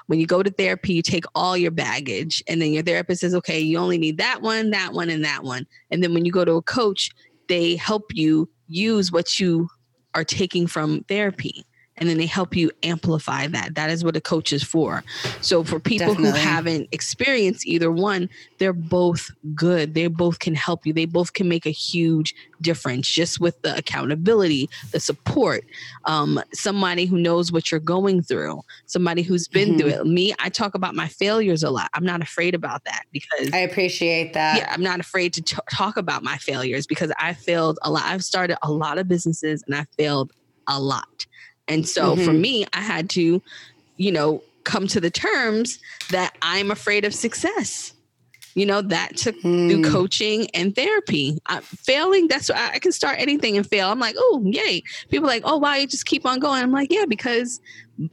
When 0.08 0.20
you 0.20 0.26
go 0.26 0.44
to 0.44 0.50
therapy, 0.50 0.94
you 0.94 1.02
take 1.02 1.24
all 1.34 1.56
your 1.56 1.72
baggage, 1.72 2.44
and 2.48 2.62
then 2.62 2.74
your 2.74 2.84
therapist 2.84 3.22
says, 3.22 3.34
okay, 3.36 3.60
you 3.60 3.78
only 3.78 3.98
need 3.98 4.18
that 4.18 4.42
one, 4.42 4.72
that 4.72 4.92
one, 4.92 5.10
and 5.10 5.24
that 5.24 5.44
one. 5.44 5.66
And 5.92 6.04
then 6.04 6.14
when 6.14 6.26
you 6.26 6.32
go 6.32 6.44
to 6.44 6.54
a 6.56 6.62
coach, 6.62 7.12
they 7.48 7.78
help 7.78 8.04
you 8.14 8.50
use 8.68 9.12
what 9.12 9.40
you 9.40 9.70
are 10.14 10.26
taking 10.26 10.68
from 10.68 11.06
therapy 11.08 11.64
and 12.02 12.10
then 12.10 12.18
they 12.18 12.26
help 12.26 12.56
you 12.56 12.72
amplify 12.82 13.46
that. 13.46 13.76
That 13.76 13.92
is 13.92 14.04
what 14.04 14.16
a 14.18 14.22
coach 14.22 14.52
is 14.52 14.64
for. 14.64 15.04
So 15.42 15.64
for 15.64 15.80
people 15.80 16.08
Definitely. 16.16 16.32
who 16.32 16.48
haven't 16.48 16.90
experienced 16.92 17.68
either 17.68 17.92
one, 17.92 18.28
they're 18.58 18.74
both 18.74 19.30
good. 19.54 19.94
They 19.94 20.08
both 20.08 20.40
can 20.40 20.56
help 20.56 20.88
you. 20.88 20.94
They 20.94 21.06
both 21.06 21.34
can 21.34 21.48
make 21.48 21.68
a 21.68 21.72
huge 21.72 22.34
difference 22.60 23.08
just 23.08 23.40
with 23.40 23.62
the 23.62 23.78
accountability, 23.78 24.68
the 24.92 25.00
support. 25.00 25.64
Um, 26.06 26.42
somebody 26.54 27.06
who 27.06 27.20
knows 27.20 27.52
what 27.52 27.70
you're 27.70 27.80
going 27.80 28.24
through, 28.24 28.62
somebody 28.88 29.22
who's 29.22 29.48
been 29.48 29.78
through 29.78 29.90
it. 29.90 30.06
Me, 30.08 30.34
I 30.40 30.50
talk 30.50 30.74
about 30.74 30.96
my 30.96 31.08
failures 31.08 31.62
a 31.62 31.70
lot. 31.70 31.92
I'm 31.94 32.06
not 32.06 32.24
afraid 32.24 32.56
about 32.56 32.84
that 32.86 33.04
because 33.12 33.54
i 33.54 33.58
appreciate 33.58 34.34
that 34.34 34.58
yeah, 34.58 34.72
I'm 34.74 34.82
not 34.82 35.00
afraid 35.00 35.34
to 35.34 35.42
t- 35.44 35.58
talk 35.72 35.98
about 35.98 36.24
my 36.24 36.38
failures 36.38 36.88
because 36.88 37.12
I 37.20 37.34
failed 37.36 37.78
a 37.84 37.92
lot. 37.92 38.04
I've 38.06 38.24
started 38.24 38.58
a 38.64 38.72
lot 38.72 38.98
of 38.98 39.08
businesses 39.08 39.64
and 39.68 39.76
I 39.76 39.86
failed 39.98 40.32
a 40.68 40.80
lot. 40.80 41.28
And 41.72 41.88
so 41.88 42.16
for 42.16 42.32
Mhm. 42.34 42.40
me, 42.40 42.66
I 42.74 42.82
had 42.82 43.10
to, 43.12 43.42
you 43.98 44.12
know, 44.12 44.44
come 44.64 44.88
to 44.88 45.00
the 45.00 45.10
terms 45.10 45.80
that 46.12 46.36
I'm 46.42 46.70
afraid 46.72 47.06
of 47.06 47.14
success. 47.16 47.94
You 48.54 48.66
know, 48.66 48.82
that 48.82 49.16
took 49.16 49.40
through 49.42 49.78
Hmm. 49.78 49.92
coaching 49.94 50.48
and 50.54 50.76
therapy. 50.76 51.38
I, 51.46 51.62
failing, 51.62 52.28
that's 52.28 52.50
why 52.50 52.72
I 52.74 52.80
can 52.80 52.92
start 52.92 53.16
anything 53.18 53.56
and 53.56 53.66
fail. 53.66 53.88
I'm 53.90 54.00
like, 54.00 54.16
oh, 54.18 54.44
yay. 54.46 54.84
People 55.10 55.26
are 55.28 55.34
like, 55.34 55.44
oh, 55.46 55.58
wow, 55.58 55.76
you 55.76 55.88
just 55.88 56.06
keep 56.06 56.26
on 56.26 56.40
going. 56.40 56.62
I'm 56.62 56.72
like, 56.74 56.92
yeah, 56.92 57.06
because 57.08 57.62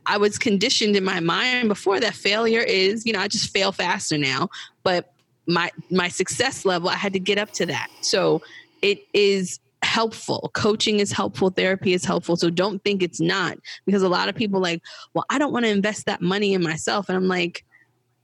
I 0.06 0.16
was 0.16 0.38
conditioned 0.38 0.94
in 0.94 1.02
my 1.02 1.18
mind 1.18 1.68
before 1.68 1.98
that 1.98 2.14
failure 2.14 2.60
is, 2.60 3.04
you 3.04 3.12
know, 3.12 3.18
I 3.18 3.26
just 3.26 3.50
fail 3.52 3.72
faster 3.72 4.16
now. 4.16 4.48
But 4.84 5.12
my 5.48 5.72
my 5.90 6.08
success 6.08 6.64
level, 6.64 6.88
I 6.88 6.94
had 6.96 7.14
to 7.14 7.20
get 7.20 7.38
up 7.38 7.50
to 7.54 7.66
that. 7.66 7.88
So 8.02 8.40
it 8.80 9.00
is 9.12 9.58
helpful. 9.82 10.50
Coaching 10.54 11.00
is 11.00 11.12
helpful, 11.12 11.50
therapy 11.50 11.92
is 11.92 12.04
helpful. 12.04 12.36
So 12.36 12.50
don't 12.50 12.82
think 12.84 13.02
it's 13.02 13.20
not 13.20 13.58
because 13.86 14.02
a 14.02 14.08
lot 14.08 14.28
of 14.28 14.34
people 14.34 14.60
like, 14.60 14.82
well, 15.14 15.24
I 15.30 15.38
don't 15.38 15.52
want 15.52 15.64
to 15.64 15.70
invest 15.70 16.06
that 16.06 16.20
money 16.20 16.54
in 16.54 16.62
myself. 16.62 17.08
And 17.08 17.16
I'm 17.16 17.28
like, 17.28 17.64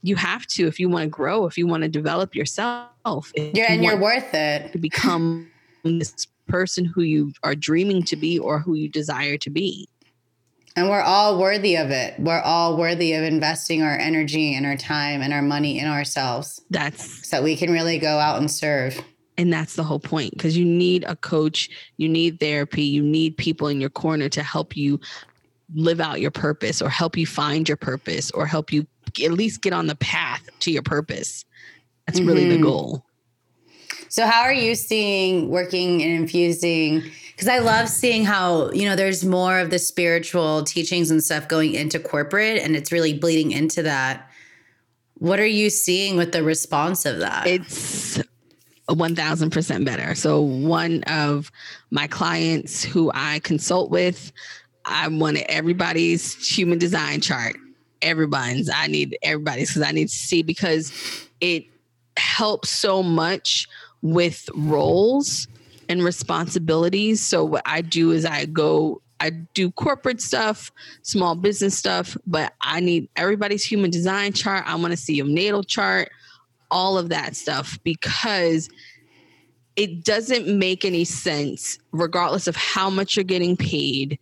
you 0.01 0.15
have 0.15 0.45
to 0.45 0.67
if 0.67 0.79
you 0.79 0.87
want 0.87 1.03
to 1.03 1.09
grow, 1.09 1.45
if 1.45 1.57
you 1.57 1.65
want 1.67 1.83
to 1.83 1.89
develop 1.89 2.35
yourself. 2.35 3.31
yeah 3.35 3.51
you 3.53 3.63
and 3.63 3.83
you're 3.83 3.99
worth 3.99 4.33
it 4.33 4.71
to 4.71 4.77
become 4.77 5.49
this 5.83 6.27
person 6.47 6.85
who 6.85 7.01
you 7.01 7.33
are 7.43 7.55
dreaming 7.55 8.03
to 8.03 8.15
be 8.15 8.37
or 8.37 8.59
who 8.59 8.75
you 8.75 8.87
desire 8.87 9.37
to 9.37 9.49
be. 9.49 9.89
and 10.75 10.89
we're 10.89 11.01
all 11.01 11.39
worthy 11.39 11.75
of 11.75 11.89
it 11.89 12.19
we're 12.19 12.41
all 12.41 12.77
worthy 12.77 13.13
of 13.13 13.23
investing 13.23 13.81
our 13.81 13.97
energy 13.97 14.53
and 14.53 14.65
our 14.65 14.77
time 14.77 15.21
and 15.21 15.33
our 15.33 15.41
money 15.41 15.79
in 15.79 15.87
ourselves 15.87 16.61
That's 16.69 17.27
so 17.27 17.41
we 17.41 17.55
can 17.55 17.71
really 17.71 17.97
go 17.97 18.19
out 18.19 18.37
and 18.37 18.51
serve 18.51 19.01
and 19.37 19.51
that's 19.51 19.75
the 19.75 19.83
whole 19.83 19.99
point 19.99 20.31
because 20.33 20.57
you 20.57 20.65
need 20.65 21.03
a 21.05 21.15
coach, 21.15 21.69
you 21.97 22.07
need 22.07 22.39
therapy, 22.39 22.83
you 22.83 23.03
need 23.03 23.37
people 23.37 23.67
in 23.67 23.81
your 23.81 23.89
corner 23.89 24.29
to 24.29 24.43
help 24.43 24.75
you 24.77 24.99
live 25.73 25.99
out 25.99 26.21
your 26.21 26.31
purpose 26.31 26.81
or 26.81 26.89
help 26.89 27.17
you 27.17 27.25
find 27.25 27.67
your 27.67 27.77
purpose 27.77 28.31
or 28.31 28.45
help 28.45 28.71
you 28.71 28.85
at 29.23 29.31
least 29.31 29.61
get 29.61 29.73
on 29.73 29.87
the 29.87 29.95
path 29.95 30.47
to 30.59 30.71
your 30.71 30.83
purpose. 30.83 31.45
That's 32.05 32.19
really 32.19 32.45
the 32.45 32.57
Mhm. 32.57 32.63
goal. 32.63 33.05
So 34.09 34.25
how 34.25 34.41
are 34.41 34.53
you 34.53 34.75
seeing 34.75 35.49
working 35.49 36.01
and 36.01 36.11
infusing? 36.11 37.03
Because 37.31 37.47
I 37.47 37.59
love 37.59 37.89
seeing 37.89 38.23
how, 38.23 38.71
you 38.71 38.85
know, 38.85 38.95
there's 38.95 39.25
more 39.25 39.59
of 39.59 39.71
the 39.71 39.79
spiritual 39.79 40.63
teachings 40.63 41.11
and 41.11 41.23
stuff 41.23 41.47
going 41.47 41.73
into 41.73 41.99
corporate 41.99 42.61
and 42.61 42.75
it's 42.75 42.91
really 42.91 43.13
bleeding 43.13 43.51
into 43.51 43.81
that. 43.83 44.29
What 45.15 45.39
are 45.39 45.45
you 45.45 45.69
seeing 45.69 46.15
with 46.17 46.31
the 46.31 46.43
response 46.43 47.05
of 47.05 47.19
that? 47.19 47.47
It's 47.47 48.21
1000% 48.89 49.85
better. 49.85 50.15
So, 50.15 50.41
one 50.41 51.03
of 51.03 51.51
my 51.91 52.07
clients 52.07 52.83
who 52.83 53.11
I 53.13 53.39
consult 53.39 53.89
with, 53.89 54.31
I 54.85 55.07
wanted 55.07 55.45
everybody's 55.49 56.35
human 56.47 56.77
design 56.77 57.21
chart. 57.21 57.55
Everybody's, 58.01 58.69
I 58.69 58.87
need 58.87 59.17
everybody's 59.23 59.69
because 59.69 59.87
I 59.87 59.91
need 59.91 60.09
to 60.09 60.15
see 60.15 60.43
because 60.43 60.91
it 61.41 61.65
helps 62.17 62.69
so 62.69 63.01
much 63.01 63.67
with 64.01 64.47
roles 64.55 65.47
and 65.89 66.03
responsibilities. 66.03 67.25
So, 67.25 67.43
what 67.43 67.63
I 67.65 67.81
do 67.81 68.11
is 68.11 68.23
I 68.23 68.45
go, 68.45 69.01
I 69.19 69.31
do 69.31 69.71
corporate 69.71 70.21
stuff, 70.21 70.71
small 71.01 71.33
business 71.33 71.75
stuff, 71.75 72.15
but 72.27 72.53
I 72.61 72.81
need 72.81 73.09
everybody's 73.15 73.65
human 73.65 73.89
design 73.89 74.33
chart. 74.33 74.63
I 74.67 74.75
want 74.75 74.91
to 74.91 74.97
see 74.97 75.15
your 75.15 75.27
natal 75.27 75.63
chart 75.63 76.11
all 76.75 76.97
of 76.97 77.07
that 77.07 77.37
stuff 77.37 77.79
because 77.85 78.67
it 79.77 80.03
doesn't 80.03 80.45
make 80.45 80.83
any 80.83 81.05
sense, 81.05 81.79
regardless 81.93 82.47
of 82.47 82.55
how 82.57 82.89
much 82.89 83.15
you're 83.15 83.23
getting 83.23 83.55
paid, 83.55 84.19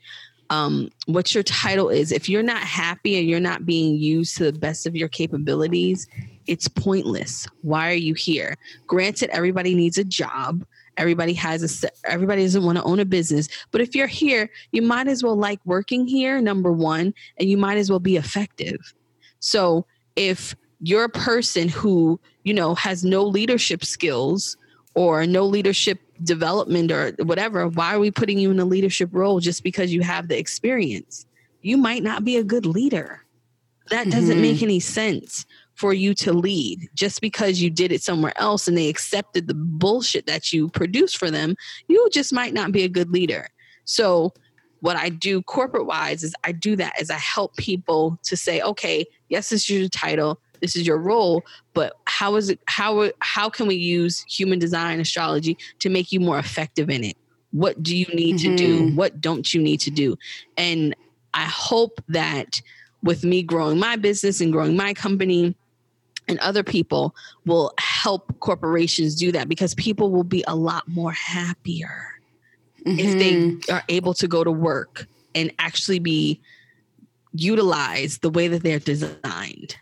um, 0.52 0.90
what 1.08 1.34
your 1.34 1.44
title 1.44 1.90
is. 1.90 2.12
If 2.12 2.30
you're 2.30 2.44
not 2.44 2.62
happy 2.62 3.18
and 3.18 3.28
you're 3.28 3.40
not 3.40 3.66
being 3.66 3.98
used 3.98 4.38
to 4.38 4.52
the 4.52 4.60
best 4.60 4.86
of 4.86 4.96
your 4.96 5.08
capabilities, 5.08 6.08
it's 6.46 6.68
pointless. 6.68 7.48
Why 7.62 7.90
are 7.90 7.96
you 7.96 8.14
here? 8.14 8.56
Granted, 8.86 9.32
everybody 9.32 9.74
needs 9.74 9.98
a 9.98 10.04
job. 10.04 10.64
Everybody 10.98 11.34
has 11.34 11.84
a. 11.84 11.90
Everybody 12.06 12.44
doesn't 12.44 12.64
want 12.64 12.78
to 12.78 12.84
own 12.84 13.00
a 13.00 13.06
business, 13.06 13.50
but 13.72 13.82
if 13.82 13.96
you're 13.96 14.06
here, 14.06 14.48
you 14.72 14.84
might 14.84 15.08
as 15.08 15.24
well 15.24 15.36
like 15.36 15.60
working 15.66 16.06
here. 16.06 16.40
Number 16.40 16.72
one, 16.72 17.16
and 17.38 17.50
you 17.50 17.58
might 17.58 17.80
as 17.80 17.90
well 17.90 18.00
be 18.00 18.16
effective. 18.16 18.94
So 19.40 19.88
if 20.16 20.56
you're 20.84 21.06
a 21.06 21.10
person 21.10 21.70
who 21.70 22.20
you 22.44 22.54
know 22.54 22.76
has 22.76 23.04
no 23.06 23.24
leadership 23.24 23.86
skills 23.86 24.58
or 24.96 25.26
no 25.26 25.46
leadership 25.46 26.00
development 26.24 26.92
or 26.92 27.14
whatever 27.24 27.68
why 27.70 27.96
are 27.96 28.00
we 28.00 28.12
putting 28.12 28.38
you 28.38 28.52
in 28.52 28.60
a 28.60 28.66
leadership 28.66 29.10
role 29.14 29.40
just 29.40 29.64
because 29.64 29.94
you 29.94 30.02
have 30.02 30.28
the 30.28 30.38
experience? 30.38 31.26
You 31.62 31.78
might 31.78 32.04
not 32.04 32.26
be 32.26 32.36
a 32.38 32.44
good 32.44 32.66
leader. 32.66 33.22
That 33.90 34.10
doesn't 34.10 34.38
Mhm. 34.38 34.42
make 34.42 34.62
any 34.62 34.80
sense 34.82 35.46
for 35.76 35.94
you 35.94 36.14
to 36.16 36.34
lead 36.34 36.90
just 36.94 37.22
because 37.22 37.62
you 37.62 37.70
did 37.70 37.92
it 37.92 38.04
somewhere 38.04 38.34
else 38.36 38.68
and 38.68 38.78
they 38.78 38.90
accepted 38.90 39.48
the 39.48 39.56
bullshit 39.56 40.26
that 40.28 40.54
you 40.54 40.70
produced 40.70 41.18
for 41.18 41.32
them 41.32 41.56
you 41.88 42.08
just 42.12 42.32
might 42.34 42.54
not 42.54 42.72
be 42.72 42.84
a 42.84 42.90
good 42.90 43.10
leader. 43.10 43.48
So 43.86 44.34
what 44.82 44.98
i 44.98 45.08
do 45.08 45.42
corporate 45.44 45.86
wise 45.86 46.24
is 46.24 46.36
i 46.44 46.52
do 46.52 46.76
that 46.76 46.94
as 47.00 47.10
i 47.10 47.18
help 47.18 47.56
people 47.56 48.20
to 48.22 48.36
say 48.36 48.62
okay 48.62 49.06
yes 49.30 49.50
this 49.50 49.62
is 49.64 49.70
your 49.70 49.88
title 49.88 50.42
this 50.64 50.78
is 50.78 50.88
your 50.88 50.98
role 50.98 51.44
but 51.74 51.94
how 52.06 52.36
is 52.36 52.50
it 52.50 52.58
how 52.68 53.12
how 53.20 53.50
can 53.50 53.68
we 53.68 53.76
use 53.76 54.24
human 54.30 54.58
design 54.58 55.02
astrology 55.02 55.58
to 55.80 55.90
make 55.90 56.12
you 56.14 56.22
more 56.22 56.40
effective 56.40 56.90
in 56.90 57.04
it 57.04 57.18
what 57.52 57.84
do 57.84 57.96
you 57.96 58.06
need 58.16 58.38
to 58.40 58.56
do 58.56 58.86
Mhm. 58.86 58.96
what 58.96 59.20
don't 59.20 59.54
you 59.54 59.62
need 59.62 59.82
to 59.82 59.92
do 59.92 60.16
and 60.58 60.96
i 61.34 61.44
hope 61.44 62.02
that 62.08 62.62
with 63.04 63.26
me 63.26 63.44
growing 63.44 63.78
my 63.78 63.98
business 63.98 64.40
and 64.40 64.54
growing 64.54 64.78
my 64.78 64.94
company 64.94 65.54
and 66.30 66.40
other 66.40 66.64
people 66.64 67.14
will 67.46 67.74
help 67.78 68.40
corporations 68.40 69.16
do 69.16 69.34
that 69.34 69.50
because 69.50 69.76
people 69.76 70.10
will 70.10 70.24
be 70.24 70.46
a 70.48 70.56
lot 70.56 70.88
more 70.88 71.12
happier 71.12 72.08
if 72.86 73.12
Mhm. 73.16 73.20
they 73.68 73.74
are 73.74 73.84
able 73.90 74.14
to 74.14 74.30
go 74.30 74.46
to 74.46 74.52
work 74.52 75.08
and 75.36 75.52
actually 75.60 76.00
be 76.00 76.40
utilized 77.34 78.22
the 78.22 78.30
way 78.30 78.48
that 78.48 78.64
they're 78.64 78.80
designed. 78.80 79.76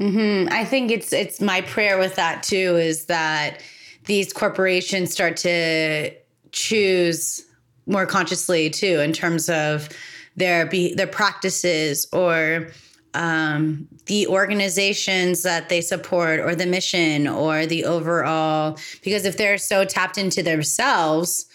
Hmm 0.00 0.46
I 0.50 0.64
think 0.64 0.90
it's 0.90 1.12
it's 1.12 1.40
my 1.40 1.60
prayer 1.60 1.98
with 1.98 2.16
that 2.16 2.42
too 2.42 2.76
is 2.76 3.06
that 3.06 3.62
these 4.06 4.32
corporations 4.32 5.12
start 5.12 5.36
to 5.38 6.10
choose 6.52 7.44
more 7.86 8.06
consciously 8.06 8.70
too 8.70 9.00
in 9.00 9.12
terms 9.12 9.48
of 9.48 9.88
their 10.36 10.66
be 10.66 10.94
their 10.94 11.06
practices 11.06 12.06
or 12.12 12.68
um, 13.12 13.88
the 14.06 14.26
organizations 14.28 15.42
that 15.42 15.68
they 15.68 15.80
support 15.80 16.38
or 16.40 16.54
the 16.54 16.66
mission 16.66 17.26
or 17.26 17.66
the 17.66 17.84
overall 17.84 18.78
because 19.02 19.24
if 19.24 19.36
they're 19.36 19.58
so 19.58 19.84
tapped 19.84 20.16
into 20.16 20.42
themselves 20.42 21.46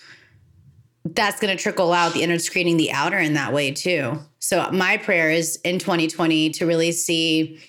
that's 1.05 1.39
going 1.39 1.55
to 1.55 1.61
trickle 1.61 1.93
out 1.93 2.13
the 2.13 2.23
inner 2.23 2.37
creating 2.39 2.77
the 2.77 2.91
outer 2.91 3.17
in 3.17 3.35
that 3.35 3.53
way 3.53 3.71
too. 3.71 4.19
So 4.39 4.69
my 4.71 4.97
prayer 4.97 5.29
is 5.29 5.57
in 5.63 5.77
2020 5.77 6.49
to 6.51 6.65
really 6.65 6.91
see 6.91 7.59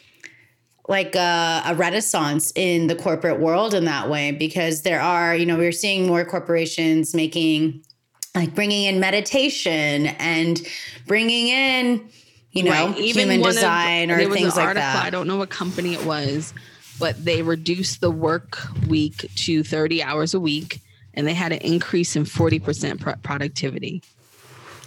like 0.89 1.15
a, 1.15 1.63
a, 1.67 1.75
renaissance 1.75 2.53
in 2.55 2.87
the 2.87 2.95
corporate 2.95 3.41
world 3.41 3.75
in 3.75 3.87
that 3.87 4.09
way 4.09 4.31
because 4.31 4.83
there 4.83 5.01
are 5.01 5.35
you 5.35 5.47
know 5.47 5.57
we're 5.57 5.73
seeing 5.73 6.07
more 6.07 6.25
corporations 6.25 7.15
making 7.15 7.83
like 8.35 8.55
bringing 8.55 8.85
in 8.85 9.01
meditation 9.01 10.07
and 10.07 10.67
bringing 11.07 11.49
in 11.49 12.09
you 12.53 12.63
know 12.63 12.71
right. 12.71 12.99
Even 12.99 13.31
human 13.31 13.43
design 13.43 14.11
of, 14.11 14.19
or 14.19 14.33
things 14.33 14.57
like 14.57 14.67
article, 14.67 14.83
that 14.83 15.05
i 15.05 15.11
don't 15.11 15.27
know 15.27 15.37
what 15.37 15.51
company 15.51 15.95
it 15.95 16.05
was 16.05 16.55
but 16.99 17.23
they 17.25 17.43
reduced 17.43 18.01
the 18.01 18.11
work 18.11 18.59
week 18.89 19.29
to 19.35 19.63
30 19.63 20.03
hours 20.03 20.35
a 20.35 20.41
week 20.41 20.81
and 21.15 21.27
they 21.27 21.35
had 21.35 21.53
an 21.53 21.59
increase 21.59 22.15
in 22.17 22.25
40% 22.25 23.01
pro- 23.01 23.15
productivity 23.17 24.03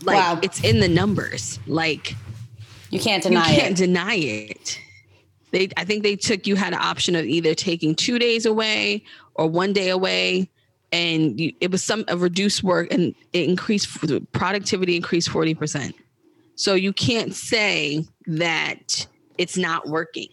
like 0.04 0.16
wow. 0.16 0.40
it's 0.42 0.64
in 0.64 0.80
the 0.80 0.88
numbers 0.88 1.60
like 1.68 2.16
you 2.90 3.00
can't 3.00 3.22
deny 3.22 3.50
it. 3.50 3.54
you 3.54 3.60
can't 3.60 3.80
it. 3.80 3.86
deny 3.86 4.16
it 4.16 4.80
they 5.52 5.70
i 5.78 5.84
think 5.84 6.04
they 6.04 6.16
took 6.16 6.48
you 6.48 6.56
had 6.56 6.74
an 6.74 6.80
option 6.82 7.16
of 7.16 7.26
either 7.26 7.54
taking 7.54 7.96
two 7.96 8.20
days 8.20 8.46
away 8.46 9.04
or 9.36 9.48
one 9.48 9.74
day 9.74 9.90
away. 9.90 10.50
And 10.92 11.40
you, 11.40 11.54
it 11.62 11.70
was 11.70 11.84
some 11.84 12.04
a 12.08 12.18
reduced 12.18 12.64
work 12.64 12.92
and 12.92 13.14
it 13.32 13.48
increased 13.48 13.88
productivity 14.32 14.96
increased 14.96 15.30
40% 15.30 15.94
so 16.56 16.74
you 16.74 16.94
can't 16.94 17.34
say 17.34 18.06
that 18.26 19.08
it's 19.38 19.56
not 19.56 19.88
working 19.88 20.30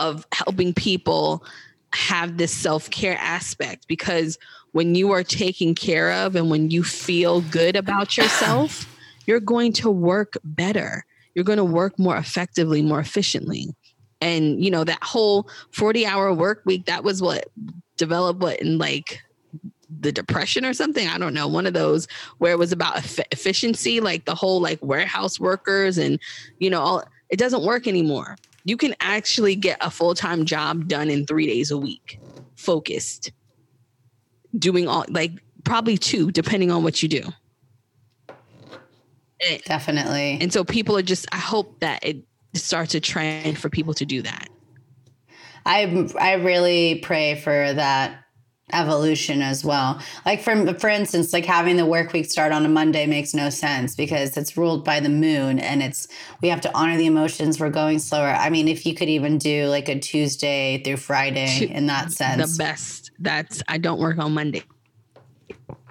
of 0.00 0.26
helping 0.32 0.74
people 0.74 1.44
have 1.92 2.38
this 2.38 2.52
self-care 2.52 3.16
aspect 3.20 3.86
because 3.86 4.36
when 4.72 4.96
you 4.96 5.12
are 5.12 5.22
taken 5.22 5.76
care 5.76 6.10
of 6.10 6.34
and 6.34 6.50
when 6.50 6.72
you 6.72 6.82
feel 6.82 7.40
good 7.42 7.76
about 7.76 8.16
yourself 8.16 8.92
you're 9.26 9.40
going 9.40 9.72
to 9.74 9.90
work 9.90 10.36
better. 10.44 11.04
You're 11.34 11.44
going 11.44 11.58
to 11.58 11.64
work 11.64 11.98
more 11.98 12.16
effectively 12.16 12.82
more 12.82 13.00
efficiently 13.00 13.74
and 14.24 14.64
you 14.64 14.70
know 14.70 14.84
that 14.84 15.02
whole 15.04 15.48
40 15.72 16.06
hour 16.06 16.32
work 16.32 16.62
week 16.64 16.86
that 16.86 17.04
was 17.04 17.20
what 17.20 17.46
developed 17.96 18.40
what 18.40 18.58
in 18.60 18.78
like 18.78 19.20
the 20.00 20.10
depression 20.10 20.64
or 20.64 20.72
something? 20.72 21.06
I 21.06 21.18
don't 21.18 21.34
know. 21.34 21.46
One 21.46 21.66
of 21.66 21.74
those 21.74 22.08
where 22.38 22.52
it 22.52 22.58
was 22.58 22.72
about 22.72 23.04
efficiency 23.30 24.00
like 24.00 24.24
the 24.24 24.34
whole 24.34 24.60
like 24.60 24.82
warehouse 24.82 25.38
workers 25.38 25.98
and 25.98 26.18
you 26.58 26.70
know 26.70 26.80
all 26.80 27.04
it 27.28 27.38
doesn't 27.38 27.64
work 27.64 27.86
anymore. 27.86 28.36
You 28.64 28.78
can 28.78 28.94
actually 29.00 29.56
get 29.56 29.76
a 29.82 29.90
full-time 29.90 30.46
job 30.46 30.88
done 30.88 31.10
in 31.10 31.26
three 31.26 31.46
days 31.46 31.70
a 31.70 31.76
week 31.76 32.18
focused 32.56 33.30
doing 34.58 34.88
all 34.88 35.04
like 35.10 35.32
probably 35.64 35.98
two 35.98 36.30
depending 36.30 36.70
on 36.70 36.82
what 36.82 37.02
you 37.02 37.08
do. 37.08 37.22
Definitely. 39.66 40.38
and 40.40 40.50
so 40.50 40.64
people 40.64 40.96
are 40.96 41.02
just 41.02 41.26
i 41.30 41.36
hope 41.36 41.78
that 41.80 42.02
it 42.02 42.24
starts 42.56 42.94
a 42.94 43.00
trend 43.00 43.58
for 43.58 43.68
people 43.68 43.94
to 43.94 44.04
do 44.04 44.22
that. 44.22 44.48
I 45.66 46.08
I 46.20 46.34
really 46.34 46.96
pray 46.96 47.36
for 47.36 47.72
that 47.72 48.24
evolution 48.72 49.42
as 49.42 49.64
well. 49.64 50.00
Like 50.24 50.42
for 50.42 50.74
for 50.74 50.88
instance, 50.88 51.32
like 51.32 51.44
having 51.44 51.76
the 51.76 51.86
work 51.86 52.12
week 52.12 52.30
start 52.30 52.52
on 52.52 52.64
a 52.64 52.68
Monday 52.68 53.06
makes 53.06 53.34
no 53.34 53.50
sense 53.50 53.94
because 53.94 54.36
it's 54.36 54.56
ruled 54.56 54.84
by 54.84 55.00
the 55.00 55.08
moon 55.08 55.58
and 55.58 55.82
it's 55.82 56.08
we 56.42 56.48
have 56.48 56.60
to 56.62 56.76
honor 56.76 56.96
the 56.96 57.06
emotions. 57.06 57.60
We're 57.60 57.70
going 57.70 57.98
slower. 57.98 58.28
I 58.28 58.50
mean, 58.50 58.68
if 58.68 58.86
you 58.86 58.94
could 58.94 59.08
even 59.08 59.38
do 59.38 59.66
like 59.66 59.88
a 59.88 59.98
Tuesday 59.98 60.82
through 60.82 60.96
Friday 60.98 61.66
in 61.70 61.86
that 61.86 62.12
sense. 62.12 62.56
The 62.56 62.62
best. 62.62 63.10
That's 63.18 63.62
I 63.68 63.78
don't 63.78 64.00
work 64.00 64.18
on 64.18 64.34
Monday. 64.34 64.64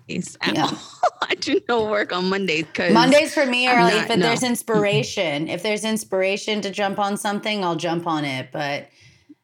Yeah. 0.07 0.69
I 1.21 1.35
do 1.35 1.61
no 1.69 1.85
work 1.85 2.11
on 2.11 2.29
Mondays 2.29 2.65
because 2.65 2.93
Mondays 2.93 3.33
for 3.33 3.45
me 3.45 3.67
are 3.67 3.83
like 3.83 4.09
if 4.09 4.17
no. 4.17 4.17
there's 4.17 4.43
inspiration. 4.43 5.47
if 5.47 5.63
there's 5.63 5.83
inspiration 5.83 6.61
to 6.61 6.69
jump 6.69 6.99
on 6.99 7.17
something, 7.17 7.63
I'll 7.63 7.75
jump 7.75 8.07
on 8.07 8.25
it. 8.25 8.49
But 8.51 8.89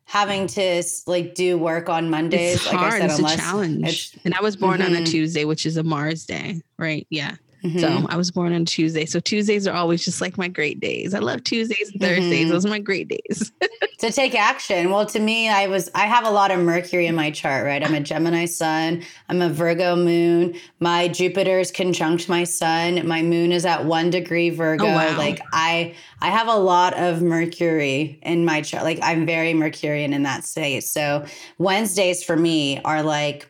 having 0.05 0.47
to 0.47 0.83
like 1.07 1.35
do 1.35 1.57
work 1.57 1.87
on 1.87 2.09
Mondays, 2.09 2.55
it's 2.55 2.65
like 2.65 2.77
hard. 2.77 3.01
I 3.01 3.07
said, 3.07 3.19
it's 3.21 3.33
a 3.33 3.37
challenge. 3.37 4.17
and 4.25 4.33
I 4.33 4.41
was 4.41 4.55
born 4.55 4.79
mm-hmm. 4.79 4.87
on 4.87 4.93
a 4.93 4.95
mm-hmm. 4.97 5.05
Tuesday, 5.05 5.45
which 5.45 5.65
is 5.65 5.77
a 5.77 5.83
Mars 5.83 6.25
day, 6.25 6.61
right? 6.77 7.07
Yeah. 7.09 7.35
Mm-hmm. 7.63 7.79
So 7.79 8.05
I 8.09 8.15
was 8.15 8.31
born 8.31 8.53
on 8.53 8.65
Tuesday. 8.65 9.05
So 9.05 9.19
Tuesdays 9.19 9.67
are 9.67 9.75
always 9.75 10.03
just 10.05 10.21
like 10.21 10.37
my 10.37 10.47
great 10.47 10.79
days. 10.79 11.13
I 11.13 11.19
love 11.19 11.43
Tuesdays 11.43 11.91
and 11.91 12.01
Thursdays. 12.01 12.45
Mm-hmm. 12.45 12.49
Those 12.49 12.65
are 12.65 12.69
my 12.69 12.79
great 12.79 13.09
days. 13.09 13.51
to 13.99 14.11
take 14.11 14.33
action. 14.33 14.91
Well, 14.91 15.05
to 15.07 15.19
me, 15.19 15.49
I 15.49 15.67
was 15.67 15.89
I 15.93 16.05
have 16.05 16.25
a 16.25 16.29
lot 16.29 16.51
of 16.51 16.59
Mercury 16.59 17.05
in 17.05 17.15
my 17.15 17.31
chart, 17.31 17.65
right? 17.65 17.83
I'm 17.83 17.93
a 17.93 17.99
Gemini 17.99 18.45
sun, 18.45 19.03
I'm 19.27 19.41
a 19.41 19.49
Virgo 19.49 19.95
moon. 19.95 20.55
My 20.79 21.09
Jupiter 21.09 21.59
is 21.59 21.71
conjunct 21.71 22.29
my 22.29 22.45
sun. 22.45 23.05
My 23.07 23.21
moon 23.21 23.51
is 23.51 23.65
at 23.65 23.85
one 23.85 24.09
degree 24.09 24.49
Virgo. 24.49 24.85
Oh, 24.85 24.95
wow. 24.95 25.17
Like 25.17 25.41
I 25.51 25.95
I 26.21 26.29
have 26.29 26.47
a 26.47 26.55
lot 26.55 26.97
of 26.97 27.21
Mercury 27.21 28.19
in 28.21 28.45
my 28.45 28.61
chart. 28.61 28.83
Like 28.83 28.99
I'm 29.01 29.25
very 29.25 29.53
Mercurian 29.53 30.13
in 30.13 30.23
that 30.23 30.45
state. 30.45 30.85
So 30.85 31.25
Wednesdays 31.57 32.23
for 32.23 32.37
me 32.37 32.79
are 32.83 33.03
like 33.03 33.49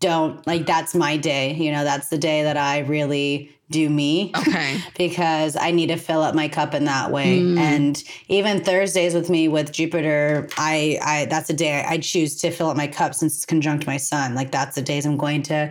don't 0.00 0.44
like 0.46 0.66
that's 0.66 0.94
my 0.94 1.16
day. 1.16 1.54
You 1.54 1.70
know, 1.72 1.84
that's 1.84 2.08
the 2.08 2.18
day 2.18 2.42
that 2.42 2.56
I 2.56 2.80
really 2.80 3.54
do 3.70 3.88
me. 3.88 4.32
Okay. 4.36 4.80
because 4.98 5.56
I 5.56 5.70
need 5.70 5.88
to 5.88 5.96
fill 5.96 6.22
up 6.22 6.34
my 6.34 6.48
cup 6.48 6.74
in 6.74 6.84
that 6.84 7.10
way. 7.10 7.40
Mm. 7.40 7.58
And 7.58 8.04
even 8.28 8.64
Thursdays 8.64 9.14
with 9.14 9.30
me 9.30 9.46
with 9.46 9.72
Jupiter, 9.72 10.48
I 10.56 10.98
I 11.02 11.26
that's 11.26 11.50
a 11.50 11.54
day 11.54 11.84
I 11.86 11.98
choose 11.98 12.36
to 12.40 12.50
fill 12.50 12.70
up 12.70 12.76
my 12.76 12.86
cup 12.86 13.14
since 13.14 13.36
it's 13.36 13.46
conjunct 13.46 13.86
my 13.86 13.98
sun. 13.98 14.34
Like 14.34 14.50
that's 14.50 14.74
the 14.74 14.82
days 14.82 15.06
I'm 15.06 15.16
going 15.16 15.42
to 15.44 15.70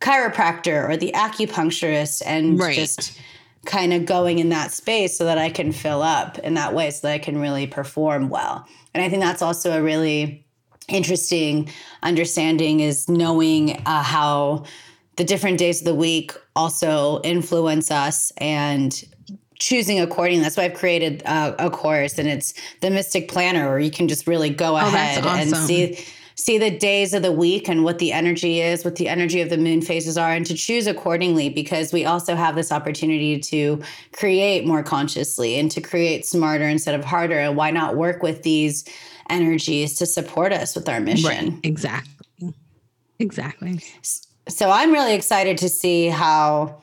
chiropractor 0.00 0.88
or 0.88 0.96
the 0.96 1.12
acupuncturist 1.12 2.22
and 2.24 2.58
right. 2.58 2.74
just 2.74 3.18
kind 3.66 3.92
of 3.92 4.06
going 4.06 4.38
in 4.38 4.48
that 4.48 4.70
space 4.70 5.16
so 5.16 5.24
that 5.26 5.38
I 5.38 5.50
can 5.50 5.72
fill 5.72 6.02
up 6.02 6.38
in 6.38 6.54
that 6.54 6.74
way 6.74 6.90
so 6.90 7.06
that 7.06 7.14
I 7.14 7.18
can 7.18 7.38
really 7.38 7.66
perform 7.66 8.30
well. 8.30 8.66
And 8.94 9.04
I 9.04 9.08
think 9.08 9.22
that's 9.22 9.42
also 9.42 9.78
a 9.78 9.82
really 9.82 10.46
interesting 10.90 11.70
understanding 12.02 12.80
is 12.80 13.08
knowing 13.08 13.82
uh, 13.86 14.02
how 14.02 14.64
the 15.16 15.24
different 15.24 15.58
days 15.58 15.80
of 15.80 15.84
the 15.84 15.94
week 15.94 16.32
also 16.56 17.20
influence 17.22 17.90
us 17.90 18.32
and 18.38 19.04
choosing 19.58 20.00
accordingly. 20.00 20.42
That's 20.42 20.56
why 20.56 20.64
I've 20.64 20.74
created 20.74 21.22
uh, 21.26 21.54
a 21.58 21.70
course, 21.70 22.18
and 22.18 22.28
it's 22.28 22.54
the 22.80 22.90
Mystic 22.90 23.28
Planner, 23.28 23.68
where 23.68 23.78
you 23.78 23.90
can 23.90 24.08
just 24.08 24.26
really 24.26 24.50
go 24.50 24.74
oh, 24.74 24.76
ahead 24.76 25.24
awesome. 25.24 25.54
and 25.54 25.56
see 25.56 26.04
see 26.40 26.58
the 26.58 26.70
days 26.70 27.14
of 27.14 27.22
the 27.22 27.32
week 27.32 27.68
and 27.68 27.84
what 27.84 27.98
the 27.98 28.12
energy 28.12 28.60
is, 28.60 28.84
what 28.84 28.96
the 28.96 29.08
energy 29.08 29.40
of 29.40 29.50
the 29.50 29.58
moon 29.58 29.82
phases 29.82 30.16
are, 30.16 30.32
and 30.32 30.46
to 30.46 30.54
choose 30.54 30.86
accordingly. 30.86 31.48
Because 31.48 31.92
we 31.92 32.04
also 32.04 32.34
have 32.34 32.54
this 32.54 32.72
opportunity 32.72 33.38
to 33.38 33.82
create 34.12 34.66
more 34.66 34.82
consciously 34.82 35.58
and 35.58 35.70
to 35.70 35.80
create 35.80 36.26
smarter 36.26 36.68
instead 36.68 36.94
of 36.94 37.04
harder. 37.04 37.38
And 37.38 37.56
why 37.56 37.70
not 37.70 37.96
work 37.96 38.22
with 38.22 38.42
these 38.42 38.84
energies 39.30 39.94
to 39.94 40.06
support 40.06 40.52
us 40.52 40.74
with 40.74 40.88
our 40.88 41.00
mission. 41.00 41.50
Right. 41.50 41.60
Exactly. 41.62 42.54
Exactly. 43.18 43.80
So 44.48 44.70
I'm 44.70 44.92
really 44.92 45.14
excited 45.14 45.58
to 45.58 45.68
see 45.68 46.08
how 46.08 46.82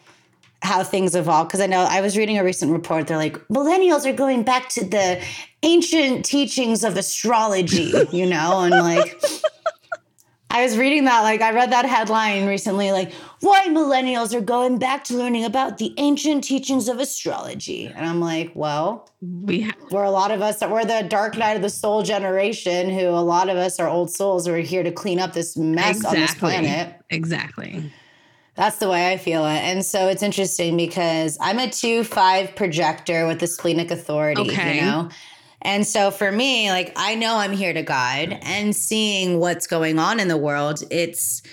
how 0.61 0.83
things 0.83 1.15
evolve 1.15 1.47
because 1.47 1.61
I 1.61 1.67
know 1.67 1.81
I 1.81 2.01
was 2.01 2.17
reading 2.17 2.37
a 2.37 2.43
recent 2.43 2.71
report. 2.71 3.07
They're 3.07 3.17
like 3.17 3.37
millennials 3.47 4.05
are 4.05 4.13
going 4.13 4.43
back 4.43 4.69
to 4.69 4.85
the 4.85 5.23
ancient 5.63 6.25
teachings 6.25 6.83
of 6.83 6.97
astrology, 6.97 7.93
you 8.11 8.25
know, 8.25 8.61
and 8.61 8.71
like 8.71 9.21
I 10.49 10.63
was 10.63 10.77
reading 10.77 11.05
that, 11.05 11.21
like, 11.21 11.41
I 11.41 11.51
read 11.51 11.71
that 11.71 11.85
headline 11.85 12.47
recently, 12.47 12.91
like, 12.91 13.11
why 13.41 13.67
millennials 13.67 14.33
are 14.33 14.41
going 14.41 14.79
back 14.79 15.03
to 15.05 15.13
learning 15.15 15.43
about 15.43 15.77
the 15.77 15.93
ancient 15.97 16.43
teachings 16.43 16.87
of 16.87 16.99
astrology. 16.99 17.85
And 17.85 18.05
I'm 18.05 18.21
like, 18.21 18.53
well, 18.55 19.09
we 19.21 19.61
ha- 19.61 19.75
we're 19.91 20.05
a 20.05 20.09
lot 20.09 20.31
of 20.31 20.41
us 20.41 20.59
that 20.59 20.71
we're 20.71 20.85
the 20.85 21.05
dark 21.07 21.37
night 21.37 21.57
of 21.57 21.61
the 21.61 21.69
soul 21.69 22.01
generation, 22.01 22.89
who 22.89 23.09
a 23.09 23.21
lot 23.21 23.49
of 23.49 23.57
us 23.57 23.79
are 23.79 23.89
old 23.89 24.09
souls 24.09 24.47
who 24.47 24.53
are 24.53 24.57
here 24.57 24.83
to 24.83 24.91
clean 24.91 25.19
up 25.19 25.33
this 25.33 25.57
mess 25.57 25.97
exactly. 25.97 26.17
on 26.17 26.21
this 26.21 26.35
planet. 26.35 26.95
Exactly. 27.09 27.91
That's 28.57 28.77
the 28.77 28.89
way 28.89 29.11
I 29.11 29.17
feel 29.17 29.45
it. 29.45 29.59
And 29.59 29.85
so 29.85 30.07
it's 30.07 30.23
interesting 30.23 30.75
because 30.75 31.37
I'm 31.39 31.59
a 31.59 31.69
2 31.69 32.03
5 32.03 32.55
projector 32.55 33.27
with 33.27 33.39
the 33.39 33.45
splenic 33.45 33.91
authority, 33.91 34.41
okay. 34.41 34.75
you 34.77 34.81
know? 34.81 35.09
And 35.61 35.85
so 35.85 36.09
for 36.09 36.31
me, 36.31 36.71
like 36.71 36.91
I 36.95 37.13
know 37.13 37.37
I'm 37.37 37.53
here 37.53 37.71
to 37.71 37.83
guide 37.83 38.39
and 38.41 38.75
seeing 38.75 39.39
what's 39.39 39.67
going 39.67 39.99
on 39.99 40.19
in 40.19 40.27
the 40.27 40.37
world, 40.37 40.83
it's 40.89 41.43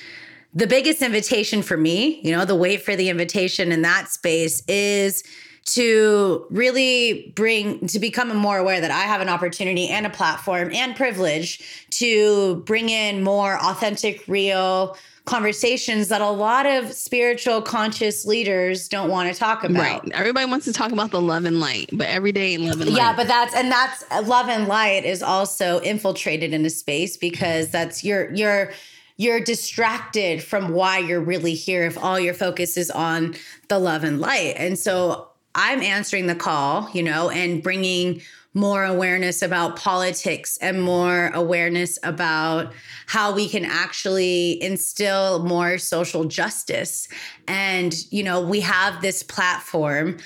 the 0.54 0.66
biggest 0.66 1.02
invitation 1.02 1.62
for 1.62 1.76
me, 1.76 2.20
you 2.22 2.32
know, 2.32 2.46
the 2.46 2.54
wait 2.54 2.82
for 2.82 2.96
the 2.96 3.10
invitation 3.10 3.70
in 3.70 3.82
that 3.82 4.08
space 4.08 4.62
is 4.66 5.24
to 5.66 6.46
really 6.50 7.32
bring 7.34 7.86
to 7.88 7.98
become 7.98 8.34
more 8.34 8.58
aware 8.58 8.80
that 8.80 8.90
I 8.90 9.02
have 9.02 9.20
an 9.20 9.28
opportunity 9.28 9.88
and 9.88 10.06
a 10.06 10.10
platform 10.10 10.70
and 10.72 10.96
privilege 10.96 11.86
to 11.90 12.56
bring 12.66 12.88
in 12.88 13.22
more 13.22 13.58
authentic, 13.62 14.26
real 14.26 14.96
conversations 15.24 16.08
that 16.08 16.20
a 16.20 16.28
lot 16.28 16.66
of 16.66 16.92
spiritual 16.92 17.62
conscious 17.62 18.26
leaders 18.26 18.88
don't 18.88 19.08
want 19.08 19.32
to 19.32 19.38
talk 19.38 19.64
about. 19.64 20.02
Right. 20.02 20.12
Everybody 20.12 20.44
wants 20.46 20.66
to 20.66 20.72
talk 20.72 20.92
about 20.92 21.10
the 21.12 21.20
love 21.20 21.46
and 21.46 21.60
light, 21.60 21.88
but 21.92 22.08
every 22.08 22.30
day 22.30 22.52
in 22.52 22.66
love 22.66 22.80
and 22.80 22.90
light. 22.90 22.98
Yeah, 22.98 23.16
but 23.16 23.26
that's 23.26 23.54
and 23.54 23.72
that's 23.72 24.04
love 24.28 24.48
and 24.48 24.68
light 24.68 25.04
is 25.04 25.22
also 25.22 25.80
infiltrated 25.80 26.52
in 26.52 26.64
a 26.66 26.70
space 26.70 27.16
because 27.16 27.70
that's 27.70 28.04
your 28.04 28.32
your 28.34 28.54
you're 28.54 28.72
you're 29.16 29.40
distracted 29.40 30.42
from 30.42 30.72
why 30.72 30.98
you're 30.98 31.20
really 31.20 31.54
here 31.54 31.84
if 31.84 31.96
all 31.96 32.18
your 32.18 32.34
focus 32.34 32.76
is 32.76 32.90
on 32.90 33.34
the 33.68 33.78
love 33.78 34.02
and 34.02 34.20
light. 34.20 34.54
And 34.56 34.78
so 34.78 35.28
I'm 35.54 35.80
answering 35.82 36.26
the 36.26 36.34
call, 36.34 36.90
you 36.92 37.02
know, 37.02 37.30
and 37.30 37.62
bringing 37.62 38.22
more 38.54 38.84
awareness 38.84 39.42
about 39.42 39.76
politics 39.76 40.56
and 40.58 40.80
more 40.80 41.32
awareness 41.34 41.98
about 42.04 42.72
how 43.06 43.34
we 43.34 43.48
can 43.48 43.64
actually 43.64 44.62
instill 44.62 45.44
more 45.44 45.76
social 45.76 46.24
justice. 46.24 47.08
And, 47.48 47.94
you 48.12 48.22
know, 48.22 48.40
we 48.40 48.60
have 48.60 49.02
this 49.02 49.24
platform. 49.24 50.18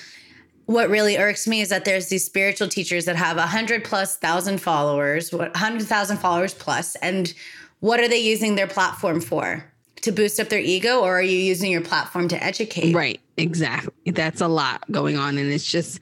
What 0.67 0.91
really 0.91 1.17
irks 1.17 1.49
me 1.49 1.63
is 1.63 1.71
that 1.71 1.87
there's 1.87 2.11
these 2.11 2.27
spiritual 2.27 2.69
teachers 2.69 3.07
that 3.07 3.17
have 3.17 3.39
a 3.39 3.47
hundred 3.47 3.85
plus 3.85 4.19
thousand 4.19 4.61
followers, 4.61 5.35
hundred 5.55 5.87
thousand 5.87 6.19
followers 6.19 6.53
plus, 6.53 6.95
and 6.97 7.33
what 7.81 8.01
are 8.01 8.09
they 8.09 8.19
using 8.19 8.55
their 8.57 8.67
platform 8.67 9.23
for? 9.23 9.65
To 10.03 10.13
boost 10.13 10.39
up 10.39 10.49
their 10.49 10.61
ego, 10.61 11.01
or 11.01 11.19
are 11.19 11.23
you 11.23 11.39
using 11.39 11.73
your 11.73 11.81
platform 11.81 12.29
to 12.29 12.45
educate? 12.45 12.95
Right, 12.95 13.21
exactly. 13.37 14.13
That's 14.13 14.41
a 14.41 14.47
lot 14.47 14.85
going 14.93 15.17
on, 15.17 15.39
and 15.39 15.51
it's 15.51 15.65
just, 15.65 16.01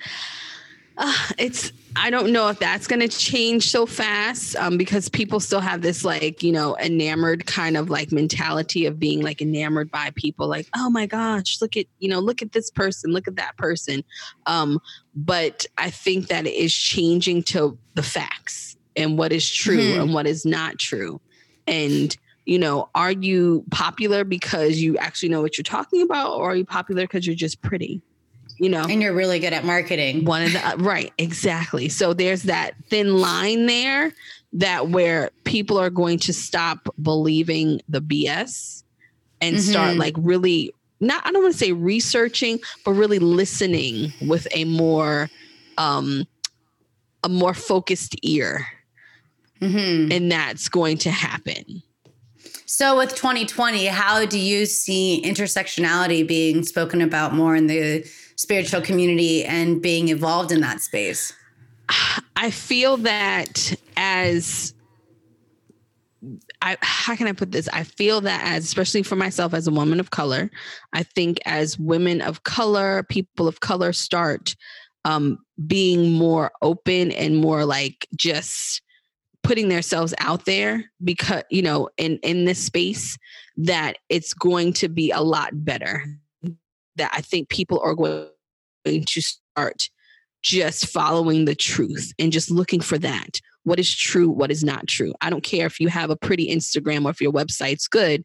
uh, 0.99 1.29
it's 1.39 1.73
I 1.99 2.11
don't 2.11 2.31
know 2.31 2.49
if 2.49 2.59
that's 2.59 2.87
going 2.87 3.01
to 3.01 3.09
change 3.09 3.71
so 3.71 3.87
fast 3.87 4.55
um, 4.57 4.77
because 4.77 5.09
people 5.09 5.41
still 5.41 5.61
have 5.61 5.81
this 5.81 6.05
like, 6.05 6.43
you 6.43 6.53
know, 6.53 6.77
enamored 6.77 7.47
kind 7.47 7.77
of 7.77 7.89
like 7.89 8.13
mentality 8.13 8.85
of 8.85 8.99
being 8.99 9.23
like 9.23 9.41
enamored 9.41 9.91
by 9.91 10.11
people 10.15 10.47
like, 10.47 10.69
oh 10.77 10.91
my 10.91 11.07
gosh, 11.07 11.61
look 11.63 11.75
at, 11.75 11.87
you 11.99 12.09
know, 12.09 12.21
look 12.21 12.43
at 12.43 12.53
this 12.53 12.71
person, 12.71 13.13
look 13.13 13.27
at 13.27 13.37
that 13.37 13.57
person. 13.57 14.05
Um, 14.45 14.79
but 15.15 15.65
I 15.79 15.89
think 15.89 16.29
that 16.29 16.47
it 16.47 16.55
is 16.55 16.75
changing 16.75 17.45
to 17.45 17.79
the 17.95 18.03
facts 18.03 18.77
and 18.95 19.17
what 19.17 19.33
is 19.33 19.51
true 19.51 19.79
mm-hmm. 19.79 20.03
and 20.03 20.15
what 20.15 20.27
is 20.27 20.45
not 20.45 20.79
true. 20.79 21.21
And, 21.67 22.15
you 22.45 22.59
know, 22.59 22.91
are 22.95 23.13
you 23.13 23.65
popular 23.71 24.23
because 24.23 24.77
you 24.77 24.99
actually 24.99 25.31
know 25.31 25.41
what 25.41 25.57
you're 25.57 25.63
talking 25.65 26.03
about 26.03 26.33
or 26.33 26.51
are 26.51 26.57
you 26.57 26.67
popular 26.67 27.05
because 27.05 27.27
you're 27.27 27.35
just 27.35 27.63
pretty? 27.63 28.03
You 28.59 28.69
know 28.69 28.85
and 28.89 29.03
you're 29.03 29.15
really 29.15 29.39
good 29.39 29.53
at 29.53 29.65
marketing 29.65 30.25
one 30.25 30.43
of 30.43 30.53
the 30.53 30.67
uh, 30.67 30.77
right 30.77 31.13
exactly 31.19 31.89
so 31.89 32.13
there's 32.13 32.45
that 32.45 32.73
thin 32.89 33.19
line 33.19 33.67
there 33.67 34.13
that 34.53 34.89
where 34.89 35.31
people 35.45 35.79
are 35.79 35.91
going 35.91 36.19
to 36.19 36.33
stop 36.33 36.89
believing 37.03 37.81
the 37.89 38.01
bs 38.01 38.83
and 39.41 39.57
mm-hmm. 39.57 39.71
start 39.71 39.97
like 39.97 40.15
really 40.19 40.73
not 41.01 41.27
i 41.27 41.33
don't 41.33 41.43
want 41.43 41.53
to 41.53 41.59
say 41.59 41.73
researching 41.73 42.59
but 42.85 42.93
really 42.93 43.19
listening 43.19 44.13
with 44.27 44.47
a 44.53 44.65
more 44.65 45.29
um 45.79 46.27
a 47.25 47.29
more 47.29 47.55
focused 47.55 48.17
ear 48.23 48.67
mm-hmm. 49.61 50.11
and 50.13 50.31
that's 50.31 50.69
going 50.69 50.97
to 50.97 51.11
happen 51.11 51.83
so, 52.69 52.97
with 52.97 53.15
2020, 53.15 53.87
how 53.87 54.27
do 54.27 54.41
you 54.41 54.67
see 54.67 55.23
intersectionality 55.25 56.27
being 56.27 56.65
spoken 56.65 57.01
about 57.01 57.33
more 57.33 57.55
in 57.55 57.69
the 57.69 58.05
spiritual 58.37 58.81
community 58.81 59.45
and 59.45 59.83
being 59.83 60.09
involved 60.09 60.53
in 60.53 60.61
that 60.61 60.81
space? 60.81 61.33
I 62.37 62.51
feel 62.51 62.99
that 62.99 63.75
as 63.97 64.75
I 66.63 66.77
how 66.81 67.15
can 67.15 67.27
I 67.27 67.33
put 67.33 67.53
this? 67.53 67.69
I 67.73 67.85
feel 67.85 68.21
that 68.23 68.43
as 68.45 68.65
especially 68.65 69.03
for 69.03 69.17
myself 69.17 69.55
as 69.55 69.67
a 69.67 69.71
woman 69.71 70.01
of 70.01 70.11
color, 70.11 70.51
I 70.93 71.03
think 71.03 71.39
as 71.47 71.79
women 71.79 72.21
of 72.21 72.43
color, 72.43 73.05
people 73.05 73.47
of 73.47 73.61
color 73.61 73.93
start 73.93 74.57
um, 75.05 75.39
being 75.67 76.13
more 76.13 76.51
open 76.63 77.13
and 77.13 77.37
more 77.37 77.65
like 77.65 78.09
just 78.17 78.83
putting 79.45 79.69
themselves 79.69 80.13
out 80.19 80.45
there 80.45 80.85
because 81.05 81.45
you 81.51 81.63
know 81.63 81.89
in 81.97 82.19
in 82.25 82.45
this 82.45 82.59
space 82.59 83.17
that 83.57 83.99
it's 84.09 84.35
going 84.35 84.73
to 84.73 84.89
be 84.89 85.13
a 85.13 85.21
lot 85.21 85.51
better 85.65 86.05
that 86.97 87.11
i 87.15 87.21
think 87.21 87.49
people 87.49 87.81
are 87.85 87.95
going 87.95 88.29
to 88.85 89.21
start 89.21 89.89
just 90.43 90.87
following 90.87 91.45
the 91.45 91.57
truth 91.57 92.13
and 92.21 92.31
just 92.31 92.53
looking 92.53 92.81
for 92.81 92.99
that. 92.99 93.41
What 93.65 93.81
is 93.81 93.93
true 93.93 94.29
what 94.29 94.53
is 94.53 94.63
not 94.63 94.87
true. 94.87 95.13
I 95.21 95.29
don't 95.29 95.43
care 95.43 95.67
if 95.67 95.81
you 95.81 95.89
have 95.89 96.09
a 96.09 96.17
pretty 96.17 96.55
instagram 96.55 97.05
or 97.05 97.11
if 97.11 97.21
your 97.21 97.33
website's 97.33 97.89
good 97.89 98.23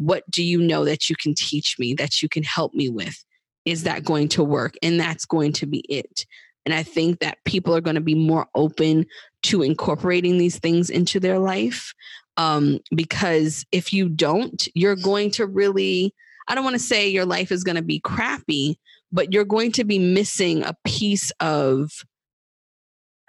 what 0.00 0.28
do 0.30 0.42
you 0.42 0.60
know 0.60 0.84
that 0.86 1.10
you 1.10 1.16
can 1.16 1.34
teach 1.34 1.76
me 1.78 1.92
that 1.94 2.22
you 2.22 2.28
can 2.28 2.42
help 2.42 2.72
me 2.72 2.88
with? 2.88 3.22
Is 3.66 3.82
that 3.82 4.02
going 4.02 4.28
to 4.28 4.42
work? 4.42 4.74
And 4.82 4.98
that's 4.98 5.26
going 5.26 5.52
to 5.54 5.66
be 5.66 5.80
it. 5.90 6.24
And 6.64 6.74
I 6.74 6.82
think 6.82 7.20
that 7.20 7.38
people 7.44 7.76
are 7.76 7.82
going 7.82 7.96
to 7.96 8.00
be 8.00 8.14
more 8.14 8.46
open 8.54 9.04
to 9.44 9.62
incorporating 9.62 10.38
these 10.38 10.58
things 10.58 10.88
into 10.88 11.20
their 11.20 11.38
life. 11.38 11.92
Um, 12.38 12.80
because 12.94 13.66
if 13.72 13.92
you 13.92 14.08
don't, 14.08 14.66
you're 14.74 14.96
going 14.96 15.30
to 15.32 15.46
really, 15.46 16.14
I 16.50 16.56
don't 16.56 16.64
want 16.64 16.74
to 16.74 16.80
say 16.80 17.08
your 17.08 17.24
life 17.24 17.52
is 17.52 17.62
going 17.62 17.76
to 17.76 17.82
be 17.82 18.00
crappy, 18.00 18.76
but 19.12 19.32
you're 19.32 19.44
going 19.44 19.70
to 19.72 19.84
be 19.84 20.00
missing 20.00 20.64
a 20.64 20.74
piece 20.84 21.30
of 21.38 21.92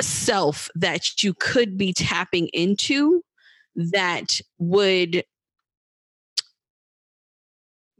self 0.01 0.69
that 0.74 1.22
you 1.22 1.36
could 1.36 1.78
be 1.78 1.93
tapping 1.93 2.47
into 2.47 3.22
that 3.76 4.41
would 4.57 5.24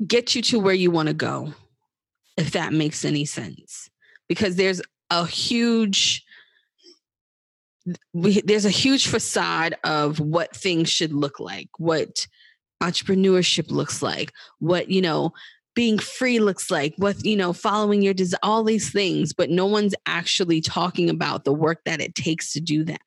get 0.06 0.34
you 0.34 0.42
to 0.42 0.60
where 0.60 0.74
you 0.74 0.90
want 0.90 1.10
to 1.10 1.14
go, 1.14 1.54
if 2.36 2.50
that 2.54 2.74
makes 2.74 3.06
any 3.06 3.24
sense. 3.24 3.92
Because 4.28 4.56
there's 4.56 4.82
a 5.12 5.28
huge 5.28 6.26
we, 8.14 8.42
there's 8.42 8.66
a 8.66 8.72
huge 8.72 9.08
facade 9.08 9.76
of 9.84 10.20
what 10.20 10.56
things 10.56 10.90
should 10.90 11.14
look 11.14 11.40
like, 11.40 11.70
what 11.78 12.26
entrepreneurship 12.82 13.72
looks 13.72 14.02
like, 14.02 14.32
what, 14.60 14.90
you 14.90 15.02
know, 15.02 15.32
being 15.74 15.98
free 15.98 16.40
looks 16.40 16.70
like, 16.70 16.94
what, 16.98 17.24
you 17.24 17.38
know, 17.38 17.54
following 17.54 18.02
your 18.02 18.14
desire, 18.14 18.40
all 18.44 18.64
these 18.64 18.92
things, 18.92 19.34
but 19.34 19.50
no 19.50 19.66
one's 19.66 19.96
actually 20.06 20.60
talking 20.60 21.10
about 21.10 21.46
the 21.46 21.54
work 21.54 21.80
that 21.86 22.02
it 22.02 22.14
takes 22.16 22.52
to 22.54 22.60
do 22.60 22.84
that 22.84 23.00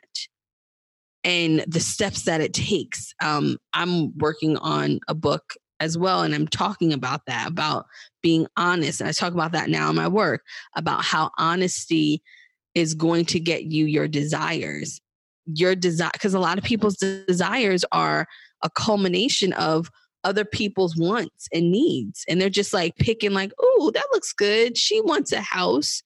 and 1.23 1.65
the 1.67 1.81
steps 1.81 2.23
that 2.23 2.41
it 2.41 2.55
takes. 2.55 3.15
Um, 3.23 3.59
I'm 3.73 4.17
working 4.19 4.57
on 4.59 5.01
a 5.09 5.15
book 5.15 5.55
as 5.81 5.99
well, 5.99 6.23
and 6.23 6.35
I'm 6.35 6.49
talking 6.49 6.93
about 6.93 7.23
that, 7.27 7.49
about 7.49 7.87
being 8.23 8.47
honest. 8.57 9.01
And 9.01 9.09
I 9.09 9.13
talk 9.13 9.35
about 9.35 9.53
that 9.53 9.69
now 9.69 9.91
in 9.91 9.97
my 9.97 10.09
work 10.09 10.43
about 10.77 11.05
how 11.05 11.31
honesty 11.37 12.23
is 12.75 12.95
going 12.95 13.25
to 13.27 13.41
get 13.41 13.65
you 13.65 13.85
your 13.85 14.09
desires. 14.09 15.01
Your 15.47 15.75
desire, 15.75 16.11
because 16.15 16.33
a 16.33 16.41
lot 16.41 16.57
of 16.57 16.65
people's 16.65 16.97
desires 16.97 17.85
are 17.93 18.27
a 18.65 18.71
culmination 18.71 19.53
of 19.53 19.91
other 20.25 20.45
people's 20.45 20.97
wants 20.97 21.47
and 21.53 21.71
needs. 21.71 22.25
And 22.29 22.41
they're 22.41 22.51
just 22.51 22.73
like 22.73 22.97
picking, 22.97 23.33
like, 23.33 23.53
oh, 23.61 23.93
that 23.95 24.07
looks 24.13 24.33
good. 24.33 24.77
She 24.77 25.01
wants 25.03 25.31
a 25.33 25.41
house. 25.41 26.03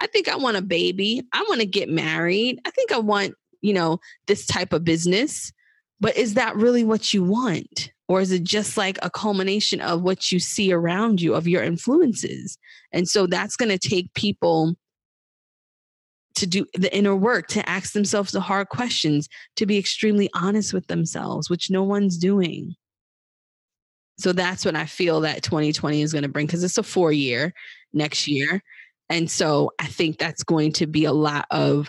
I 0.00 0.06
think 0.06 0.28
I 0.28 0.36
want 0.36 0.56
a 0.56 0.62
baby. 0.62 1.22
I 1.32 1.44
want 1.48 1.60
to 1.60 1.66
get 1.66 1.88
married. 1.88 2.60
I 2.66 2.70
think 2.70 2.92
I 2.92 2.98
want, 2.98 3.34
you 3.60 3.74
know, 3.74 4.00
this 4.26 4.46
type 4.46 4.72
of 4.72 4.84
business. 4.84 5.52
But 6.00 6.16
is 6.16 6.34
that 6.34 6.56
really 6.56 6.84
what 6.84 7.12
you 7.12 7.22
want? 7.24 7.92
Or 8.08 8.20
is 8.22 8.32
it 8.32 8.42
just 8.42 8.76
like 8.78 8.98
a 9.02 9.10
culmination 9.10 9.80
of 9.82 10.02
what 10.02 10.32
you 10.32 10.38
see 10.40 10.72
around 10.72 11.20
you, 11.20 11.34
of 11.34 11.46
your 11.46 11.62
influences? 11.62 12.56
And 12.90 13.06
so 13.06 13.26
that's 13.26 13.56
going 13.56 13.76
to 13.76 13.88
take 13.88 14.14
people 14.14 14.76
to 16.36 16.46
do 16.46 16.66
the 16.74 16.94
inner 16.94 17.16
work, 17.16 17.48
to 17.48 17.68
ask 17.68 17.92
themselves 17.92 18.32
the 18.32 18.40
hard 18.40 18.68
questions, 18.68 19.28
to 19.56 19.66
be 19.66 19.78
extremely 19.78 20.30
honest 20.34 20.72
with 20.72 20.86
themselves, 20.86 21.50
which 21.50 21.70
no 21.70 21.82
one's 21.82 22.16
doing. 22.16 22.74
So 24.18 24.32
that's 24.32 24.64
what 24.64 24.74
I 24.74 24.86
feel 24.86 25.20
that 25.20 25.42
2020 25.42 26.02
is 26.02 26.12
going 26.12 26.22
to 26.22 26.28
bring 26.28 26.46
because 26.46 26.64
it's 26.64 26.78
a 26.78 26.82
four 26.82 27.12
year 27.12 27.52
next 27.92 28.26
year. 28.26 28.62
And 29.08 29.30
so 29.30 29.72
I 29.78 29.86
think 29.86 30.18
that's 30.18 30.42
going 30.42 30.72
to 30.72 30.86
be 30.86 31.04
a 31.04 31.12
lot 31.12 31.46
of 31.50 31.88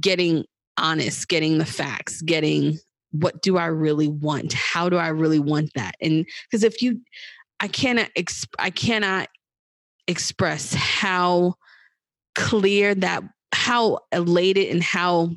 getting 0.00 0.44
honest, 0.76 1.28
getting 1.28 1.58
the 1.58 1.66
facts, 1.66 2.22
getting 2.22 2.78
what 3.12 3.42
do 3.42 3.58
I 3.58 3.66
really 3.66 4.08
want? 4.08 4.54
How 4.54 4.88
do 4.88 4.96
I 4.96 5.08
really 5.08 5.38
want 5.38 5.74
that? 5.74 5.94
And 6.00 6.26
because 6.50 6.64
if 6.64 6.80
you, 6.80 7.00
I 7.60 7.68
cannot, 7.68 8.08
exp- 8.16 8.54
I 8.58 8.70
cannot 8.70 9.28
express 10.08 10.72
how 10.72 11.54
clear 12.34 12.94
that 12.94 13.22
how 13.62 14.00
elated 14.10 14.68
and 14.70 14.82
how 14.82 15.30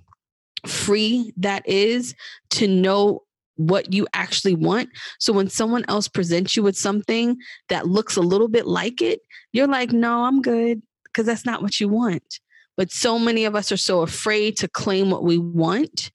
free 0.65 1.32
that 1.38 1.67
is 1.67 2.15
to 2.49 2.67
know 2.67 3.21
what 3.57 3.93
you 3.93 4.07
actually 4.13 4.55
want. 4.55 4.89
So 5.19 5.32
when 5.32 5.47
someone 5.47 5.86
else 5.88 6.07
presents 6.07 6.55
you 6.55 6.63
with 6.63 6.76
something 6.76 7.38
that 7.69 7.88
looks 7.88 8.17
a 8.17 8.21
little 8.21 8.47
bit 8.47 8.65
like 8.65 8.99
it, 8.99 9.19
you're 9.53 9.67
like, 9.67 9.91
no, 9.91 10.23
I'm 10.23 10.41
good. 10.41 10.82
because 11.05 11.28
that's 11.28 11.45
not 11.45 11.61
what 11.61 11.80
you 11.80 11.88
want. 11.88 12.39
But 12.76 12.91
so 12.91 13.17
many 13.17 13.45
of 13.45 13.55
us 13.55 13.71
are 13.71 13.78
so 13.78 14.01
afraid 14.01 14.57
to 14.57 14.67
claim 14.67 15.09
what 15.11 15.23
we 15.23 15.38
want. 15.38 16.11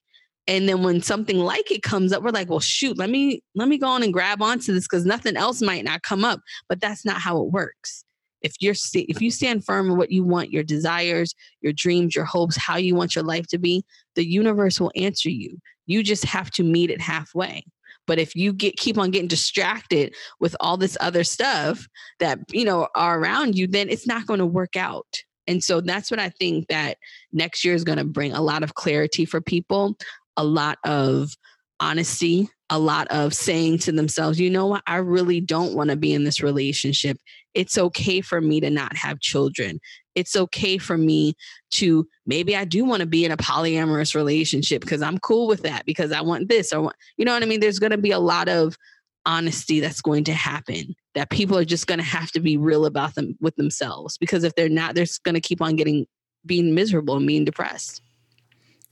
And 0.47 0.67
then 0.67 0.83
when 0.83 1.01
something 1.01 1.39
like 1.39 1.71
it 1.71 1.81
comes 1.81 2.11
up, 2.11 2.23
we're 2.23 2.31
like, 2.31 2.49
well, 2.49 2.59
shoot, 2.59 2.97
let 2.97 3.09
me 3.09 3.41
let 3.55 3.67
me 3.67 3.77
go 3.77 3.87
on 3.87 4.03
and 4.03 4.13
grab 4.13 4.41
onto 4.41 4.73
this 4.73 4.85
because 4.85 5.05
nothing 5.05 5.37
else 5.37 5.61
might 5.61 5.85
not 5.85 6.03
come 6.03 6.25
up. 6.25 6.41
But 6.67 6.81
that's 6.81 7.05
not 7.05 7.21
how 7.21 7.41
it 7.41 7.51
works. 7.51 8.03
If 8.41 8.55
you're 8.59 8.75
if 8.93 9.21
you 9.21 9.31
stand 9.31 9.65
firm 9.65 9.91
in 9.91 9.97
what 9.97 10.11
you 10.11 10.23
want, 10.23 10.51
your 10.51 10.63
desires, 10.63 11.35
your 11.61 11.73
dreams, 11.73 12.15
your 12.15 12.25
hopes, 12.25 12.57
how 12.57 12.77
you 12.77 12.95
want 12.95 13.15
your 13.15 13.23
life 13.23 13.47
to 13.47 13.57
be, 13.57 13.83
the 14.15 14.25
universe 14.25 14.79
will 14.79 14.91
answer 14.95 15.29
you. 15.29 15.59
You 15.85 16.03
just 16.03 16.25
have 16.25 16.51
to 16.51 16.63
meet 16.63 16.89
it 16.89 17.01
halfway. 17.01 17.63
But 18.07 18.19
if 18.19 18.35
you 18.35 18.53
get 18.53 18.77
keep 18.77 18.97
on 18.97 19.11
getting 19.11 19.27
distracted 19.27 20.15
with 20.39 20.55
all 20.59 20.77
this 20.77 20.97
other 20.99 21.23
stuff 21.23 21.87
that 22.19 22.39
you 22.51 22.65
know 22.65 22.87
are 22.95 23.19
around 23.19 23.57
you, 23.57 23.67
then 23.67 23.89
it's 23.89 24.07
not 24.07 24.25
going 24.25 24.39
to 24.39 24.45
work 24.45 24.75
out. 24.75 25.23
And 25.47 25.63
so 25.63 25.81
that's 25.81 26.11
what 26.11 26.19
I 26.19 26.29
think 26.29 26.67
that 26.67 26.97
next 27.31 27.65
year 27.65 27.73
is 27.73 27.83
going 27.83 27.97
to 27.97 28.05
bring 28.05 28.33
a 28.33 28.41
lot 28.41 28.63
of 28.63 28.75
clarity 28.75 29.25
for 29.25 29.41
people, 29.41 29.97
a 30.37 30.43
lot 30.43 30.77
of 30.85 31.31
honesty, 31.79 32.47
a 32.69 32.79
lot 32.79 33.07
of 33.09 33.33
saying 33.33 33.79
to 33.79 33.91
themselves, 33.91 34.39
you 34.39 34.49
know 34.49 34.67
what, 34.67 34.83
I 34.87 34.97
really 34.97 35.41
don't 35.41 35.75
want 35.75 35.89
to 35.89 35.97
be 35.97 36.13
in 36.13 36.23
this 36.23 36.41
relationship. 36.41 37.17
It's 37.53 37.77
okay 37.77 38.21
for 38.21 38.41
me 38.41 38.59
to 38.61 38.69
not 38.69 38.95
have 38.95 39.19
children. 39.19 39.79
It's 40.15 40.35
okay 40.35 40.77
for 40.77 40.97
me 40.97 41.33
to 41.71 42.07
maybe 42.25 42.55
I 42.55 42.65
do 42.65 42.83
want 42.85 43.01
to 43.01 43.05
be 43.05 43.25
in 43.25 43.31
a 43.31 43.37
polyamorous 43.37 44.15
relationship 44.15 44.81
because 44.81 45.01
I'm 45.01 45.17
cool 45.19 45.47
with 45.47 45.63
that 45.63 45.85
because 45.85 46.11
I 46.11 46.21
want 46.21 46.49
this 46.49 46.73
or 46.73 46.91
you 47.17 47.25
know 47.25 47.33
what 47.33 47.43
I 47.43 47.45
mean? 47.45 47.59
There's 47.59 47.79
going 47.79 47.91
to 47.91 47.97
be 47.97 48.11
a 48.11 48.19
lot 48.19 48.49
of 48.49 48.77
honesty 49.25 49.79
that's 49.79 50.01
going 50.01 50.23
to 50.25 50.33
happen 50.33 50.95
that 51.13 51.29
people 51.29 51.57
are 51.57 51.65
just 51.65 51.87
going 51.87 51.99
to 51.99 52.05
have 52.05 52.31
to 52.31 52.39
be 52.39 52.57
real 52.57 52.85
about 52.85 53.15
them 53.15 53.37
with 53.39 53.55
themselves 53.55 54.17
because 54.17 54.43
if 54.43 54.55
they're 54.55 54.69
not 54.69 54.95
they're 54.95 55.05
going 55.23 55.35
to 55.35 55.41
keep 55.41 55.61
on 55.61 55.75
getting 55.75 56.05
being 56.45 56.73
miserable 56.73 57.17
and 57.17 57.27
being 57.27 57.45
depressed 57.45 58.01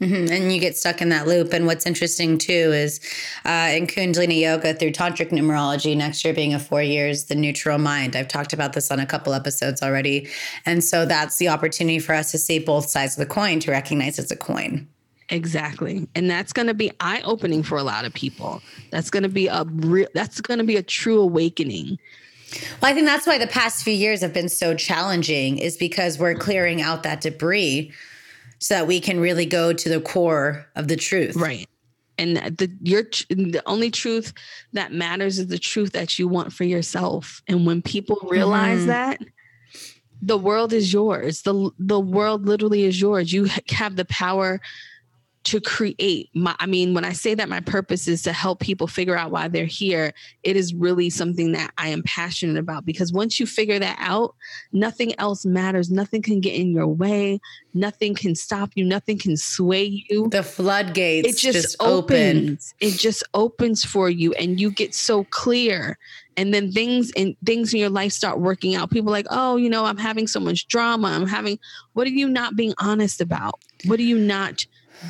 Mm-hmm. 0.02 0.32
And 0.32 0.54
you 0.54 0.62
get 0.62 0.78
stuck 0.78 1.02
in 1.02 1.10
that 1.10 1.28
loop. 1.28 1.52
And 1.52 1.66
what's 1.66 1.86
interesting 1.86 2.38
too 2.38 2.52
is 2.54 3.02
uh, 3.44 3.70
in 3.74 3.86
Kundalini 3.86 4.40
Yoga 4.40 4.74
through 4.74 4.92
Tantric 4.92 5.30
numerology, 5.30 5.96
next 5.96 6.24
year 6.24 6.34
being 6.34 6.54
a 6.54 6.60
four 6.60 6.82
years, 6.82 7.26
the 7.26 7.36
neutral 7.36 7.78
mind. 7.78 8.16
I've 8.16 8.30
talked 8.30 8.54
about 8.54 8.74
this 8.74 8.92
on 8.92 9.00
a 9.00 9.06
couple 9.06 9.34
episodes 9.34 9.82
already. 9.82 10.30
And 10.66 10.84
so 10.84 11.06
that's 11.06 11.36
the 11.36 11.50
opportunity 11.50 12.00
for 12.00 12.16
us 12.16 12.32
to 12.32 12.38
see 12.38 12.60
both 12.60 12.88
sides 12.90 13.18
of 13.18 13.28
the 13.28 13.34
coin, 13.34 13.60
to 13.60 13.72
recognize 13.72 14.18
it's 14.18 14.32
a 14.32 14.38
coin. 14.38 14.88
Exactly. 15.28 16.08
And 16.16 16.30
that's 16.30 16.54
going 16.54 16.68
to 16.68 16.74
be 16.74 16.92
eye 17.00 17.22
opening 17.24 17.62
for 17.62 17.78
a 17.78 17.84
lot 17.84 18.06
of 18.06 18.14
people. 18.14 18.62
That's 18.92 19.10
going 19.10 19.24
to 19.24 19.30
be 19.30 19.48
a 19.48 19.64
real, 19.66 20.08
that's 20.14 20.42
going 20.42 20.60
to 20.60 20.64
be 20.64 20.78
a 20.78 20.82
true 20.84 21.20
awakening. 21.20 22.00
Well, 22.82 22.90
I 22.90 22.94
think 22.94 23.06
that's 23.06 23.28
why 23.28 23.38
the 23.38 23.48
past 23.48 23.84
few 23.84 23.94
years 23.94 24.22
have 24.22 24.34
been 24.34 24.50
so 24.50 24.74
challenging 24.74 25.60
is 25.60 25.78
because 25.78 26.18
we're 26.18 26.36
clearing 26.36 26.82
out 26.82 27.04
that 27.04 27.22
debris 27.22 27.92
so 28.60 28.76
that 28.76 28.88
we 28.88 29.00
can 29.00 29.20
really 29.20 29.46
go 29.46 29.74
to 29.74 29.90
the 29.90 30.02
core 30.02 30.68
of 30.76 30.88
the 30.88 30.96
truth. 30.96 31.36
Right. 31.36 31.68
And 32.18 32.36
the 32.36 32.70
your 32.82 33.04
the 33.30 33.64
only 33.66 33.90
truth 33.90 34.34
that 34.74 34.92
matters 34.92 35.40
is 35.40 35.48
the 35.48 35.58
truth 35.58 35.94
that 35.94 36.20
you 36.20 36.28
want 36.28 36.52
for 36.52 36.66
yourself. 36.66 37.42
And 37.48 37.66
when 37.66 37.82
people 37.82 38.20
realize 38.30 38.80
mm-hmm. 38.80 38.88
that, 38.88 39.22
the 40.22 40.38
world 40.38 40.74
is 40.74 40.92
yours. 40.92 41.44
The 41.44 41.72
the 41.80 42.00
world 42.00 42.46
literally 42.46 42.84
is 42.84 43.00
yours. 43.00 43.32
You 43.32 43.48
have 43.70 43.96
the 43.96 44.06
power 44.06 44.60
to 45.44 45.62
create 45.62 46.30
my 46.34 46.56
i 46.60 46.66
mean 46.66 46.94
when 46.94 47.06
i 47.06 47.14
say 47.14 47.34
that 47.34 47.50
my 47.50 47.60
purpose 47.60 48.08
is 48.08 48.22
to 48.22 48.34
help 48.34 48.60
people 48.60 48.88
figure 48.88 49.18
out 49.18 49.32
why 49.32 49.48
they're 49.48 49.66
here 49.66 50.14
it 50.44 50.56
is 50.56 50.74
really 50.74 51.10
something 51.10 51.52
that 51.52 51.72
i 51.78 51.88
am 51.88 52.04
passionate 52.04 52.58
about 52.58 52.86
because 52.86 53.14
once 53.14 53.40
you 53.40 53.46
figure 53.46 53.80
that 53.80 53.98
out 54.00 54.36
nothing 54.72 55.18
else 55.20 55.46
matters. 55.46 55.92
Nothing 55.92 56.22
can 56.22 56.40
get 56.40 56.56
in 56.56 56.72
your 56.72 56.88
way. 56.88 57.40
Nothing 57.74 58.16
can 58.16 58.36
stop 58.36 58.72
you. 58.76 58.84
Nothing 58.86 59.18
can 59.18 59.38
sway 59.38 60.06
you. 60.10 60.30
The 60.30 60.44
floodgates 60.44 61.28
it 61.28 61.38
just, 61.38 61.62
just 61.62 61.76
opens. 61.80 62.74
Open. 62.80 62.94
it 62.94 62.98
just 62.98 63.24
opens 63.34 63.84
for 63.84 64.10
you 64.10 64.34
and 64.34 64.60
you 64.60 64.72
get 64.72 64.94
so 64.94 65.26
clear. 65.26 65.98
And 66.38 66.54
then 66.54 66.72
things 66.72 67.12
and 67.18 67.36
things 67.46 67.74
in 67.74 67.80
your 67.80 67.90
life 67.90 68.14
start 68.14 68.40
working 68.40 68.76
out. 68.76 68.92
People 68.92 69.12
like 69.12 69.28
oh 69.30 69.58
you 69.58 69.70
know 69.70 69.86
i'm 69.86 69.98
having 69.98 70.28
so 70.28 70.40
much 70.40 70.68
drama. 70.68 71.10
I'm 71.10 71.28
having 71.28 71.60
what 71.94 72.08
are 72.08 72.12
you 72.12 72.30
not 72.30 72.56
being 72.56 72.74
honest 72.80 73.20
about? 73.20 73.60
What 73.86 74.00
are 74.00 74.04
you 74.04 74.18
not 74.18 74.66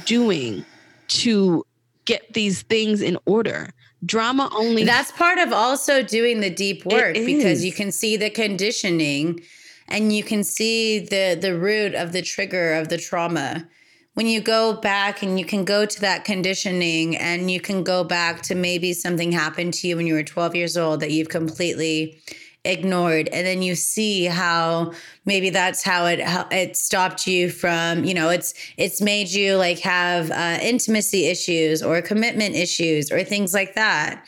doing 0.06 0.66
to 1.08 1.66
get 2.06 2.34
these 2.34 2.62
things 2.64 3.02
in 3.02 3.18
order? 3.26 3.70
Drama 4.06 4.50
only. 4.56 4.84
That's 4.84 5.12
part 5.12 5.40
of 5.40 5.52
also 5.52 6.02
doing 6.02 6.40
the 6.40 6.50
deep 6.50 6.86
work 6.86 7.16
because 7.16 7.66
you 7.66 7.74
can 7.74 7.92
see 7.92 8.16
the 8.16 8.30
conditioning 8.30 9.42
and 9.90 10.14
you 10.14 10.24
can 10.24 10.44
see 10.44 11.00
the 11.00 11.38
the 11.40 11.58
root 11.58 11.96
of 11.96 12.14
the 12.14 12.22
trigger 12.22 12.74
of 12.76 12.88
the 12.88 12.98
trauma 12.98 13.68
when 14.14 14.28
you 14.28 14.42
go 14.42 14.74
back 14.74 15.22
and 15.24 15.40
you 15.40 15.46
can 15.46 15.64
go 15.64 15.86
to 15.86 16.02
that 16.02 16.26
conditioning 16.26 17.16
and 17.16 17.50
you 17.50 17.60
can 17.60 17.84
go 17.84 18.04
back 18.04 18.42
to 18.42 18.56
maybe 18.56 18.92
something 18.92 19.32
happened 19.32 19.74
to 19.74 19.88
you 19.88 19.96
when 19.96 20.08
you 20.08 20.14
were 20.14 20.24
12 20.24 20.56
years 20.56 20.76
old 20.76 21.00
that 21.00 21.12
you've 21.12 21.30
completely 21.30 22.22
ignored. 22.66 23.30
And 23.32 23.46
then 23.46 23.62
you 23.62 23.76
see 23.76 24.26
how 24.26 24.94
maybe 25.26 25.50
that's 25.50 25.84
how 25.84 26.06
it 26.06 26.20
how 26.20 26.48
it 26.52 26.76
stopped 26.76 27.26
you 27.26 27.50
from 27.50 28.04
you 28.04 28.14
know 28.14 28.30
it's 28.30 28.54
it's 28.78 29.02
made 29.02 29.30
you 29.30 29.56
like 29.56 29.80
have 29.80 30.32
uh, 30.32 30.60
intimacy 30.62 31.28
issues 31.28 31.82
or 31.82 32.02
commitment 32.02 32.56
issues 32.56 33.12
or 33.12 33.24
things 33.24 33.54
like 33.54 33.76
that. 33.76 34.26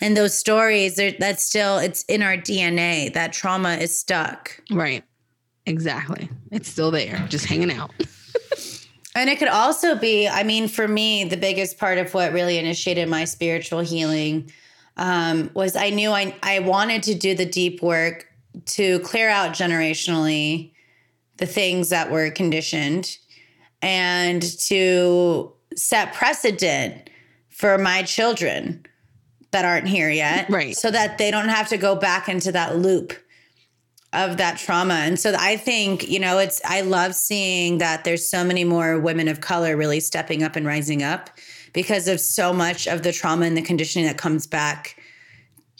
And 0.00 0.16
those 0.16 0.36
stories 0.36 1.00
that's 1.18 1.44
still 1.44 1.78
it's 1.78 2.04
in 2.04 2.22
our 2.22 2.36
dna 2.36 3.12
that 3.14 3.32
trauma 3.32 3.74
is 3.76 3.98
stuck. 3.98 4.60
Right. 4.70 5.04
Exactly. 5.66 6.30
It's 6.50 6.68
still 6.68 6.90
there 6.90 7.24
just 7.28 7.46
hanging 7.46 7.72
out. 7.72 7.92
And 9.14 9.28
it 9.28 9.40
could 9.40 9.48
also 9.48 9.96
be 9.96 10.28
i 10.28 10.44
mean 10.44 10.68
for 10.68 10.86
me 10.86 11.24
the 11.24 11.36
biggest 11.36 11.76
part 11.76 11.98
of 11.98 12.14
what 12.14 12.32
really 12.32 12.56
initiated 12.56 13.08
my 13.08 13.24
spiritual 13.24 13.80
healing 13.80 14.48
um, 14.98 15.50
was 15.54 15.76
I 15.76 15.90
knew 15.90 16.10
I, 16.10 16.34
I 16.42 16.58
wanted 16.58 17.02
to 17.04 17.14
do 17.14 17.34
the 17.34 17.46
deep 17.46 17.82
work 17.82 18.26
to 18.66 18.98
clear 19.00 19.28
out 19.28 19.52
generationally 19.52 20.72
the 21.36 21.46
things 21.46 21.90
that 21.90 22.10
were 22.10 22.30
conditioned 22.30 23.16
and 23.80 24.42
to 24.60 25.52
set 25.76 26.12
precedent 26.12 27.10
for 27.48 27.78
my 27.78 28.02
children 28.02 28.84
that 29.52 29.64
aren't 29.64 29.88
here 29.88 30.10
yet. 30.10 30.50
Right. 30.50 30.76
So 30.76 30.90
that 30.90 31.18
they 31.18 31.30
don't 31.30 31.48
have 31.48 31.68
to 31.68 31.78
go 31.78 31.94
back 31.94 32.28
into 32.28 32.52
that 32.52 32.76
loop 32.76 33.14
of 34.12 34.38
that 34.38 34.58
trauma. 34.58 34.94
And 34.94 35.18
so 35.18 35.34
I 35.38 35.56
think, 35.56 36.08
you 36.08 36.18
know, 36.18 36.38
it's, 36.38 36.60
I 36.64 36.80
love 36.80 37.14
seeing 37.14 37.78
that 37.78 38.04
there's 38.04 38.28
so 38.28 38.42
many 38.42 38.64
more 38.64 38.98
women 38.98 39.28
of 39.28 39.40
color 39.40 39.76
really 39.76 40.00
stepping 40.00 40.42
up 40.42 40.56
and 40.56 40.66
rising 40.66 41.02
up 41.02 41.30
because 41.72 42.08
of 42.08 42.20
so 42.20 42.52
much 42.52 42.86
of 42.86 43.02
the 43.02 43.12
trauma 43.12 43.46
and 43.46 43.56
the 43.56 43.62
conditioning 43.62 44.06
that 44.06 44.18
comes 44.18 44.46
back 44.46 44.96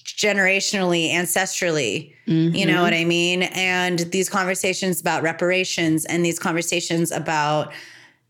generationally, 0.05 1.11
ancestrally. 1.11 2.15
Mm-hmm. 2.27 2.55
You 2.55 2.67
know 2.67 2.75
mm-hmm. 2.75 2.83
what 2.83 2.95
I 2.95 3.05
mean? 3.05 3.43
And 3.45 3.99
these 3.99 4.29
conversations 4.29 5.01
about 5.01 5.23
reparations 5.23 6.05
and 6.05 6.25
these 6.25 6.39
conversations 6.39 7.11
about, 7.11 7.73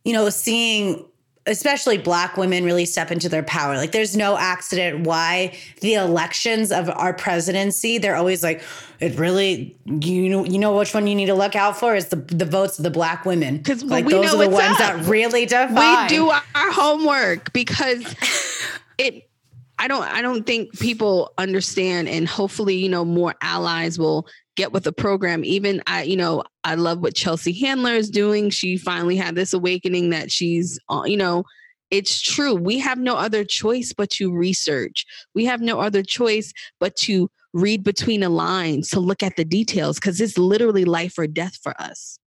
you 0.05 0.13
know, 0.13 0.29
seeing 0.29 1.05
especially 1.49 1.99
black 1.99 2.37
women 2.37 2.65
really 2.65 2.85
step 2.85 3.11
into 3.11 3.29
their 3.29 3.43
power. 3.43 3.77
Like 3.77 3.93
there's 3.93 4.17
no 4.17 4.37
accident 4.37 5.07
why 5.07 5.57
the 5.81 5.95
elections 5.95 6.71
of 6.71 6.89
our 6.91 7.13
presidency, 7.13 7.99
they're 7.99 8.17
always 8.17 8.43
like, 8.43 8.63
it 9.01 9.17
really 9.17 9.77
you 9.87 10.29
know 10.29 10.45
you 10.45 10.59
know 10.59 10.77
which 10.77 10.93
one 10.93 11.07
you 11.07 11.15
need 11.15 11.27
to 11.27 11.35
look 11.35 11.55
out 11.55 11.79
for 11.79 11.95
is 11.95 12.07
the 12.09 12.17
the 12.17 12.45
votes 12.45 12.79
of 12.79 12.85
the 12.85 12.91
black 12.91 13.25
women. 13.25 13.59
Because 13.59 13.83
like 13.83 14.05
we 14.05 14.13
those 14.13 14.27
know 14.27 14.41
are 14.41 14.45
the 14.45 14.51
ones 14.51 14.73
up. 14.73 14.79
that 14.79 15.05
really 15.07 15.47
define. 15.47 16.05
We 16.05 16.09
do 16.09 16.31
our 16.31 16.73
homework 16.73 17.53
because 17.53 18.15
it 18.99 19.29
I 19.79 19.89
don't 19.89 20.03
I 20.03 20.21
don't 20.23 20.45
think 20.45 20.79
people 20.79 21.33
understand 21.39 22.09
and 22.09 22.29
hopefully, 22.29 22.77
you 22.77 22.89
know, 22.89 23.05
more 23.05 23.35
allies 23.41 23.99
will 23.99 24.27
get 24.59 24.73
with 24.73 24.83
the 24.83 24.93
program. 24.93 25.45
Even 25.45 25.81
I, 25.87 26.03
you 26.03 26.17
know, 26.17 26.43
I 26.65 26.75
love 26.75 26.99
what 26.99 27.15
Chelsea 27.15 27.53
Handler 27.53 27.93
is 27.93 28.11
doing. 28.11 28.51
She 28.51 28.77
finally 28.77 29.17
had 29.17 29.37
this 29.37 29.53
awakening 29.53 30.11
that 30.11 30.33
she's, 30.33 30.79
uh, 30.91 31.05
you 31.07 31.17
know, 31.17 31.45
it's 31.93 32.21
true. 32.21 32.55
We 32.55 32.79
have 32.81 32.99
no 32.99 33.15
other 33.15 33.45
choice 33.45 33.95
but 33.97 34.11
to 34.11 34.33
research. 34.33 35.07
We 35.35 35.45
have 35.47 35.63
no 35.63 35.81
other 35.81 36.03
choice 36.03 36.53
but 36.81 36.97
to 36.97 37.31
read 37.55 37.85
between 37.85 38.21
the 38.21 38.29
lines, 38.29 38.91
to 38.91 39.01
look 39.01 39.23
at 39.23 39.37
the 39.37 39.45
details, 39.45 39.97
because 39.97 40.21
it's 40.21 40.37
literally 40.37 40.85
life 40.85 41.17
or 41.17 41.29
death 41.29 41.57
for 41.63 41.81
us. 41.81 42.19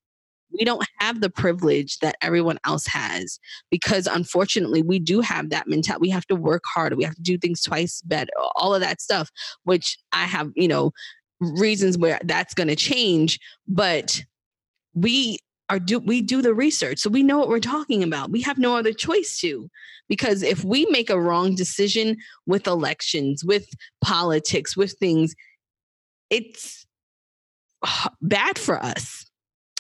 We 0.58 0.66
don't 0.66 0.86
have 1.00 1.22
the 1.22 1.30
privilege 1.30 2.00
that 2.00 2.16
everyone 2.22 2.60
else 2.66 2.86
has 2.88 3.40
because 3.70 4.08
unfortunately 4.08 4.82
we 4.82 5.00
do 5.00 5.22
have 5.22 5.50
that 5.50 5.68
mentality. 5.68 6.02
We 6.02 6.10
have 6.10 6.28
to 6.28 6.36
work 6.36 6.64
harder. 6.66 6.96
We 6.96 7.06
have 7.06 7.16
to 7.16 7.22
do 7.22 7.38
things 7.38 7.62
twice 7.62 8.02
better, 8.02 8.32
all 8.56 8.74
of 8.74 8.82
that 8.82 9.00
stuff, 9.00 9.30
which 9.64 9.98
I 10.12 10.24
have, 10.26 10.50
you 10.56 10.68
know, 10.68 10.92
reasons 11.42 11.98
where 11.98 12.20
that's 12.24 12.54
going 12.54 12.68
to 12.68 12.76
change 12.76 13.40
but 13.68 14.24
we 14.94 15.38
are 15.70 15.80
do 15.80 16.00
we 16.00 16.22
do 16.22 16.42
the 16.42 16.54
research 16.54 17.00
so 17.00 17.10
we 17.10 17.24
know 17.24 17.38
what 17.38 17.50
we're 17.50 17.60
talking 17.60 18.04
about 18.04 18.32
we 18.32 18.42
have 18.42 18.58
no 18.58 18.76
other 18.76 18.94
choice 18.94 19.40
to 19.40 19.70
because 20.08 20.44
if 20.44 20.64
we 20.64 20.86
make 20.88 21.10
a 21.10 21.20
wrong 21.20 21.56
decision 21.56 22.16
with 22.46 22.68
elections 22.68 23.44
with 23.44 23.68
politics 24.02 24.78
with 24.78 24.94
things 25.00 25.34
it's 26.30 26.86
bad 28.22 28.60
for 28.60 28.78
us 28.78 29.26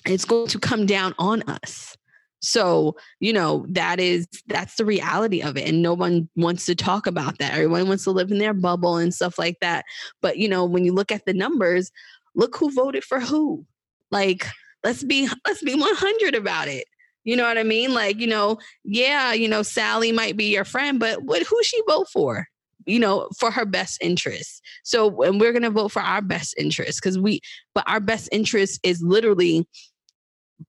it's 0.05 0.25
going 0.25 0.47
to 0.47 0.59
come 0.59 0.85
down 0.85 1.13
on 1.19 1.43
us. 1.43 1.95
So, 2.41 2.95
you 3.19 3.31
know, 3.31 3.65
that 3.69 3.99
is 3.99 4.27
that's 4.47 4.75
the 4.75 4.85
reality 4.85 5.41
of 5.41 5.57
it. 5.57 5.67
And 5.67 5.81
no 5.81 5.93
one 5.93 6.27
wants 6.35 6.65
to 6.65 6.75
talk 6.75 7.05
about 7.07 7.37
that. 7.37 7.53
Everyone 7.53 7.87
wants 7.87 8.03
to 8.05 8.11
live 8.11 8.31
in 8.31 8.39
their 8.39 8.53
bubble 8.53 8.97
and 8.97 9.13
stuff 9.13 9.37
like 9.37 9.59
that. 9.61 9.85
But, 10.21 10.37
you 10.37 10.49
know, 10.49 10.65
when 10.65 10.83
you 10.83 10.93
look 10.93 11.11
at 11.11 11.25
the 11.25 11.33
numbers, 11.33 11.91
look 12.35 12.57
who 12.57 12.71
voted 12.71 13.03
for 13.03 13.19
who. 13.19 13.65
Like, 14.09 14.47
let's 14.83 15.03
be 15.03 15.29
let's 15.45 15.63
be 15.63 15.75
100 15.75 16.35
about 16.35 16.67
it. 16.67 16.85
You 17.23 17.35
know 17.35 17.43
what 17.43 17.57
I 17.57 17.63
mean? 17.63 17.93
Like, 17.93 18.19
you 18.19 18.27
know, 18.27 18.57
yeah, 18.83 19.33
you 19.33 19.47
know, 19.47 19.61
Sally 19.61 20.11
might 20.11 20.35
be 20.35 20.45
your 20.45 20.65
friend, 20.65 20.99
but 20.99 21.23
what 21.23 21.43
who 21.43 21.63
she 21.63 21.79
vote 21.87 22.07
for? 22.11 22.47
You 22.87 22.99
know, 22.99 23.29
for 23.37 23.51
her 23.51 23.65
best 23.65 23.99
interest. 24.01 24.63
So, 24.83 25.21
and 25.21 25.39
we're 25.39 25.51
going 25.51 25.61
to 25.61 25.69
vote 25.69 25.91
for 25.91 26.01
our 26.01 26.23
best 26.23 26.55
interest 26.57 26.99
because 26.99 27.19
we, 27.19 27.41
but 27.75 27.83
our 27.87 27.99
best 27.99 28.27
interest 28.31 28.79
is 28.81 29.03
literally 29.03 29.67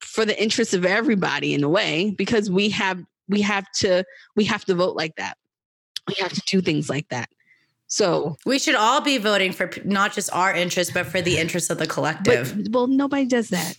for 0.01 0.25
the 0.25 0.41
interests 0.41 0.75
of 0.75 0.85
everybody 0.85 1.55
in 1.55 1.63
a 1.65 1.69
way 1.69 2.15
because 2.17 2.51
we 2.51 2.69
have 2.71 3.03
we 3.29 3.41
have 3.41 3.71
to 3.73 4.05
we 4.37 4.45
have 4.45 4.65
to 4.65 4.75
vote 4.75 4.97
like 4.97 5.15
that 5.17 5.37
we 6.09 6.15
have 6.19 6.33
to 6.33 6.43
do 6.47 6.61
things 6.61 6.89
like 6.89 7.09
that 7.09 7.29
so 7.93 8.39
we 8.47 8.59
should 8.59 8.75
all 8.75 9.03
be 9.03 9.19
voting 9.19 9.53
for 9.53 9.71
not 9.85 10.15
just 10.15 10.33
our 10.33 10.55
interests, 10.55 10.91
but 10.95 11.05
for 11.05 11.21
the 11.21 11.37
interests 11.37 11.69
of 11.69 11.77
the 11.77 11.87
collective. 11.87 12.57
But, 12.57 12.73
well, 12.73 12.87
nobody 12.87 13.27
does 13.27 13.51
that. 13.51 13.77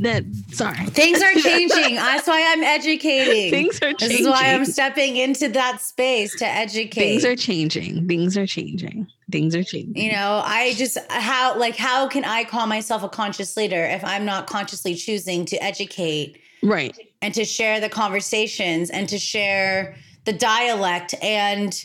That 0.00 0.24
sorry, 0.50 0.84
things 0.86 1.22
are 1.22 1.32
changing. 1.40 1.94
That's 1.94 2.26
why 2.26 2.44
I'm 2.52 2.64
educating. 2.64 3.52
Things 3.52 3.76
are 3.76 3.92
changing. 3.92 4.08
This 4.08 4.20
is 4.22 4.26
why 4.26 4.52
I'm 4.52 4.64
stepping 4.64 5.16
into 5.16 5.48
that 5.50 5.80
space 5.80 6.34
to 6.40 6.44
educate. 6.44 7.20
Things 7.20 7.24
are 7.24 7.36
changing. 7.36 8.08
Things 8.08 8.36
are 8.36 8.48
changing. 8.48 9.06
Things 9.32 9.54
are 9.54 9.64
changing. 9.64 9.96
You 9.96 10.12
know, 10.12 10.42
I 10.44 10.74
just 10.74 10.98
how 11.10 11.58
like 11.58 11.76
how 11.76 12.06
can 12.08 12.24
I 12.24 12.44
call 12.44 12.66
myself 12.66 13.02
a 13.02 13.08
conscious 13.08 13.56
leader 13.56 13.84
if 13.84 14.04
I'm 14.04 14.24
not 14.24 14.46
consciously 14.46 14.94
choosing 14.94 15.44
to 15.46 15.62
educate, 15.62 16.40
right, 16.62 16.96
and 17.20 17.34
to 17.34 17.44
share 17.44 17.80
the 17.80 17.88
conversations 17.88 18.90
and 18.90 19.08
to 19.08 19.18
share 19.18 19.96
the 20.24 20.32
dialect 20.32 21.14
and 21.22 21.84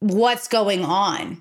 what's 0.00 0.48
going 0.48 0.84
on. 0.84 1.40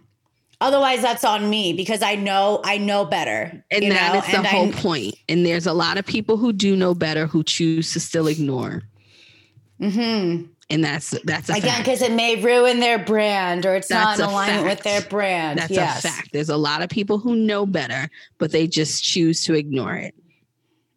Otherwise, 0.61 1.01
that's 1.01 1.25
on 1.25 1.49
me 1.49 1.73
because 1.73 2.01
I 2.01 2.15
know 2.15 2.61
I 2.63 2.77
know 2.77 3.03
better. 3.03 3.63
And 3.69 3.91
that 3.91 4.13
know? 4.13 4.19
is 4.19 4.25
the 4.27 4.37
and 4.37 4.47
whole 4.47 4.69
I, 4.69 4.71
point. 4.71 5.15
And 5.27 5.45
there's 5.45 5.67
a 5.67 5.73
lot 5.73 5.97
of 5.97 6.05
people 6.05 6.37
who 6.37 6.53
do 6.53 6.75
know 6.77 6.93
better 6.93 7.27
who 7.27 7.43
choose 7.43 7.91
to 7.93 7.99
still 7.99 8.27
ignore. 8.27 8.83
Mm-hmm. 9.81 10.45
And 10.69 10.83
that's 10.83 11.11
that's 11.25 11.49
again 11.49 11.79
because 11.79 12.01
it 12.01 12.13
may 12.13 12.41
ruin 12.41 12.79
their 12.79 12.97
brand 12.97 13.65
or 13.65 13.75
it's 13.75 13.89
that's 13.89 14.17
not 14.17 14.27
in 14.27 14.33
alignment 14.33 14.65
fact. 14.65 14.77
with 14.77 14.83
their 14.83 15.01
brand. 15.09 15.59
That's 15.59 15.71
yes. 15.71 16.05
a 16.05 16.07
fact. 16.07 16.29
There's 16.31 16.49
a 16.49 16.57
lot 16.57 16.81
of 16.81 16.89
people 16.89 17.19
who 17.19 17.35
know 17.35 17.65
better, 17.65 18.09
but 18.37 18.51
they 18.51 18.67
just 18.67 19.03
choose 19.03 19.43
to 19.45 19.53
ignore 19.53 19.95
it. 19.95 20.15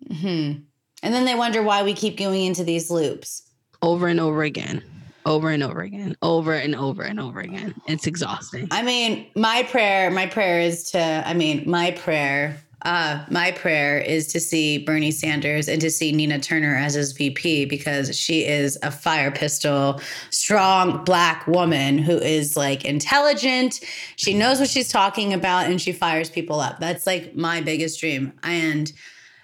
Mm-hmm. 0.09 0.61
And 1.03 1.15
then 1.15 1.25
they 1.25 1.35
wonder 1.35 1.63
why 1.63 1.83
we 1.83 1.95
keep 1.95 2.17
going 2.17 2.45
into 2.45 2.65
these 2.65 2.91
loops 2.91 3.43
over 3.83 4.09
and 4.09 4.21
over 4.21 4.43
again 4.43 4.83
over 5.27 5.51
and 5.51 5.63
over 5.63 5.81
again, 5.81 6.17
over 6.23 6.55
and 6.55 6.75
over 6.75 7.03
and 7.03 7.21
over 7.21 7.41
again. 7.41 7.75
It's 7.89 8.07
exhausting. 8.07 8.69
I 8.71 8.83
mean, 8.83 9.27
my 9.35 9.65
prayer, 9.65 10.11
my 10.11 10.27
prayer 10.27 10.61
is 10.61 10.93
to, 10.93 11.01
I 11.01 11.35
mean, 11.35 11.69
my 11.69 11.91
prayer, 11.91 12.57
uh, 12.87 13.25
my 13.29 13.51
prayer 13.51 13.99
is 13.99 14.29
to 14.29 14.39
see 14.39 14.79
Bernie 14.79 15.11
Sanders 15.11 15.69
and 15.69 15.81
to 15.81 15.91
see 15.91 16.13
Nina 16.13 16.39
Turner 16.39 16.77
as 16.77 16.95
his 16.95 17.11
VP 17.11 17.65
because 17.65 18.17
she 18.17 18.45
is 18.45 18.79
a 18.81 18.93
fire 18.93 19.33
pistol, 19.33 20.01
strong 20.31 21.03
black 21.03 21.49
woman 21.49 21.99
who 21.99 22.17
is 22.17 22.57
like 22.57 22.85
intelligent. 22.85 23.81
She 24.15 24.35
knows 24.35 24.61
what 24.61 24.71
she's 24.71 24.89
talking 24.89 25.35
about 25.35 25.67
and 25.67 25.83
she 25.83 25.91
fires 25.91 26.31
people 26.31 26.61
up. 26.61 26.79
That's 26.79 27.09
like 27.09 27.35
my 27.35 27.61
biggest 27.61 27.99
dream. 27.99 28.33
And 28.45 28.93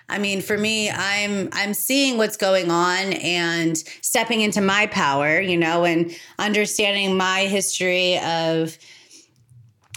I 0.08 0.18
mean, 0.18 0.40
for 0.40 0.56
me, 0.56 0.88
I'm 0.88 1.48
I'm 1.52 1.74
seeing 1.74 2.18
what's 2.18 2.36
going 2.36 2.70
on 2.70 3.14
and 3.14 3.76
stepping 4.02 4.42
into 4.42 4.60
my 4.60 4.86
power, 4.86 5.40
you 5.40 5.56
know, 5.56 5.84
and 5.84 6.16
understanding 6.38 7.16
my 7.16 7.46
history 7.46 8.18
of 8.18 8.78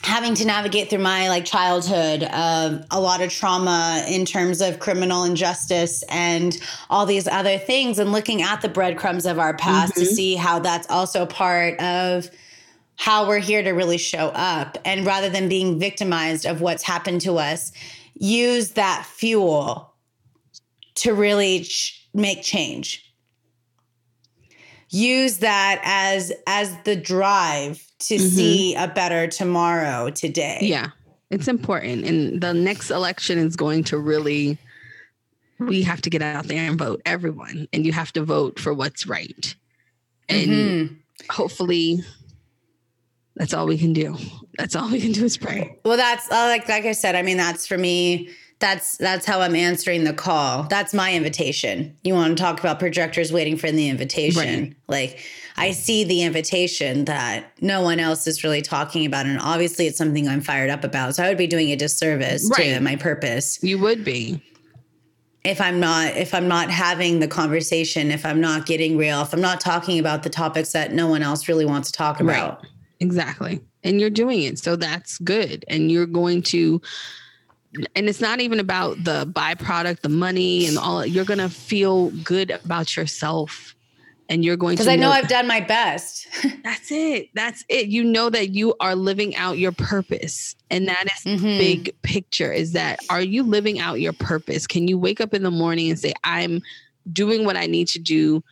having 0.05 0.35
to 0.35 0.45
navigate 0.45 0.87
through 0.89 0.99
my 0.99 1.29
like 1.29 1.43
childhood 1.45 2.23
of 2.23 2.85
a 2.91 2.99
lot 2.99 3.21
of 3.21 3.31
trauma 3.31 4.05
in 4.07 4.23
terms 4.23 4.61
of 4.61 4.79
criminal 4.79 5.23
injustice 5.23 6.03
and 6.09 6.61
all 6.91 7.07
these 7.07 7.27
other 7.27 7.57
things 7.57 7.97
and 7.97 8.11
looking 8.11 8.43
at 8.43 8.61
the 8.61 8.69
breadcrumbs 8.69 9.25
of 9.25 9.39
our 9.39 9.55
past 9.57 9.93
mm-hmm. 9.93 10.01
to 10.01 10.05
see 10.05 10.35
how 10.35 10.59
that's 10.59 10.87
also 10.91 11.25
part 11.25 11.79
of 11.79 12.29
how 12.97 13.27
we're 13.27 13.39
here 13.39 13.63
to 13.63 13.71
really 13.71 13.97
show 13.97 14.31
up 14.35 14.77
and 14.85 15.07
rather 15.07 15.29
than 15.29 15.49
being 15.49 15.79
victimized 15.79 16.45
of 16.45 16.61
what's 16.61 16.83
happened 16.83 17.19
to 17.19 17.37
us 17.39 17.71
use 18.13 18.71
that 18.71 19.05
fuel 19.07 19.91
to 20.93 21.13
really 21.13 21.61
ch- 21.61 22.07
make 22.13 22.43
change 22.43 23.04
use 24.95 25.39
that 25.39 25.81
as 25.83 26.31
as 26.47 26.75
the 26.83 26.95
drive 26.95 27.85
to 27.99 28.15
mm-hmm. 28.15 28.27
see 28.27 28.75
a 28.75 28.87
better 28.87 29.27
tomorrow 29.27 30.09
today 30.09 30.59
yeah 30.61 30.89
it's 31.29 31.47
important 31.47 32.05
and 32.05 32.41
the 32.41 32.53
next 32.53 32.91
election 32.91 33.37
is 33.37 33.55
going 33.55 33.83
to 33.83 33.97
really 33.97 34.57
we 35.59 35.81
have 35.81 36.01
to 36.01 36.09
get 36.09 36.21
out 36.21 36.45
there 36.47 36.69
and 36.69 36.79
vote 36.79 37.01
everyone 37.05 37.67
and 37.73 37.85
you 37.85 37.91
have 37.91 38.13
to 38.13 38.23
vote 38.23 38.57
for 38.59 38.73
what's 38.73 39.05
right 39.05 39.55
and 40.29 40.47
mm-hmm. 40.47 40.95
hopefully 41.29 41.99
that's 43.35 43.53
all 43.53 43.67
we 43.67 43.77
can 43.77 43.91
do 43.91 44.15
that's 44.57 44.77
all 44.77 44.89
we 44.89 45.01
can 45.01 45.11
do 45.11 45.25
is 45.25 45.35
pray 45.35 45.77
well 45.83 45.97
that's 45.97 46.31
uh, 46.31 46.45
like 46.47 46.69
like 46.69 46.85
i 46.85 46.93
said 46.93 47.15
i 47.15 47.21
mean 47.21 47.37
that's 47.37 47.67
for 47.67 47.77
me 47.77 48.29
that's 48.59 48.97
that's 48.97 49.25
how 49.25 49.41
I'm 49.41 49.55
answering 49.55 50.05
the 50.05 50.13
call. 50.13 50.63
That's 50.63 50.93
my 50.93 51.13
invitation. 51.13 51.95
You 52.03 52.13
want 52.13 52.37
to 52.37 52.41
talk 52.41 52.59
about 52.59 52.79
projectors 52.79 53.31
waiting 53.31 53.57
for 53.57 53.69
the 53.69 53.89
invitation. 53.89 54.63
Right. 54.63 54.75
Like 54.87 55.19
I 55.57 55.71
see 55.71 56.03
the 56.03 56.23
invitation 56.23 57.05
that 57.05 57.51
no 57.61 57.81
one 57.81 57.99
else 57.99 58.27
is 58.27 58.43
really 58.43 58.61
talking 58.61 59.05
about 59.05 59.25
and 59.25 59.39
obviously 59.39 59.87
it's 59.87 59.97
something 59.97 60.27
I'm 60.27 60.41
fired 60.41 60.69
up 60.69 60.83
about. 60.83 61.15
So 61.15 61.23
I 61.23 61.29
would 61.29 61.37
be 61.37 61.47
doing 61.47 61.71
a 61.71 61.75
disservice 61.75 62.49
right. 62.57 62.75
to 62.75 62.79
my 62.79 62.95
purpose. 62.95 63.61
You 63.61 63.77
would 63.79 64.05
be. 64.05 64.41
If 65.43 65.61
I'm 65.61 65.79
not 65.79 66.15
if 66.15 66.33
I'm 66.33 66.47
not 66.47 66.71
having 66.71 67.19
the 67.19 67.27
conversation, 67.27 68.09
if 68.09 68.25
I'm 68.25 68.39
not 68.39 68.65
getting 68.65 68.97
real, 68.97 69.21
if 69.21 69.33
I'm 69.33 69.41
not 69.41 69.59
talking 69.59 69.99
about 69.99 70.23
the 70.23 70.29
topics 70.29 70.71
that 70.71 70.93
no 70.93 71.07
one 71.07 71.21
else 71.21 71.49
really 71.49 71.65
wants 71.65 71.91
to 71.91 71.97
talk 71.97 72.21
about. 72.21 72.61
Right. 72.61 72.71
Exactly. 73.01 73.61
And 73.83 73.99
you're 73.99 74.09
doing 74.09 74.41
it. 74.43 74.57
So 74.59 74.77
that's 74.77 75.17
good. 75.19 75.65
And 75.67 75.91
you're 75.91 76.07
going 76.07 76.41
to 76.43 76.81
and 77.95 78.09
it's 78.09 78.21
not 78.21 78.39
even 78.39 78.59
about 78.59 79.03
the 79.03 79.25
byproduct, 79.25 80.01
the 80.01 80.09
money 80.09 80.65
and 80.67 80.77
all. 80.77 81.05
You're 81.05 81.25
gonna 81.25 81.49
feel 81.49 82.11
good 82.23 82.51
about 82.51 82.95
yourself, 82.95 83.75
and 84.29 84.43
you're 84.43 84.57
going 84.57 84.77
to 84.77 84.83
because 84.83 84.91
I 84.91 84.95
know, 84.95 85.09
know 85.09 85.11
I've 85.11 85.27
done 85.27 85.47
my 85.47 85.59
best. 85.59 86.27
that's 86.63 86.91
it. 86.91 87.29
That's 87.33 87.63
it. 87.69 87.87
You 87.87 88.03
know 88.03 88.29
that 88.29 88.49
you 88.49 88.75
are 88.79 88.95
living 88.95 89.35
out 89.35 89.57
your 89.57 89.71
purpose, 89.71 90.55
and 90.69 90.87
that 90.87 91.05
is 91.05 91.23
mm-hmm. 91.23 91.45
the 91.45 91.57
big 91.57 92.01
picture. 92.01 92.51
Is 92.51 92.73
that 92.73 92.99
are 93.09 93.21
you 93.21 93.43
living 93.43 93.79
out 93.79 93.99
your 93.99 94.13
purpose? 94.13 94.67
Can 94.67 94.87
you 94.87 94.97
wake 94.97 95.21
up 95.21 95.33
in 95.33 95.43
the 95.43 95.51
morning 95.51 95.89
and 95.89 95.99
say, 95.99 96.13
"I'm 96.23 96.61
doing 97.11 97.45
what 97.45 97.57
I 97.57 97.65
need 97.65 97.87
to 97.89 97.99
do 97.99 98.43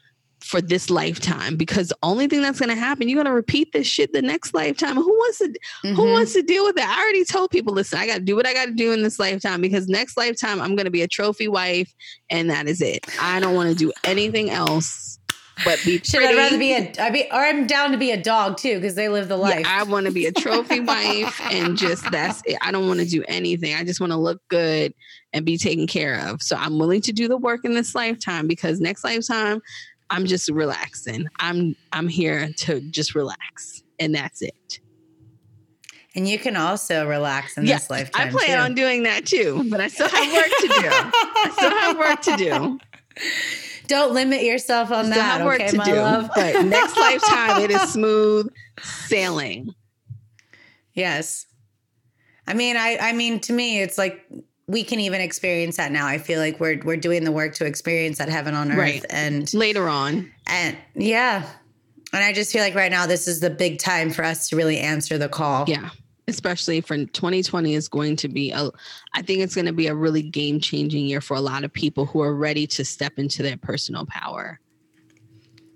for 0.43 0.61
this 0.61 0.89
lifetime 0.89 1.55
because 1.55 1.87
the 1.87 1.97
only 2.03 2.27
thing 2.27 2.41
that's 2.41 2.59
going 2.59 2.69
to 2.69 2.75
happen 2.75 3.07
you're 3.07 3.15
going 3.15 3.25
to 3.25 3.33
repeat 3.33 3.71
this 3.71 3.87
shit 3.87 4.11
the 4.11 4.21
next 4.21 4.53
lifetime 4.53 4.95
who 4.95 5.09
wants 5.09 5.37
to 5.39 5.47
mm-hmm. 5.47 5.95
who 5.95 6.11
wants 6.11 6.33
to 6.33 6.41
deal 6.41 6.65
with 6.65 6.75
that 6.75 6.89
i 6.89 7.01
already 7.01 7.23
told 7.23 7.49
people 7.49 7.73
listen 7.73 7.97
i 7.97 8.05
got 8.05 8.15
to 8.15 8.21
do 8.21 8.35
what 8.35 8.45
i 8.45 8.53
got 8.53 8.65
to 8.65 8.73
do 8.73 8.91
in 8.91 9.03
this 9.03 9.19
lifetime 9.19 9.61
because 9.61 9.87
next 9.87 10.17
lifetime 10.17 10.59
i'm 10.61 10.75
going 10.75 10.85
to 10.85 10.91
be 10.91 11.01
a 11.01 11.07
trophy 11.07 11.47
wife 11.47 11.93
and 12.29 12.49
that 12.49 12.67
is 12.67 12.81
it 12.81 13.05
i 13.21 13.39
don't 13.39 13.55
want 13.55 13.69
to 13.69 13.75
do 13.75 13.91
anything 14.03 14.49
else 14.49 15.17
but 15.63 15.79
be 15.85 15.99
Should 15.99 16.23
I 16.23 16.33
rather 16.33 16.57
be 16.57 16.73
a 16.73 16.91
I 16.99 17.09
be 17.11 17.27
or 17.31 17.39
I'm 17.39 17.67
down 17.67 17.91
to 17.91 17.97
be 17.97 18.11
a 18.11 18.21
dog 18.21 18.57
too 18.57 18.75
because 18.75 18.95
they 18.95 19.07
live 19.07 19.27
the 19.27 19.37
life. 19.37 19.61
Yeah, 19.61 19.81
I 19.81 19.83
want 19.83 20.07
to 20.07 20.11
be 20.11 20.25
a 20.25 20.31
trophy 20.31 20.79
wife 20.79 21.39
and 21.51 21.77
just 21.77 22.09
that's 22.11 22.41
it. 22.45 22.57
I 22.61 22.71
don't 22.71 22.87
want 22.87 22.99
to 23.01 23.05
do 23.05 23.23
anything. 23.27 23.75
I 23.75 23.83
just 23.83 23.99
want 23.99 24.11
to 24.11 24.17
look 24.17 24.41
good 24.49 24.93
and 25.31 25.45
be 25.45 25.57
taken 25.57 25.87
care 25.87 26.27
of. 26.27 26.41
So 26.41 26.55
I'm 26.55 26.79
willing 26.79 27.01
to 27.01 27.13
do 27.13 27.27
the 27.27 27.37
work 27.37 27.65
in 27.65 27.73
this 27.73 27.93
lifetime 27.93 28.47
because 28.47 28.79
next 28.79 29.03
lifetime 29.03 29.61
I'm 30.09 30.25
just 30.25 30.49
relaxing. 30.49 31.27
I'm 31.39 31.75
I'm 31.91 32.07
here 32.07 32.49
to 32.57 32.81
just 32.81 33.15
relax, 33.15 33.83
and 33.99 34.13
that's 34.13 34.41
it. 34.41 34.79
And 36.15 36.27
you 36.27 36.37
can 36.37 36.55
also 36.55 37.07
relax 37.07 37.57
in 37.57 37.65
yeah, 37.65 37.77
this 37.77 37.89
lifetime. 37.89 38.27
I 38.27 38.31
plan 38.31 38.57
too. 38.57 38.63
on 38.63 38.75
doing 38.75 39.03
that 39.03 39.25
too, 39.25 39.67
but 39.69 39.81
I 39.81 39.87
still 39.87 40.07
have 40.07 40.33
work 40.33 40.51
to 40.59 40.67
do. 40.67 40.89
I 40.89 41.51
still 41.53 41.69
have 41.71 41.97
work 41.97 42.21
to 42.21 42.35
do. 42.37 42.79
Don't 43.87 44.13
limit 44.13 44.43
yourself 44.43 44.91
on 44.91 45.09
that. 45.09 45.15
still 45.15 45.23
that. 45.23 45.37
Have 45.37 45.45
work 45.45 45.61
okay, 45.61 45.71
to 45.71 45.77
do. 45.77 45.95
Love. 45.95 46.29
But 46.35 46.65
next 46.65 46.95
lifetime, 46.97 47.61
it 47.63 47.71
is 47.71 47.81
smooth 47.93 48.51
sailing. 48.81 49.73
Yes. 50.95 51.47
I 52.45 52.53
mean, 52.53 52.77
I 52.77 52.99
I 53.01 53.13
mean, 53.13 53.39
to 53.39 53.53
me, 53.53 53.81
it's 53.81 53.97
like 53.97 54.23
we 54.74 54.84
can 54.84 54.99
even 54.99 55.21
experience 55.21 55.78
that 55.78 55.91
now. 55.91 56.07
I 56.07 56.17
feel 56.17 56.39
like 56.39 56.59
we're 56.59 56.82
we're 56.84 56.97
doing 56.97 57.24
the 57.24 57.32
work 57.32 57.53
to 57.55 57.65
experience 57.65 58.17
that 58.17 58.28
heaven 58.28 58.55
on 58.55 58.71
earth 58.71 58.78
right. 58.78 59.05
and 59.09 59.51
later 59.53 59.88
on. 59.88 60.32
And 60.47 60.76
yeah. 60.95 61.47
And 62.11 62.24
I 62.24 62.34
just 62.34 62.51
feel 62.51 62.61
like 62.61 62.76
right 62.76 62.91
now 62.91 63.05
this 63.05 63.28
is 63.28 63.39
the 63.39 63.49
big 63.49 63.80
time 63.80 64.11
for 64.11 64.26
us 64.26 64.49
to 64.49 64.55
really 64.55 64.80
answer 64.80 65.17
the 65.17 65.30
call. 65.30 65.65
Yeah. 65.67 65.91
especially 66.28 66.82
for 66.82 66.97
2020 66.97 67.74
is 67.76 67.89
going 67.89 68.15
to 68.15 68.30
be 68.30 68.51
a 68.51 68.69
i 69.13 69.21
think 69.21 69.41
it's 69.41 69.55
going 69.55 69.65
to 69.65 69.74
be 69.74 69.88
a 69.88 69.95
really 69.95 70.21
game 70.21 70.57
changing 70.57 71.05
year 71.05 71.19
for 71.19 71.36
a 71.36 71.41
lot 71.41 71.65
of 71.65 71.74
people 71.74 72.05
who 72.05 72.21
are 72.21 72.34
ready 72.34 72.65
to 72.65 72.86
step 72.86 73.19
into 73.19 73.43
their 73.43 73.57
personal 73.57 74.05
power 74.05 74.57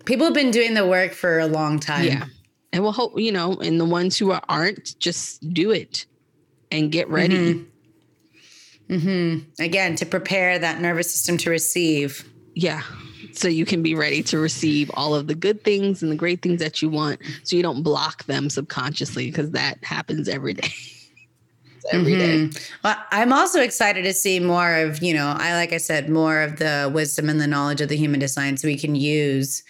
people 0.06 0.26
have 0.26 0.34
been 0.34 0.50
doing 0.50 0.74
the 0.74 0.88
work 0.88 1.12
for 1.12 1.39
a 1.39 1.48
long 1.48 1.82
time 1.82 2.06
yeah 2.06 2.26
and 2.72 2.82
we'll 2.82 2.93
hope 2.93 3.20
you 3.20 3.32
know 3.32 3.56
and 3.56 3.78
the 3.78 3.86
ones 3.86 4.18
who 4.18 4.32
are, 4.32 4.41
aren't 4.48 4.98
just 5.00 5.54
do 5.54 5.70
it 5.72 6.06
and 6.72 6.93
get 6.93 7.10
ready 7.10 7.56
mm-hmm. 7.56 7.64
Mm-hmm. 8.90 9.62
again 9.62 9.96
to 9.98 10.06
prepare 10.06 10.58
that 10.60 10.80
nervous 10.80 11.12
system 11.12 11.38
to 11.40 11.50
receive 11.50 12.28
yeah 12.54 12.84
so 13.34 13.48
you 13.48 13.66
can 13.66 13.84
be 13.84 13.94
ready 13.94 14.24
to 14.24 14.38
receive 14.38 14.90
all 14.94 15.14
of 15.14 15.28
the 15.28 15.36
good 15.36 15.64
things 15.64 16.02
and 16.02 16.12
the 16.12 16.16
great 16.16 16.42
things 16.42 16.60
that 16.62 16.82
you 16.82 16.90
want 16.90 17.20
so 17.44 17.56
you 17.56 17.62
don't 17.62 17.84
block 17.84 18.24
them 18.26 18.50
subconsciously 18.50 19.28
because 19.28 19.52
that 19.52 19.84
happens 19.84 20.30
every 20.30 20.54
day 20.54 20.70
every 21.92 22.14
mm-hmm. 22.14 22.50
day. 22.50 22.60
Well, 22.84 22.98
I'm 23.12 23.32
also 23.32 23.62
excited 23.62 24.04
to 24.04 24.14
see 24.14 24.40
more 24.40 24.76
of, 24.76 25.02
you 25.02 25.14
know, 25.14 25.34
I 25.38 25.54
like 25.54 25.74
I 25.74 25.78
said, 25.78 26.10
more 26.10 26.42
of 26.42 26.58
the 26.58 26.92
wisdom 26.94 27.30
and 27.30 27.40
the 27.40 27.48
knowledge 27.48 27.82
of 27.82 27.90
the 27.90 27.98
human 27.98 28.20
design 28.20 28.58
so 28.58 28.68
we 28.68 28.78
can 28.78 28.96
use 28.96 29.64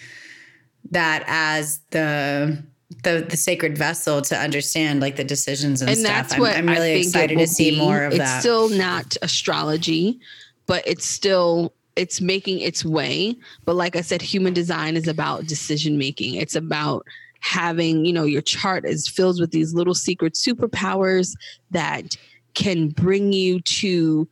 that 0.91 1.23
as 1.27 1.79
the 1.91 2.63
the 3.03 3.25
the 3.29 3.37
sacred 3.37 3.77
vessel 3.77 4.21
to 4.21 4.37
understand 4.37 5.01
like 5.01 5.17
the 5.17 5.23
decisions 5.23 5.81
and, 5.81 5.89
and 5.89 5.99
stuff. 5.99 6.33
I'm, 6.33 6.43
I'm, 6.43 6.67
really 6.67 7.01
excited 7.01 7.37
to 7.37 7.47
see 7.47 7.71
be. 7.71 7.77
more 7.77 8.03
of 8.03 8.13
it's 8.13 8.19
that. 8.19 8.35
It's 8.35 8.39
still 8.39 8.69
not 8.69 9.17
astrology, 9.21 10.19
but 10.67 10.87
it's 10.87 11.05
still 11.05 11.73
it's 11.97 12.21
making 12.21 12.59
its 12.59 12.85
way. 12.85 13.35
But 13.65 13.75
like 13.75 13.95
I 13.95 14.01
said, 14.01 14.21
human 14.21 14.53
design 14.53 14.95
is 14.95 15.07
about 15.07 15.47
decision 15.47 15.97
making. 15.97 16.35
It's 16.35 16.55
about 16.55 17.05
having, 17.41 18.05
you 18.05 18.13
know, 18.13 18.23
your 18.23 18.41
chart 18.41 18.85
is 18.85 19.07
filled 19.07 19.39
with 19.39 19.51
these 19.51 19.73
little 19.73 19.95
secret 19.95 20.33
superpowers 20.33 21.35
that 21.71 22.15
can 22.53 22.89
bring 22.89 23.33
you 23.33 23.59
to 23.61 24.27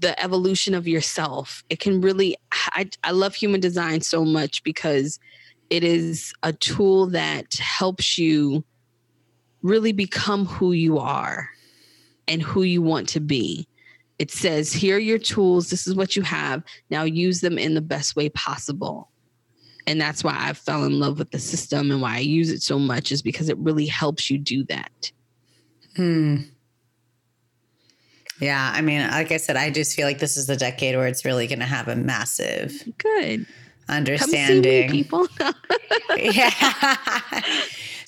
the 0.00 0.20
evolution 0.22 0.74
of 0.74 0.88
yourself. 0.88 1.62
It 1.70 1.78
can 1.78 2.00
really 2.00 2.36
I, 2.50 2.88
I 3.04 3.12
love 3.12 3.34
human 3.34 3.60
design 3.60 4.00
so 4.00 4.24
much 4.24 4.62
because 4.64 5.18
it 5.72 5.84
is 5.84 6.34
a 6.42 6.52
tool 6.52 7.06
that 7.06 7.54
helps 7.54 8.18
you 8.18 8.62
really 9.62 9.92
become 9.92 10.44
who 10.44 10.72
you 10.72 10.98
are 10.98 11.48
and 12.28 12.42
who 12.42 12.62
you 12.62 12.82
want 12.82 13.08
to 13.08 13.20
be. 13.20 13.66
It 14.18 14.30
says, 14.30 14.70
here 14.70 14.96
are 14.96 15.00
your 15.00 15.16
tools. 15.16 15.70
This 15.70 15.86
is 15.86 15.94
what 15.94 16.14
you 16.14 16.20
have. 16.20 16.62
Now 16.90 17.04
use 17.04 17.40
them 17.40 17.56
in 17.56 17.72
the 17.72 17.80
best 17.80 18.16
way 18.16 18.28
possible. 18.28 19.08
And 19.86 19.98
that's 19.98 20.22
why 20.22 20.36
I 20.38 20.52
fell 20.52 20.84
in 20.84 21.00
love 21.00 21.18
with 21.18 21.30
the 21.30 21.38
system 21.38 21.90
and 21.90 22.02
why 22.02 22.16
I 22.16 22.18
use 22.18 22.50
it 22.50 22.60
so 22.60 22.78
much 22.78 23.10
is 23.10 23.22
because 23.22 23.48
it 23.48 23.56
really 23.56 23.86
helps 23.86 24.28
you 24.28 24.36
do 24.36 24.64
that. 24.64 25.10
Hmm. 25.96 26.36
Yeah, 28.42 28.72
I 28.74 28.82
mean, 28.82 29.08
like 29.08 29.32
I 29.32 29.38
said, 29.38 29.56
I 29.56 29.70
just 29.70 29.96
feel 29.96 30.06
like 30.06 30.18
this 30.18 30.36
is 30.36 30.46
the 30.46 30.56
decade 30.56 30.96
where 30.96 31.06
it's 31.06 31.24
really 31.24 31.46
going 31.46 31.60
to 31.60 31.64
have 31.64 31.88
a 31.88 31.96
massive 31.96 32.74
good 32.98 33.46
understanding. 33.88 34.90
Me, 34.90 35.02
people. 35.02 35.26
yeah. 36.16 36.52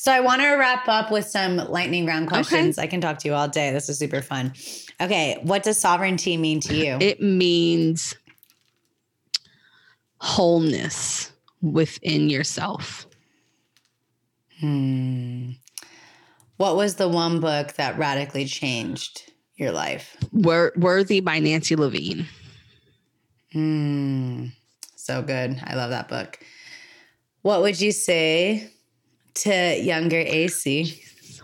So 0.04 0.12
I 0.12 0.20
want 0.20 0.42
to 0.42 0.48
wrap 0.56 0.86
up 0.86 1.10
with 1.10 1.24
some 1.24 1.56
lightning 1.56 2.04
round 2.04 2.28
questions. 2.28 2.78
Okay. 2.78 2.84
I 2.84 2.90
can 2.90 3.00
talk 3.00 3.16
to 3.20 3.28
you 3.28 3.32
all 3.32 3.48
day. 3.48 3.72
This 3.72 3.88
is 3.88 3.98
super 3.98 4.20
fun. 4.20 4.52
Okay, 5.00 5.38
what 5.40 5.62
does 5.62 5.78
sovereignty 5.78 6.36
mean 6.36 6.60
to 6.60 6.74
you? 6.74 6.98
It 7.00 7.22
means 7.22 8.14
wholeness 10.18 11.32
within 11.62 12.28
yourself. 12.28 13.06
Hmm. 14.60 15.52
What 16.58 16.76
was 16.76 16.96
the 16.96 17.08
one 17.08 17.40
book 17.40 17.72
that 17.76 17.96
radically 17.96 18.44
changed 18.44 19.32
your 19.56 19.72
life? 19.72 20.18
Worthy 20.34 21.20
by 21.20 21.38
Nancy 21.38 21.76
Levine. 21.76 22.26
Hmm. 23.52 24.48
So 25.04 25.20
good. 25.20 25.60
I 25.62 25.74
love 25.74 25.90
that 25.90 26.08
book. 26.08 26.38
What 27.42 27.60
would 27.60 27.78
you 27.78 27.92
say 27.92 28.70
to 29.34 29.78
younger 29.78 30.16
Aycee? 30.16 30.98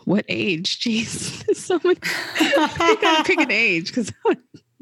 What 0.07 0.25
age? 0.31 0.81
Jeez, 0.81 1.55
so 1.55 1.79
many. 1.85 1.99
I 2.03 2.97
gotta 3.03 3.25
pick 3.25 3.39
an 3.39 3.51
age 3.51 3.89
because 3.89 4.11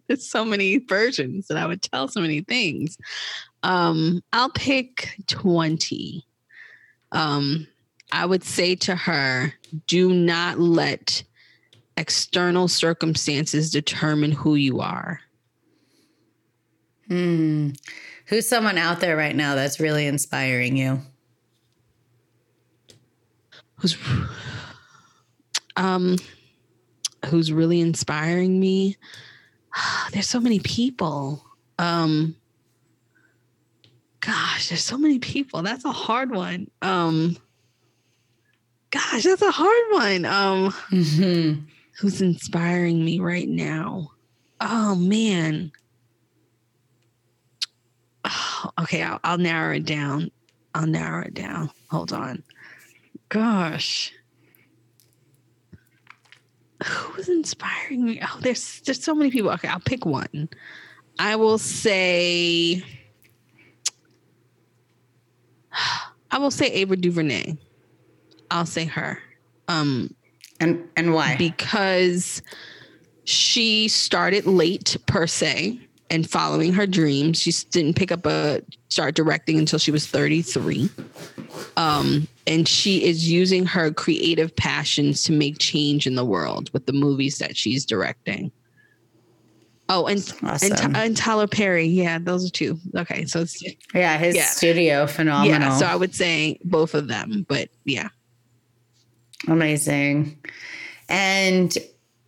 there's 0.06 0.30
so 0.30 0.44
many 0.44 0.78
versions 0.78 1.50
and 1.50 1.58
I 1.58 1.66
would 1.66 1.82
tell 1.82 2.06
so 2.06 2.20
many 2.20 2.42
things. 2.42 2.96
Um, 3.64 4.22
I'll 4.32 4.50
pick 4.50 5.24
20. 5.26 6.24
Um, 7.10 7.66
I 8.12 8.26
would 8.26 8.44
say 8.44 8.76
to 8.76 8.94
her, 8.94 9.52
do 9.88 10.14
not 10.14 10.60
let 10.60 11.24
external 11.96 12.68
circumstances 12.68 13.72
determine 13.72 14.30
who 14.30 14.54
you 14.54 14.78
are. 14.78 15.20
Hmm. 17.08 17.70
Who's 18.28 18.46
someone 18.46 18.76
out 18.76 19.00
there 19.00 19.16
right 19.16 19.34
now 19.34 19.54
that's 19.54 19.80
really 19.80 20.06
inspiring 20.06 20.76
you? 20.76 21.00
Who's 23.76 23.96
um 25.76 26.16
who's 27.26 27.50
really 27.50 27.80
inspiring 27.80 28.60
me? 28.60 28.96
There's 30.12 30.28
so 30.28 30.40
many 30.40 30.60
people. 30.60 31.42
Um 31.78 32.36
gosh, 34.20 34.68
there's 34.68 34.84
so 34.84 34.98
many 34.98 35.20
people. 35.20 35.62
That's 35.62 35.84
a 35.84 35.92
hard 35.92 36.30
one. 36.30 36.68
Um 36.82 37.38
gosh, 38.90 39.22
that's 39.22 39.42
a 39.42 39.50
hard 39.50 39.84
one. 39.90 40.24
Um 40.26 40.70
mm-hmm. 40.90 41.64
who's 41.98 42.20
inspiring 42.20 43.02
me 43.02 43.20
right 43.20 43.48
now? 43.48 44.10
Oh 44.60 44.96
man. 44.96 45.72
Okay, 48.80 49.02
I'll, 49.02 49.18
I'll 49.24 49.38
narrow 49.38 49.74
it 49.74 49.84
down. 49.84 50.30
I'll 50.74 50.86
narrow 50.86 51.24
it 51.24 51.34
down. 51.34 51.70
Hold 51.90 52.12
on. 52.12 52.42
Gosh. 53.28 54.12
Who's 56.84 57.28
inspiring 57.28 58.04
me? 58.04 58.20
Oh, 58.22 58.38
there's 58.40 58.80
there's 58.82 59.02
so 59.02 59.14
many 59.14 59.30
people. 59.30 59.50
Okay, 59.50 59.66
I'll 59.68 59.80
pick 59.80 60.06
one. 60.06 60.48
I 61.18 61.34
will 61.34 61.58
say 61.58 62.84
I 66.30 66.38
will 66.38 66.52
say 66.52 66.66
Ava 66.68 66.96
DuVernay. 66.96 67.56
I'll 68.50 68.66
say 68.66 68.84
her. 68.84 69.18
Um 69.66 70.14
and 70.60 70.88
and 70.96 71.14
why? 71.14 71.36
Because 71.36 72.42
she 73.24 73.88
started 73.88 74.46
late 74.46 74.96
per 75.06 75.26
se 75.26 75.80
and 76.10 76.28
following 76.28 76.72
her 76.72 76.86
dreams. 76.86 77.40
She 77.40 77.52
didn't 77.70 77.94
pick 77.94 78.10
up 78.10 78.26
a 78.26 78.62
start 78.88 79.14
directing 79.14 79.58
until 79.58 79.78
she 79.78 79.90
was 79.90 80.06
33. 80.06 80.88
Um, 81.76 82.26
and 82.46 82.66
she 82.66 83.04
is 83.04 83.30
using 83.30 83.66
her 83.66 83.92
creative 83.92 84.54
passions 84.56 85.22
to 85.24 85.32
make 85.32 85.58
change 85.58 86.06
in 86.06 86.14
the 86.14 86.24
world 86.24 86.70
with 86.72 86.86
the 86.86 86.92
movies 86.92 87.38
that 87.38 87.56
she's 87.56 87.84
directing. 87.84 88.50
Oh, 89.90 90.06
and 90.06 90.18
awesome. 90.42 90.72
and, 90.72 90.96
and, 90.96 91.16
Tyler 91.16 91.46
Perry, 91.46 91.86
yeah, 91.86 92.18
those 92.18 92.46
are 92.46 92.50
two. 92.50 92.78
Okay, 92.94 93.24
so 93.24 93.40
it's 93.40 93.62
yeah, 93.94 94.18
his 94.18 94.36
yeah. 94.36 94.44
studio 94.44 95.06
phenomenal. 95.06 95.60
Yeah, 95.60 95.76
so 95.78 95.86
I 95.86 95.96
would 95.96 96.14
say 96.14 96.58
both 96.62 96.94
of 96.94 97.08
them, 97.08 97.46
but 97.48 97.70
yeah, 97.86 98.08
amazing. 99.46 100.38
And 101.08 101.74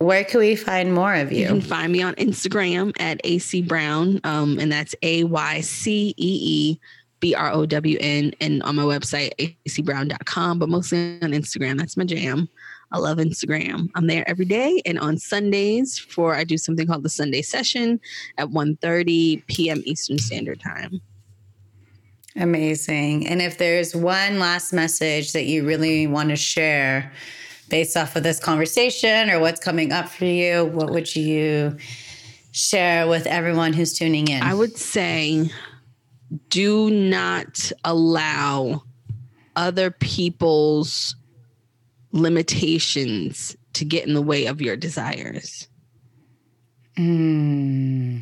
where 0.01 0.23
can 0.23 0.39
we 0.39 0.55
find 0.55 0.93
more 0.93 1.13
of 1.13 1.31
you? 1.31 1.41
You 1.41 1.47
can 1.47 1.61
find 1.61 1.91
me 1.91 2.01
on 2.01 2.15
Instagram 2.15 2.93
at 2.99 3.23
Aycee 3.23 3.67
Brown, 3.67 4.19
um, 4.23 4.59
and 4.59 4.71
that's 4.71 4.95
A 5.03 5.23
Y 5.25 5.61
C 5.61 6.13
E 6.17 6.39
E 6.41 6.79
B 7.19 7.35
R 7.35 7.51
O 7.51 7.65
W 7.65 7.97
N, 8.01 8.33
and 8.41 8.63
on 8.63 8.75
my 8.75 8.83
website, 8.83 9.57
acbrown.com, 9.67 10.59
but 10.59 10.69
mostly 10.69 11.19
on 11.21 11.31
Instagram. 11.31 11.77
That's 11.77 11.95
my 11.95 12.03
jam. 12.03 12.49
I 12.91 12.97
love 12.97 13.19
Instagram. 13.19 13.89
I'm 13.95 14.07
there 14.07 14.27
every 14.27 14.43
day 14.43 14.81
and 14.85 14.99
on 14.99 15.17
Sundays 15.17 15.97
for 15.97 16.35
I 16.35 16.43
do 16.43 16.57
something 16.57 16.85
called 16.85 17.03
the 17.03 17.09
Sunday 17.09 17.41
session 17.41 18.01
at 18.37 18.49
1:30 18.49 19.45
p.m. 19.47 19.81
Eastern 19.85 20.17
Standard 20.17 20.59
Time. 20.59 20.99
Amazing. 22.35 23.27
And 23.27 23.41
if 23.41 23.57
there's 23.57 23.95
one 23.95 24.39
last 24.39 24.73
message 24.73 25.33
that 25.33 25.43
you 25.43 25.65
really 25.65 26.07
want 26.07 26.29
to 26.29 26.35
share 26.35 27.11
based 27.71 27.97
off 27.97 28.15
of 28.15 28.21
this 28.21 28.39
conversation 28.39 29.31
or 29.31 29.39
what's 29.39 29.59
coming 29.59 29.91
up 29.91 30.09
for 30.09 30.25
you, 30.25 30.65
what 30.65 30.91
would 30.91 31.15
you 31.15 31.77
share 32.51 33.07
with 33.07 33.25
everyone 33.25 33.73
who's 33.73 33.93
tuning 33.93 34.27
in? 34.27 34.43
I 34.43 34.53
would 34.53 34.77
say 34.77 35.49
do 36.49 36.91
not 36.91 37.71
allow 37.83 38.83
other 39.55 39.89
people's 39.89 41.15
limitations 42.11 43.55
to 43.73 43.85
get 43.85 44.05
in 44.05 44.13
the 44.13 44.21
way 44.21 44.45
of 44.45 44.61
your 44.61 44.75
desires. 44.75 45.67
Mm, 46.97 48.21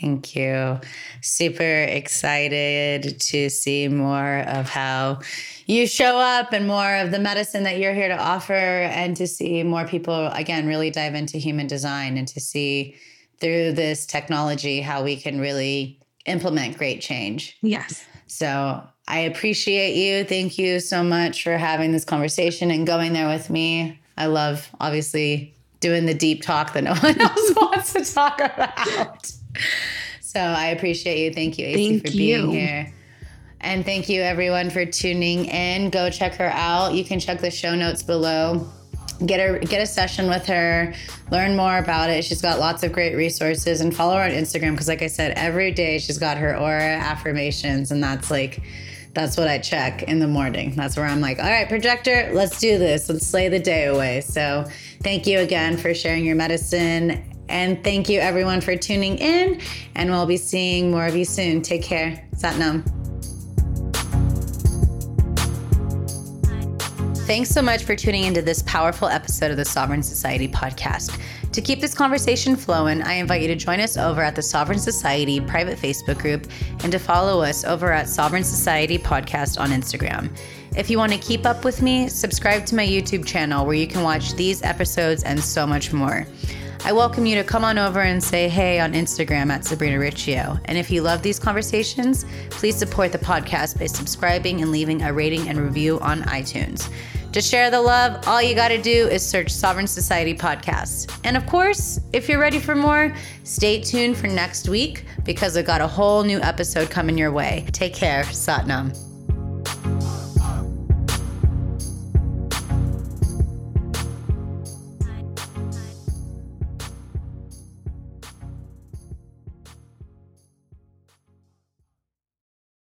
Thank 0.00 0.36
you. 0.36 0.78
Super 1.22 1.82
excited 1.82 3.18
to 3.20 3.48
see 3.48 3.88
more 3.88 4.40
of 4.40 4.68
how 4.68 5.20
you 5.66 5.86
show 5.86 6.18
up 6.18 6.52
and 6.52 6.66
more 6.66 6.96
of 6.96 7.10
the 7.10 7.18
medicine 7.18 7.64
that 7.64 7.78
you're 7.78 7.94
here 7.94 8.08
to 8.08 8.16
offer, 8.16 8.54
and 8.54 9.16
to 9.16 9.26
see 9.26 9.62
more 9.62 9.86
people, 9.86 10.28
again, 10.28 10.66
really 10.66 10.90
dive 10.90 11.14
into 11.14 11.38
human 11.38 11.66
design 11.66 12.16
and 12.16 12.26
to 12.28 12.40
see 12.40 12.96
through 13.40 13.72
this 13.72 14.06
technology 14.06 14.80
how 14.80 15.02
we 15.02 15.16
can 15.16 15.40
really 15.40 16.00
implement 16.24 16.78
great 16.78 17.00
change. 17.00 17.56
Yes. 17.62 18.04
So 18.28 18.82
I 19.08 19.18
appreciate 19.20 19.94
you. 19.94 20.24
Thank 20.24 20.56
you 20.58 20.80
so 20.80 21.02
much 21.02 21.42
for 21.42 21.58
having 21.58 21.92
this 21.92 22.04
conversation 22.04 22.70
and 22.70 22.86
going 22.86 23.12
there 23.12 23.28
with 23.28 23.50
me. 23.50 24.00
I 24.16 24.26
love, 24.26 24.70
obviously, 24.80 25.54
doing 25.80 26.06
the 26.06 26.14
deep 26.14 26.42
talk 26.42 26.72
that 26.72 26.84
no 26.84 26.94
one 27.00 27.20
else 27.20 27.52
wants 27.56 27.92
to 27.92 28.04
talk 28.04 28.40
about. 28.40 29.30
So 30.20 30.40
I 30.40 30.66
appreciate 30.66 31.24
you. 31.24 31.32
Thank 31.32 31.58
you, 31.58 31.66
Aycee, 31.66 31.88
Thank 31.88 32.06
for 32.06 32.12
being 32.12 32.44
you. 32.46 32.50
here. 32.50 32.92
And 33.60 33.84
thank 33.84 34.08
you, 34.08 34.22
everyone, 34.22 34.70
for 34.70 34.84
tuning 34.84 35.46
in. 35.46 35.90
Go 35.90 36.10
check 36.10 36.34
her 36.34 36.50
out. 36.52 36.94
You 36.94 37.04
can 37.04 37.18
check 37.18 37.40
the 37.40 37.50
show 37.50 37.74
notes 37.74 38.02
below. 38.02 38.70
Get 39.24 39.40
her, 39.40 39.58
get 39.58 39.80
a 39.80 39.86
session 39.86 40.28
with 40.28 40.44
her, 40.46 40.92
learn 41.30 41.56
more 41.56 41.78
about 41.78 42.10
it. 42.10 42.22
She's 42.22 42.42
got 42.42 42.58
lots 42.58 42.82
of 42.82 42.92
great 42.92 43.16
resources, 43.16 43.80
and 43.80 43.96
follow 43.96 44.14
her 44.16 44.22
on 44.22 44.30
Instagram 44.30 44.72
because, 44.72 44.88
like 44.88 45.00
I 45.00 45.06
said, 45.06 45.32
every 45.38 45.72
day 45.72 45.98
she's 45.98 46.18
got 46.18 46.36
her 46.36 46.54
aura 46.54 46.96
affirmations, 46.98 47.90
and 47.90 48.04
that's 48.04 48.30
like, 48.30 48.60
that's 49.14 49.38
what 49.38 49.48
I 49.48 49.56
check 49.56 50.02
in 50.02 50.18
the 50.18 50.28
morning. 50.28 50.76
That's 50.76 50.98
where 50.98 51.06
I'm 51.06 51.22
like, 51.22 51.38
all 51.38 51.48
right, 51.48 51.66
projector, 51.66 52.30
let's 52.34 52.60
do 52.60 52.76
this. 52.76 53.08
Let's 53.08 53.26
slay 53.26 53.48
the 53.48 53.58
day 53.58 53.86
away. 53.86 54.20
So, 54.20 54.66
thank 55.02 55.26
you 55.26 55.38
again 55.38 55.78
for 55.78 55.94
sharing 55.94 56.26
your 56.26 56.36
medicine. 56.36 57.32
And 57.48 57.82
thank 57.82 58.10
you 58.10 58.20
everyone 58.20 58.60
for 58.60 58.76
tuning 58.76 59.16
in. 59.16 59.62
And 59.94 60.10
we'll 60.10 60.26
be 60.26 60.36
seeing 60.36 60.90
more 60.90 61.06
of 61.06 61.16
you 61.16 61.24
soon. 61.24 61.62
Take 61.62 61.84
care. 61.84 62.28
Satnam. 62.34 63.05
Thanks 67.26 67.50
so 67.50 67.60
much 67.60 67.82
for 67.82 67.96
tuning 67.96 68.22
into 68.22 68.40
this 68.40 68.62
powerful 68.62 69.08
episode 69.08 69.50
of 69.50 69.56
the 69.56 69.64
Sovereign 69.64 70.00
Society 70.00 70.46
podcast. 70.46 71.20
To 71.50 71.60
keep 71.60 71.80
this 71.80 71.92
conversation 71.92 72.54
flowing, 72.54 73.02
I 73.02 73.14
invite 73.14 73.42
you 73.42 73.48
to 73.48 73.56
join 73.56 73.80
us 73.80 73.96
over 73.96 74.22
at 74.22 74.36
the 74.36 74.42
Sovereign 74.42 74.78
Society 74.78 75.40
private 75.40 75.76
Facebook 75.76 76.18
group 76.18 76.46
and 76.84 76.92
to 76.92 77.00
follow 77.00 77.42
us 77.42 77.64
over 77.64 77.90
at 77.90 78.08
Sovereign 78.08 78.44
Society 78.44 78.96
Podcast 78.96 79.58
on 79.58 79.70
Instagram. 79.70 80.30
If 80.76 80.88
you 80.88 80.98
want 80.98 81.10
to 81.14 81.18
keep 81.18 81.46
up 81.46 81.64
with 81.64 81.82
me, 81.82 82.08
subscribe 82.08 82.64
to 82.66 82.76
my 82.76 82.86
YouTube 82.86 83.26
channel 83.26 83.66
where 83.66 83.74
you 83.74 83.88
can 83.88 84.04
watch 84.04 84.34
these 84.34 84.62
episodes 84.62 85.24
and 85.24 85.42
so 85.42 85.66
much 85.66 85.92
more. 85.92 86.28
I 86.86 86.92
welcome 86.92 87.26
you 87.26 87.34
to 87.34 87.42
come 87.42 87.64
on 87.64 87.78
over 87.78 88.00
and 88.00 88.22
say 88.22 88.48
hey 88.48 88.78
on 88.78 88.92
Instagram 88.92 89.50
at 89.50 89.64
Sabrina 89.64 89.98
Riccio. 89.98 90.56
And 90.66 90.78
if 90.78 90.88
you 90.88 91.02
love 91.02 91.20
these 91.20 91.36
conversations, 91.36 92.24
please 92.50 92.76
support 92.76 93.10
the 93.10 93.18
podcast 93.18 93.80
by 93.80 93.86
subscribing 93.86 94.62
and 94.62 94.70
leaving 94.70 95.02
a 95.02 95.12
rating 95.12 95.48
and 95.48 95.58
review 95.58 95.98
on 95.98 96.22
iTunes. 96.22 96.88
To 97.32 97.42
share 97.42 97.72
the 97.72 97.82
love, 97.82 98.28
all 98.28 98.40
you 98.40 98.54
got 98.54 98.68
to 98.68 98.80
do 98.80 99.08
is 99.08 99.28
search 99.28 99.50
Sovereign 99.50 99.88
Society 99.88 100.32
Podcast. 100.32 101.12
And 101.24 101.36
of 101.36 101.44
course, 101.46 101.98
if 102.12 102.28
you're 102.28 102.38
ready 102.38 102.60
for 102.60 102.76
more, 102.76 103.12
stay 103.42 103.80
tuned 103.80 104.16
for 104.16 104.28
next 104.28 104.68
week 104.68 105.06
because 105.24 105.56
I've 105.56 105.66
got 105.66 105.80
a 105.80 105.88
whole 105.88 106.22
new 106.22 106.38
episode 106.38 106.88
coming 106.88 107.18
your 107.18 107.32
way. 107.32 107.66
Take 107.72 107.94
care. 107.94 108.22
Satnam. 108.22 109.05